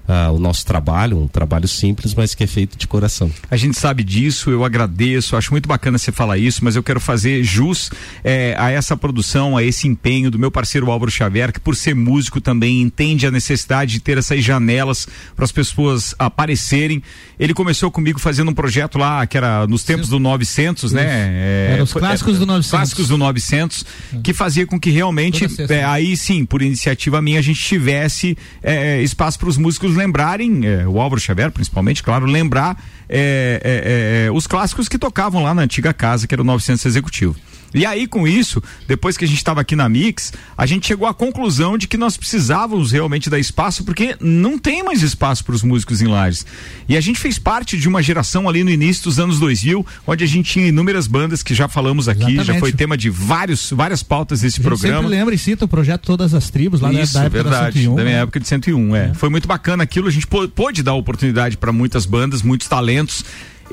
ah, 0.07 0.31
o 0.31 0.39
nosso 0.39 0.65
trabalho, 0.67 1.19
um 1.19 1.29
trabalho 1.29 1.67
simples, 1.67 2.15
mas 2.15 2.35
que 2.35 2.45
é 2.45 2.47
feito 2.47 2.77
de 2.77 2.87
coração. 2.87 3.31
A 3.51 3.57
gente 3.57 3.79
sabe 3.79 4.03
disso, 4.05 4.51
eu 4.51 4.65
agradeço, 4.65 5.37
acho 5.37 5.51
muito 5.53 5.69
bacana 5.69 5.97
você 5.99 6.13
falar 6.13 6.39
isso, 6.39 6.63
mas 6.65 6.77
eu 6.77 6.83
quero 6.83 7.01
fazer 7.01 7.43
jus 7.43 7.91
eh, 8.23 8.55
a 8.59 8.71
essa 8.71 8.97
produção, 8.97 9.57
a 9.57 9.63
esse 9.63 9.89
empenho 9.89 10.31
do 10.31 10.39
meu 10.39 10.51
parceiro 10.51 10.91
Álvaro 10.91 11.11
Xavier, 11.11 11.53
que 11.53 11.61
por 11.61 11.75
ser 11.77 11.95
músico 11.95 12.41
também 12.41 12.81
entende 12.83 13.27
a 13.27 13.31
necessidade 13.31 13.93
de 13.93 14.01
ter 14.01 14.19
essas 14.19 14.43
janelas 14.45 15.07
para 15.35 15.45
as 15.45 15.53
pessoas 15.53 16.15
aparecerem. 16.19 17.03
Ele 17.39 17.55
começou 17.55 17.91
comigo 17.91 18.19
fazendo 18.21 18.51
um 18.51 18.55
projeto 18.55 18.99
lá, 18.99 19.27
que 19.27 19.37
era 19.37 19.67
nos 19.67 19.83
tempos 19.85 20.09
do 20.09 20.19
900, 20.19 20.93
né? 20.93 21.05
Eh, 21.07 21.71
Era 21.75 21.83
os 21.85 21.93
foi- 21.93 22.01
clássicos 22.01 22.37
eh, 22.37 22.39
do 22.39 22.47
900. 22.47 22.71
Clássicos 22.71 23.09
do 23.09 23.17
900, 23.19 23.85
que 24.23 24.33
fazia 24.33 24.67
com 24.67 24.79
que 24.79 24.91
realmente, 24.91 25.45
eh, 25.45 25.67
né? 25.69 25.85
aí 25.85 26.17
sim, 26.17 26.45
por 26.45 26.63
iniciativa 26.63 27.21
minha, 27.23 27.39
a 27.39 27.43
gente 27.43 27.61
tivesse 27.61 28.37
eh, 28.63 29.03
espaço 29.03 29.39
para 29.39 29.49
os 29.49 29.57
músicos 29.57 29.94
lembrarem, 29.95 30.67
eh, 30.67 30.87
o 30.87 31.01
Álvaro 31.01 31.21
Xavier 31.21 31.51
principalmente, 31.51 32.03
claro, 32.03 32.27
lembrar 32.27 32.83
eh, 33.09 34.29
os 34.33 34.47
clássicos 34.47 34.89
que 34.89 34.99
tocavam 34.99 35.43
lá 35.43 35.55
na 35.55 35.63
antiga 35.63 35.93
casa, 35.93 36.27
que 36.27 36.35
era 36.35 36.43
o 36.43 36.45
900 36.45 36.85
Executivo. 36.87 37.37
E 37.75 37.85
aí, 37.85 38.07
com 38.07 38.27
isso, 38.27 38.63
depois 38.87 39.17
que 39.17 39.25
a 39.25 39.29
gente 39.29 39.39
estava 39.39 39.61
aqui 39.61 39.75
na 39.75 39.89
Mix, 39.89 40.33
a 40.57 40.65
gente 40.65 40.87
chegou 40.87 41.09
à 41.09 41.13
conclusão 41.13 41.77
de 41.77 41.89
que 41.89 41.97
nós 41.97 42.17
precisávamos 42.17 42.93
realmente 42.93 43.29
dar 43.29 43.39
espaço, 43.39 43.83
porque 43.85 44.17
não 44.21 44.57
tem 44.59 44.83
mais 44.85 45.03
espaço 45.03 45.45
para 45.45 45.55
os 45.57 45.63
músicos 45.63 46.01
em 46.01 46.07
Lages. 46.07 46.47
E 46.89 46.97
a 46.97 47.01
gente 47.01 47.19
fez 47.19 47.39
parte 47.39 47.77
de 47.77 47.89
uma 47.89 48.03
geração 48.03 48.49
ali 48.49 48.63
no 48.63 48.71
início 48.71 49.05
dos 49.05 49.19
anos 49.19 49.41
2000, 49.41 49.85
onde 50.07 50.23
a 50.23 50.27
gente 50.27 50.53
tinha 50.53 50.67
inúmeras 50.69 51.07
bandas 51.09 51.43
que 51.43 51.53
já 51.55 51.67
falamos 51.69 52.09
aqui, 52.09 52.21
já 52.23 52.31
Exatamente. 52.43 52.61
foi 52.61 52.73
tema 52.73 52.97
de 52.97 53.11
vários, 53.11 53.71
várias 53.71 54.03
pautas 54.03 54.41
desse 54.43 54.61
A 54.61 54.63
gente 54.63 54.69
programa. 54.69 55.03
sempre 55.03 55.17
lembra 55.17 55.35
e 55.35 55.39
cita 55.39 55.65
o 55.65 55.69
projeto 55.69 56.03
Todas 56.05 56.33
as 56.35 56.49
Tribos, 56.51 56.81
lá 56.81 56.93
da- 56.93 57.01
Isso, 57.03 57.15
da 57.15 57.25
época 57.25 57.43
verdade, 57.43 57.67
da 57.67 57.73
101. 57.81 57.95
da 57.97 58.03
minha 58.05 58.17
né? 58.17 58.23
época 58.23 58.39
de 58.39 58.47
101, 58.47 58.95
é. 58.95 59.15
Foi 59.15 59.29
muito 59.29 59.49
bacana 59.49 59.83
aquilo, 59.83 60.07
a 60.07 60.11
gente 60.13 60.27
pô- 60.27 60.47
pôde 60.49 60.83
dar 60.83 60.95
oportunidade 60.95 61.57
para 61.57 61.73
muitas 61.73 62.07
bandas, 62.07 62.41
muitos 62.43 62.69
talentos. 62.69 63.25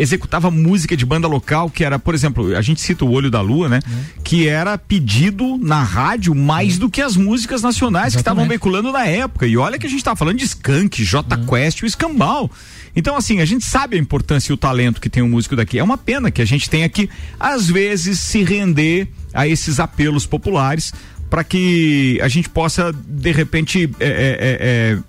Executava 0.02 0.50
música 0.50 0.98
de 0.98 1.06
banda 1.06 1.28
local, 1.28 1.70
que 1.70 1.84
era, 1.84 2.00
por 2.00 2.16
exemplo, 2.16 2.56
a 2.56 2.62
gente 2.62 2.82
cita 2.82 3.06
o 3.06 3.12
Olho 3.12 3.30
da 3.30 3.40
Lua, 3.40 3.70
né? 3.70 3.80
Que 4.24 4.48
era 4.48 4.78
pedido 4.78 5.60
na 5.62 5.84
rádio 5.84 6.34
mais 6.34 6.78
do 6.78 6.90
que 6.90 7.02
as 7.02 7.16
músicas 7.16 7.62
nacionais 7.62 8.14
que 8.16 8.20
estavam 8.20 8.44
Exatamente. 8.44 8.50
veiculando 8.50 8.92
na 8.92 9.06
época. 9.06 9.46
E 9.46 9.56
olha 9.58 9.78
que 9.78 9.86
a 9.86 9.90
gente 9.90 10.04
tava 10.04 10.16
falando 10.16 10.38
de 10.38 10.46
Skank, 10.46 11.04
J 11.04 11.38
Quest 11.46 11.80
e 11.80 11.84
o 11.84 11.86
Escambau. 11.86 12.50
Então, 12.96 13.16
assim, 13.16 13.40
a 13.40 13.46
gente 13.46 13.64
sabe 13.64 13.96
a 13.96 14.00
importância 14.00 14.52
e 14.52 14.54
o 14.54 14.58
talento 14.58 15.00
que 15.00 15.10
tem 15.10 15.22
um 15.22 15.30
músico 15.30 15.56
daqui. 15.56 15.78
É 15.78 15.84
uma 15.84 15.98
pena 15.98 16.32
que 16.32 16.42
a 16.42 16.46
gente 16.46 16.70
tenha 16.70 16.90
que, 16.90 17.10
às 17.40 17.68
vezes, 17.68 18.20
se 18.20 18.44
render 18.44 19.08
a 19.34 19.48
esses 19.48 19.80
apelos 19.80 20.26
populares 20.26 20.92
para 21.30 21.46
que 21.46 22.20
a 22.22 22.28
gente 22.28 22.50
possa, 22.50 22.92
de 22.92 23.32
repente, 23.32 23.90
é, 24.00 24.06
é, 24.06 24.10
é, 24.10 24.58
é, 24.60 25.00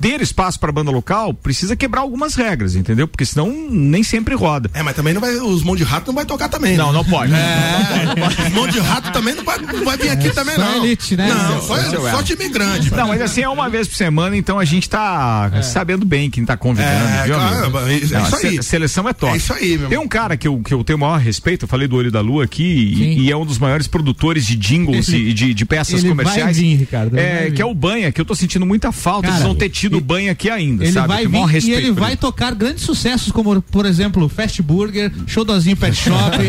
ter 0.00 0.20
espaço 0.20 0.58
para 0.60 0.70
banda 0.72 0.90
local, 0.90 1.34
precisa 1.34 1.74
quebrar 1.76 2.02
algumas 2.02 2.34
regras, 2.34 2.76
entendeu? 2.76 3.06
Porque 3.08 3.24
senão 3.24 3.52
nem 3.70 4.02
sempre 4.02 4.34
roda. 4.34 4.70
É, 4.74 4.82
mas 4.82 4.94
também 4.94 5.12
não 5.12 5.20
vai, 5.20 5.34
os 5.36 5.62
mão 5.62 5.74
de 5.76 5.82
rato 5.82 6.06
não 6.08 6.14
vai 6.14 6.24
tocar 6.24 6.48
também. 6.48 6.76
Não, 6.76 6.88
né? 6.88 6.92
não 6.98 7.04
pode. 7.04 7.32
É, 7.32 8.46
os 8.48 8.52
mão 8.52 8.66
de 8.68 8.78
rato 8.78 9.12
também 9.12 9.34
não 9.34 9.44
vai, 9.44 9.58
não 9.58 9.84
vai 9.84 9.96
vir 9.96 10.10
aqui 10.10 10.30
também, 10.30 10.54
só 10.54 10.60
não. 10.62 10.84
elite, 10.84 11.16
né? 11.16 11.28
Não, 11.28 11.58
Esse 11.58 11.66
só, 11.66 11.76
é 11.76 11.98
o 11.98 12.16
só 12.16 12.22
time 12.22 12.48
grande. 12.48 12.90
Não, 12.94 13.08
mas 13.08 13.20
assim 13.20 13.42
é 13.42 13.48
uma 13.48 13.68
vez 13.68 13.88
por 13.88 13.96
semana, 13.96 14.36
então 14.36 14.58
a 14.58 14.64
gente 14.64 14.88
tá 14.88 15.62
sabendo 15.62 16.04
bem 16.04 16.30
quem 16.30 16.44
tá 16.44 16.56
convidando, 16.56 16.92
É, 17.08 17.24
viu? 17.24 17.34
amigo? 17.38 17.50
caramba, 17.54 17.90
é 17.90 17.94
isso 17.96 18.14
Não, 18.14 18.20
a 18.20 18.26
aí. 18.26 18.30
se- 18.56 18.62
seleção 18.62 19.08
é 19.08 19.12
top. 19.12 19.32
É 19.32 19.36
isso 19.36 19.52
aí, 19.52 19.78
meu 19.78 19.88
Tem 19.88 19.98
um 19.98 20.08
cara 20.08 20.36
que 20.36 20.46
eu, 20.46 20.58
que 20.60 20.72
eu 20.74 20.82
tenho 20.84 20.96
o 20.96 21.00
maior 21.00 21.18
respeito, 21.18 21.64
eu 21.64 21.68
falei 21.68 21.88
do 21.88 21.96
Olho 21.96 22.10
da 22.10 22.20
Lua 22.20 22.44
aqui, 22.44 22.62
e, 22.62 23.20
e 23.26 23.30
é 23.32 23.36
um 23.36 23.44
dos 23.44 23.58
maiores 23.58 23.86
produtores 23.86 24.46
de 24.46 24.56
jingles 24.56 25.08
Ele- 25.08 25.30
e 25.30 25.32
de, 25.32 25.54
de 25.54 25.64
peças 25.66 26.00
ele 26.00 26.08
comerciais. 26.10 26.44
vai 26.44 26.52
vir, 26.54 26.76
Ricardo, 26.76 27.18
É, 27.18 27.32
vai 27.34 27.44
vir. 27.50 27.54
que 27.54 27.62
é 27.62 27.66
o 27.66 27.74
Banha, 27.74 28.12
que 28.12 28.20
eu 28.20 28.24
tô 28.24 28.34
sentindo 28.34 28.64
muita 28.64 28.92
falta 28.92 29.28
Cara, 29.28 29.38
de 29.40 29.44
não 29.44 29.54
ter 29.54 29.68
tido 29.72 30.00
banha 30.00 30.32
aqui 30.32 30.48
ainda, 30.50 30.84
Ele 30.84 30.92
sabe? 30.92 31.08
vai 31.08 31.22
vir 31.26 31.32
maior 31.32 31.48
e 31.48 31.52
respeito 31.52 31.78
ele 31.80 31.92
por 31.92 32.00
vai 32.00 32.16
tocar 32.16 32.54
grandes 32.54 32.84
sucessos, 32.84 33.32
como, 33.32 33.60
por 33.62 33.86
exemplo, 33.86 34.28
Fast 34.28 34.60
Burger, 34.62 35.10
Showdozinho 35.26 35.76
Pet 35.76 35.94
Shop. 35.96 36.36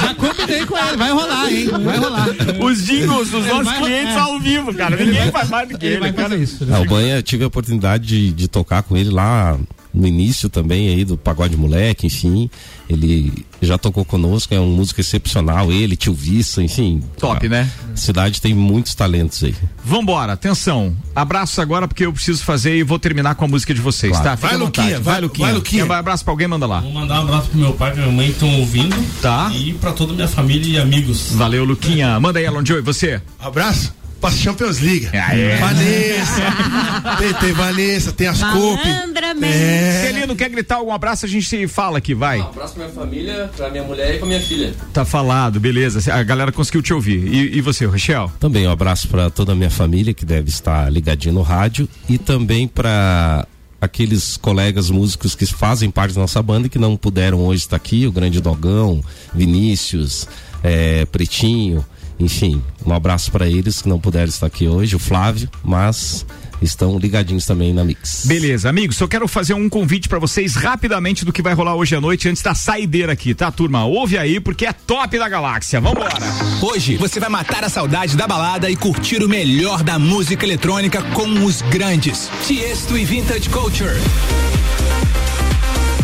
Já 0.00 0.14
combinei 0.14 0.64
com 0.66 0.76
ele, 0.76 0.96
vai 0.96 1.10
rolar, 1.10 1.52
hein? 1.52 1.68
Vai 1.84 1.96
rolar. 1.98 2.28
Os 2.60 2.84
jingles 2.86 3.30
dos 3.30 3.46
nossos 3.46 3.64
vai- 3.64 3.78
clientes 3.78 4.14
é. 4.14 4.18
ao 4.18 4.38
vivo, 4.40 4.74
cara. 4.74 4.96
Ninguém 4.96 5.30
faz 5.30 5.48
mais 5.48 5.68
do 5.68 5.78
que 5.78 5.86
Ele 5.86 5.94
ele. 5.94 6.00
vai 6.00 6.12
cara. 6.12 6.28
fazer 6.30 6.42
isso. 6.42 6.66
Ah, 6.70 6.80
o 6.80 6.84
Banha, 6.86 7.16
eu 7.16 7.22
tive 7.22 7.44
a 7.44 7.46
oportunidade 7.46 8.06
de, 8.06 8.32
de 8.32 8.48
tocar 8.48 8.82
com 8.82 8.96
ele 8.96 9.10
lá 9.10 9.58
no 9.98 10.06
início 10.06 10.48
também 10.48 10.88
aí 10.88 11.04
do 11.04 11.16
Pagode 11.18 11.56
Moleque, 11.56 12.06
enfim. 12.06 12.48
Ele 12.88 13.44
já 13.60 13.76
tocou 13.76 14.04
conosco, 14.04 14.54
é 14.54 14.60
um 14.60 14.68
músico 14.70 15.00
excepcional, 15.00 15.72
ele, 15.72 15.96
Tio 15.96 16.14
Vissa, 16.14 16.62
enfim. 16.62 17.02
Top, 17.18 17.44
a 17.44 17.50
né? 17.50 17.70
cidade 17.96 18.40
tem 18.40 18.54
muitos 18.54 18.94
talentos 18.94 19.42
aí. 19.42 19.54
Vambora, 19.84 20.32
atenção. 20.32 20.96
Abraços 21.14 21.58
agora 21.58 21.88
porque 21.88 22.06
eu 22.06 22.12
preciso 22.12 22.44
fazer 22.44 22.76
e 22.78 22.82
vou 22.84 22.98
terminar 22.98 23.34
com 23.34 23.44
a 23.44 23.48
música 23.48 23.74
de 23.74 23.80
vocês, 23.80 24.12
Claro. 24.12 24.24
tá? 24.24 24.36
Fica 24.36 24.48
Vai. 24.48 24.56
Luquinha, 24.56 25.00
vai, 25.00 25.20
Luquinha. 25.20 25.46
vai, 25.46 25.54
Luquinha. 25.54 25.84
Um 25.86 25.92
abraço 25.92 26.24
pra 26.24 26.32
alguém, 26.32 26.46
manda 26.46 26.66
lá. 26.66 26.80
Vou 26.80 26.92
mandar 26.92 27.18
um 27.20 27.24
abraço 27.24 27.48
pro 27.48 27.58
meu 27.58 27.72
pai 27.72 27.90
e 27.90 27.92
pra 27.94 28.02
minha 28.04 28.14
mãe 28.16 28.26
que 28.26 28.32
estão 28.34 28.60
ouvindo. 28.60 28.96
Tá. 29.20 29.50
E 29.52 29.72
pra 29.74 29.92
toda 29.92 30.12
a 30.12 30.14
minha 30.14 30.28
família 30.28 30.78
e 30.78 30.80
amigos. 30.80 31.32
Valeu, 31.32 31.64
Luquinha. 31.64 32.18
Manda 32.20 32.38
aí, 32.38 32.46
Alon 32.46 32.64
Joe, 32.64 32.78
e 32.78 32.82
você? 32.82 33.20
Abraço 33.40 33.97
pra 34.20 34.30
Champions 34.30 34.80
League. 34.80 35.08
Aê. 35.12 35.56
Vanessa. 35.56 37.16
tem, 37.18 37.34
tem 37.34 37.52
Vanessa, 37.52 38.12
tem 38.12 38.26
as. 38.26 38.40
Malandramente. 38.40 39.54
É. 39.54 40.02
Celino, 40.06 40.36
quer 40.36 40.48
gritar 40.48 40.76
algum 40.76 40.92
abraço? 40.92 41.26
A 41.26 41.28
gente 41.28 41.46
se 41.46 41.66
fala 41.68 41.98
aqui, 41.98 42.14
vai. 42.14 42.40
Um 42.40 42.48
abraço 42.48 42.74
pra 42.74 42.84
minha 42.84 42.94
família, 42.94 43.50
pra 43.56 43.70
minha 43.70 43.84
mulher 43.84 44.14
e 44.14 44.18
pra 44.18 44.26
minha 44.26 44.40
filha. 44.40 44.74
Tá 44.92 45.04
falado, 45.04 45.60
beleza. 45.60 46.12
A 46.12 46.22
galera 46.22 46.52
conseguiu 46.52 46.82
te 46.82 46.92
ouvir. 46.92 47.26
E, 47.26 47.58
e 47.58 47.60
você, 47.60 47.84
Rochelle? 47.84 48.30
Também 48.40 48.66
um 48.66 48.70
abraço 48.70 49.08
para 49.08 49.30
toda 49.30 49.52
a 49.52 49.54
minha 49.54 49.70
família 49.70 50.12
que 50.12 50.24
deve 50.24 50.48
estar 50.48 50.90
ligadinho 50.90 51.34
no 51.34 51.42
rádio 51.42 51.88
e 52.08 52.18
também 52.18 52.66
para 52.66 53.46
aqueles 53.80 54.36
colegas 54.36 54.90
músicos 54.90 55.34
que 55.34 55.46
fazem 55.46 55.90
parte 55.90 56.14
da 56.14 56.20
nossa 56.20 56.42
banda 56.42 56.66
e 56.66 56.70
que 56.70 56.78
não 56.78 56.96
puderam 56.96 57.40
hoje 57.46 57.62
estar 57.62 57.76
aqui, 57.76 58.06
o 58.06 58.12
Grande 58.12 58.40
Dogão, 58.40 59.02
Vinícius, 59.32 60.26
eh, 60.64 61.06
Pretinho, 61.12 61.84
enfim, 62.18 62.62
um 62.84 62.92
abraço 62.92 63.30
para 63.30 63.48
eles 63.48 63.80
que 63.80 63.88
não 63.88 63.98
puderam 63.98 64.28
estar 64.28 64.46
aqui 64.46 64.66
hoje, 64.66 64.96
o 64.96 64.98
Flávio, 64.98 65.48
mas 65.62 66.26
estão 66.60 66.98
ligadinhos 66.98 67.46
também 67.46 67.72
na 67.72 67.84
Mix. 67.84 68.24
Beleza, 68.26 68.68
amigos, 68.68 68.96
só 68.96 69.06
quero 69.06 69.28
fazer 69.28 69.54
um 69.54 69.68
convite 69.68 70.08
pra 70.08 70.18
vocês 70.18 70.54
rapidamente 70.56 71.24
do 71.24 71.32
que 71.32 71.42
vai 71.42 71.54
rolar 71.54 71.76
hoje 71.76 71.94
à 71.94 72.00
noite 72.00 72.28
antes 72.28 72.42
da 72.42 72.54
saideira 72.54 73.12
aqui, 73.12 73.34
tá, 73.34 73.50
turma? 73.50 73.84
Ouve 73.84 74.18
aí 74.18 74.40
porque 74.40 74.66
é 74.66 74.72
top 74.72 75.18
da 75.18 75.28
galáxia. 75.28 75.80
Vambora! 75.80 76.18
Hoje 76.60 76.96
você 76.96 77.20
vai 77.20 77.28
matar 77.28 77.64
a 77.64 77.68
saudade 77.68 78.16
da 78.16 78.26
balada 78.26 78.68
e 78.70 78.76
curtir 78.76 79.22
o 79.22 79.28
melhor 79.28 79.82
da 79.82 79.98
música 79.98 80.44
eletrônica 80.44 81.00
com 81.14 81.44
os 81.44 81.62
grandes. 81.62 82.28
Tiesto 82.46 82.98
e 82.98 83.04
Vintage 83.04 83.48
Culture. 83.48 83.94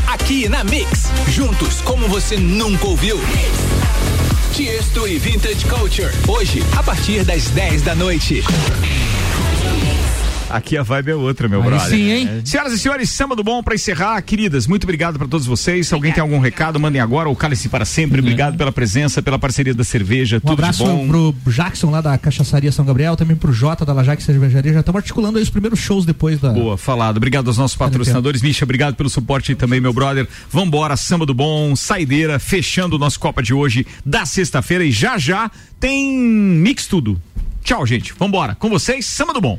Aqui 0.06 0.48
na 0.48 0.62
Mix, 0.62 1.10
juntos 1.28 1.80
como 1.80 2.08
você 2.08 2.36
nunca 2.36 2.86
ouviu. 2.86 3.18
Tiesto 4.54 5.08
e 5.08 5.18
Vintage 5.18 5.66
Culture. 5.66 6.12
Hoje, 6.28 6.62
a 6.76 6.82
partir 6.84 7.24
das 7.24 7.50
10 7.50 7.82
da 7.82 7.96
noite. 7.96 8.44
Aqui 10.50 10.76
a 10.76 10.82
vibe 10.82 11.10
é 11.10 11.14
outra, 11.14 11.48
meu 11.48 11.60
Aí 11.62 11.66
brother. 11.68 11.88
sim, 11.88 12.10
hein? 12.10 12.28
É. 12.28 12.42
Senhoras 12.44 12.72
e 12.72 12.78
senhores, 12.78 13.10
samba 13.10 13.34
do 13.34 13.42
bom 13.42 13.62
pra 13.62 13.74
encerrar. 13.74 14.20
Queridas, 14.22 14.66
muito 14.66 14.84
obrigado 14.84 15.18
pra 15.18 15.26
todos 15.26 15.46
vocês. 15.46 15.88
Se 15.88 15.94
alguém 15.94 16.12
tem 16.12 16.20
algum 16.20 16.38
recado, 16.38 16.78
mandem 16.78 17.00
agora 17.00 17.28
ou 17.28 17.34
cale-se 17.34 17.68
para 17.68 17.84
sempre. 17.84 18.20
Obrigado 18.20 18.56
pela 18.56 18.70
presença, 18.70 19.22
pela 19.22 19.38
parceria 19.38 19.74
da 19.74 19.82
cerveja. 19.82 20.36
Um 20.36 20.40
tudo 20.40 20.52
abraço 20.52 20.84
de 20.84 20.90
bom. 20.90 21.08
pro 21.08 21.34
Jackson 21.50 21.90
lá 21.90 22.00
da 22.00 22.16
Cachaçaria 22.18 22.70
São 22.70 22.84
Gabriel, 22.84 23.16
também 23.16 23.36
pro 23.36 23.52
Jota 23.52 23.84
da 23.84 23.92
Lajac 23.92 24.22
Cervejaria. 24.22 24.72
Já 24.74 24.80
estamos 24.80 24.98
articulando 25.00 25.38
aí 25.38 25.42
os 25.42 25.50
primeiros 25.50 25.78
shows 25.80 26.04
depois 26.04 26.38
da. 26.38 26.50
Boa, 26.50 26.76
falado. 26.76 27.16
Obrigado 27.16 27.48
aos 27.48 27.58
nossos 27.58 27.76
patrocinadores. 27.76 28.42
Misha, 28.42 28.64
obrigado 28.64 28.94
pelo 28.94 29.08
suporte 29.08 29.52
aí 29.52 29.56
também, 29.56 29.80
meu 29.80 29.92
brother. 29.92 30.28
Vambora, 30.50 30.96
samba 30.96 31.26
do 31.26 31.34
bom, 31.34 31.74
saideira, 31.74 32.38
fechando 32.38 32.96
o 32.96 32.98
nosso 32.98 33.18
Copa 33.18 33.42
de 33.42 33.54
hoje 33.54 33.86
da 34.04 34.26
sexta-feira 34.26 34.84
e 34.84 34.92
já 34.92 35.16
já 35.18 35.50
tem 35.80 36.16
mix 36.16 36.86
tudo. 36.86 37.20
Tchau, 37.62 37.86
gente. 37.86 38.12
Vambora. 38.18 38.54
Com 38.54 38.68
vocês, 38.68 39.06
samba 39.06 39.32
do 39.32 39.40
bom. 39.40 39.58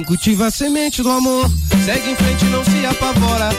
Quem 0.00 0.06
cultiva 0.06 0.46
a 0.46 0.50
semente 0.50 1.02
do 1.02 1.10
amor, 1.10 1.46
segue 1.84 2.12
em 2.12 2.16
frente, 2.16 2.46
não 2.46 2.64
se 2.64 2.86
apavora. 2.86 3.50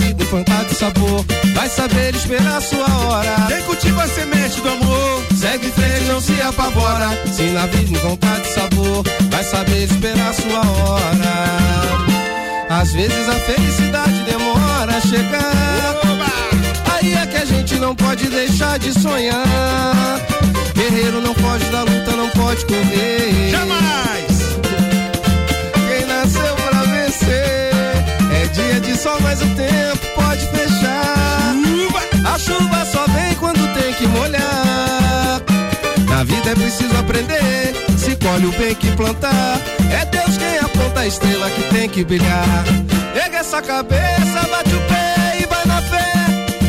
Vida 0.00 0.24
encantada 0.24 0.64
de 0.64 0.74
sabor, 0.74 1.24
vai 1.54 1.68
saber 1.68 2.12
esperar 2.12 2.56
a 2.56 2.60
sua 2.60 3.06
hora. 3.06 3.46
Quem 3.46 3.62
cultiva 3.62 4.02
a 4.02 4.08
semente 4.08 4.60
do 4.60 4.68
amor, 4.68 5.22
Segue 5.38 5.68
em 5.68 5.70
frente, 5.70 6.04
não 6.08 6.20
se 6.20 6.42
apavora. 6.42 7.10
Se 7.32 7.42
na 7.52 7.66
vida 7.66 7.96
encontrar 7.96 8.40
de 8.40 8.48
sabor, 8.48 9.04
vai 9.30 9.44
saber 9.44 9.84
esperar 9.84 10.30
a 10.30 10.32
sua 10.32 10.58
hora. 10.58 11.36
Às 12.68 12.92
vezes 12.92 13.28
a 13.28 13.34
felicidade 13.34 14.24
demora 14.24 14.96
a 14.96 15.00
chegar. 15.02 16.00
Aí 16.96 17.14
é 17.14 17.26
que 17.28 17.36
a 17.36 17.44
gente 17.44 17.76
não 17.76 17.94
pode 17.94 18.26
deixar 18.26 18.76
de 18.80 18.92
sonhar. 18.92 20.20
Guerreiro 20.74 21.20
não 21.20 21.34
pode 21.34 21.64
da 21.66 21.82
luta, 21.84 22.16
não 22.16 22.28
pode 22.30 22.66
correr. 22.66 23.50
jamais. 23.52 24.35
Dia 28.56 28.80
de 28.80 28.96
sol, 28.96 29.18
mas 29.20 29.40
o 29.42 29.46
tempo 29.54 30.06
pode 30.14 30.46
fechar. 30.46 31.54
A 32.24 32.38
chuva 32.38 32.84
só 32.86 33.04
vem 33.06 33.34
quando 33.34 33.74
tem 33.74 33.92
que 33.92 34.06
molhar. 34.08 35.42
Na 36.08 36.24
vida 36.24 36.50
é 36.50 36.54
preciso 36.54 36.96
aprender. 36.96 37.74
Se 37.98 38.16
colhe 38.16 38.46
o 38.46 38.52
bem 38.52 38.74
que 38.74 38.90
plantar. 38.92 39.60
É 39.90 40.04
Deus 40.06 40.38
quem 40.38 40.58
aponta 40.58 41.00
a 41.00 41.06
estrela 41.06 41.50
que 41.50 41.62
tem 41.74 41.88
que 41.88 42.04
brilhar. 42.04 42.64
Pega 43.12 43.38
essa 43.38 43.60
cabeça, 43.60 44.48
bate 44.50 44.74
o 44.74 44.80
pé 44.88 45.38
e 45.40 45.46
vai 45.46 45.64
na 45.66 45.82
fé. 45.82 46.12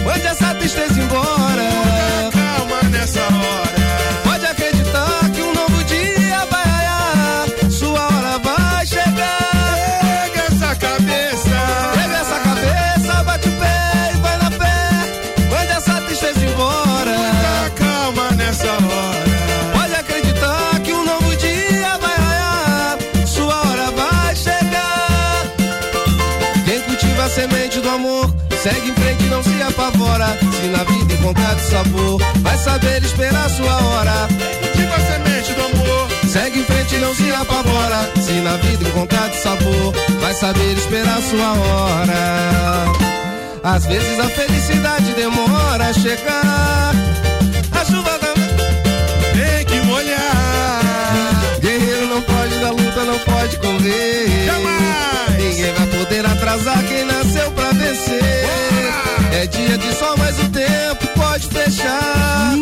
Mande 0.06 0.28
essa 0.28 0.54
tristeza 0.56 1.00
embora. 1.00 1.70
Calma 2.34 2.90
nessa 2.92 3.22
hora. 3.22 4.27
Segue 28.68 28.89
em 28.89 28.93
frente 28.95 29.24
não 29.26 29.41
se 29.41 29.61
apavora. 29.61 30.38
Se 30.59 30.68
na 30.68 30.84
vida 30.84 31.13
encontrar 31.13 31.55
de 31.55 31.61
sabor, 31.61 32.22
vai 32.41 32.57
saber 32.57 33.01
esperar 33.03 33.49
sua 33.49 33.76
hora. 33.86 34.28
Cultiva 34.61 34.95
a 34.95 34.99
semente 34.99 35.53
do 35.53 35.61
amor. 35.61 36.07
Segue 36.28 36.59
em 36.59 36.63
frente 36.63 36.97
não 36.97 37.15
se 37.15 37.32
apavora. 37.32 38.11
Se 38.22 38.34
na 38.34 38.57
vida 38.57 38.89
encontrar 38.89 39.30
de 39.30 39.38
sabor, 39.38 39.93
vai 40.20 40.34
saber 40.34 40.74
esperar 40.74 41.22
sua 41.22 41.53
hora. 41.53 42.86
Às 43.63 43.86
vezes 43.86 44.20
a 44.20 44.30
felicidade 44.30 45.13
demora 45.13 45.86
a 45.86 45.93
chegar. 45.93 46.93
A 47.72 47.86
chuva 47.86 48.20
da... 48.20 48.34
Tem 49.34 49.65
que 49.65 49.86
molhar. 49.86 51.59
Guerreiro 51.61 52.07
não 52.07 52.22
pode 52.22 52.59
dar 52.59 52.72
luta, 52.72 53.03
não 53.05 53.20
pode 53.20 53.57
correr. 53.57 54.45
Jamais. 54.45 54.87
Poder 56.08 56.26
atrasar 56.26 56.82
quem 56.86 57.03
nasceu 57.03 57.51
pra 57.51 57.70
vencer. 57.74 58.24
É 59.34 59.45
dia 59.45 59.78
de 59.78 59.93
sol, 59.93 60.16
mas 60.18 60.39
o 60.39 60.49
tempo 60.49 61.05
pode 61.18 61.47
fechar. 61.47 62.53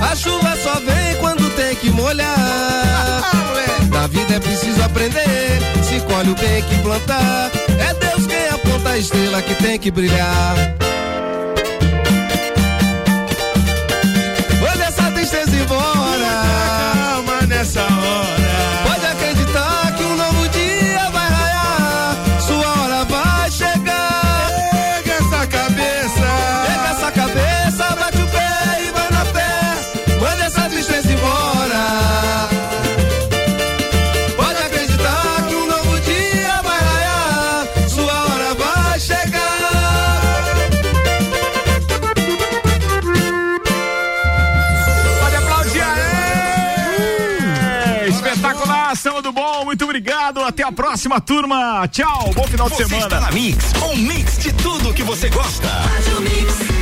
A 0.00 0.14
chuva 0.14 0.56
só 0.62 0.74
vem 0.74 1.16
quando 1.18 1.50
tem 1.56 1.74
que 1.74 1.90
molhar. 1.90 2.28
Na 3.90 4.06
vida 4.06 4.36
é 4.36 4.38
preciso 4.38 4.80
aprender. 4.84 5.58
Se 5.82 5.98
colhe 6.02 6.30
o 6.30 6.36
bem 6.36 6.62
que 6.62 6.78
plantar. 6.80 7.50
É 7.76 7.92
Deus 7.94 8.24
quem 8.24 8.48
aponta 8.50 8.90
a 8.90 8.98
estrela 8.98 9.42
que 9.42 9.54
tem 9.56 9.78
que 9.80 9.90
brilhar. 9.90 10.54
Manda 14.60 14.84
essa 14.84 15.10
tristeza 15.10 15.56
embora. 15.56 16.94
Calma 16.94 17.46
nessa 17.48 17.82
hora. 17.82 18.35
Obrigado. 50.36 50.46
Até 50.46 50.62
a 50.62 50.72
próxima, 50.72 51.20
turma. 51.20 51.86
Tchau. 51.88 52.30
Bom 52.34 52.46
final 52.46 52.68
de 52.68 52.76
Você 52.76 52.84
semana. 52.86 53.06
está 53.06 53.20
na 53.20 53.30
Mix, 53.32 53.72
um 53.82 53.96
mix 53.96 54.38
de 54.38 54.52
tudo 54.52 54.92
que 54.92 55.02
você 55.02 55.28
gosta. 55.28 55.68
Faz 55.68 56.16
o 56.16 56.20
mix. 56.20 56.75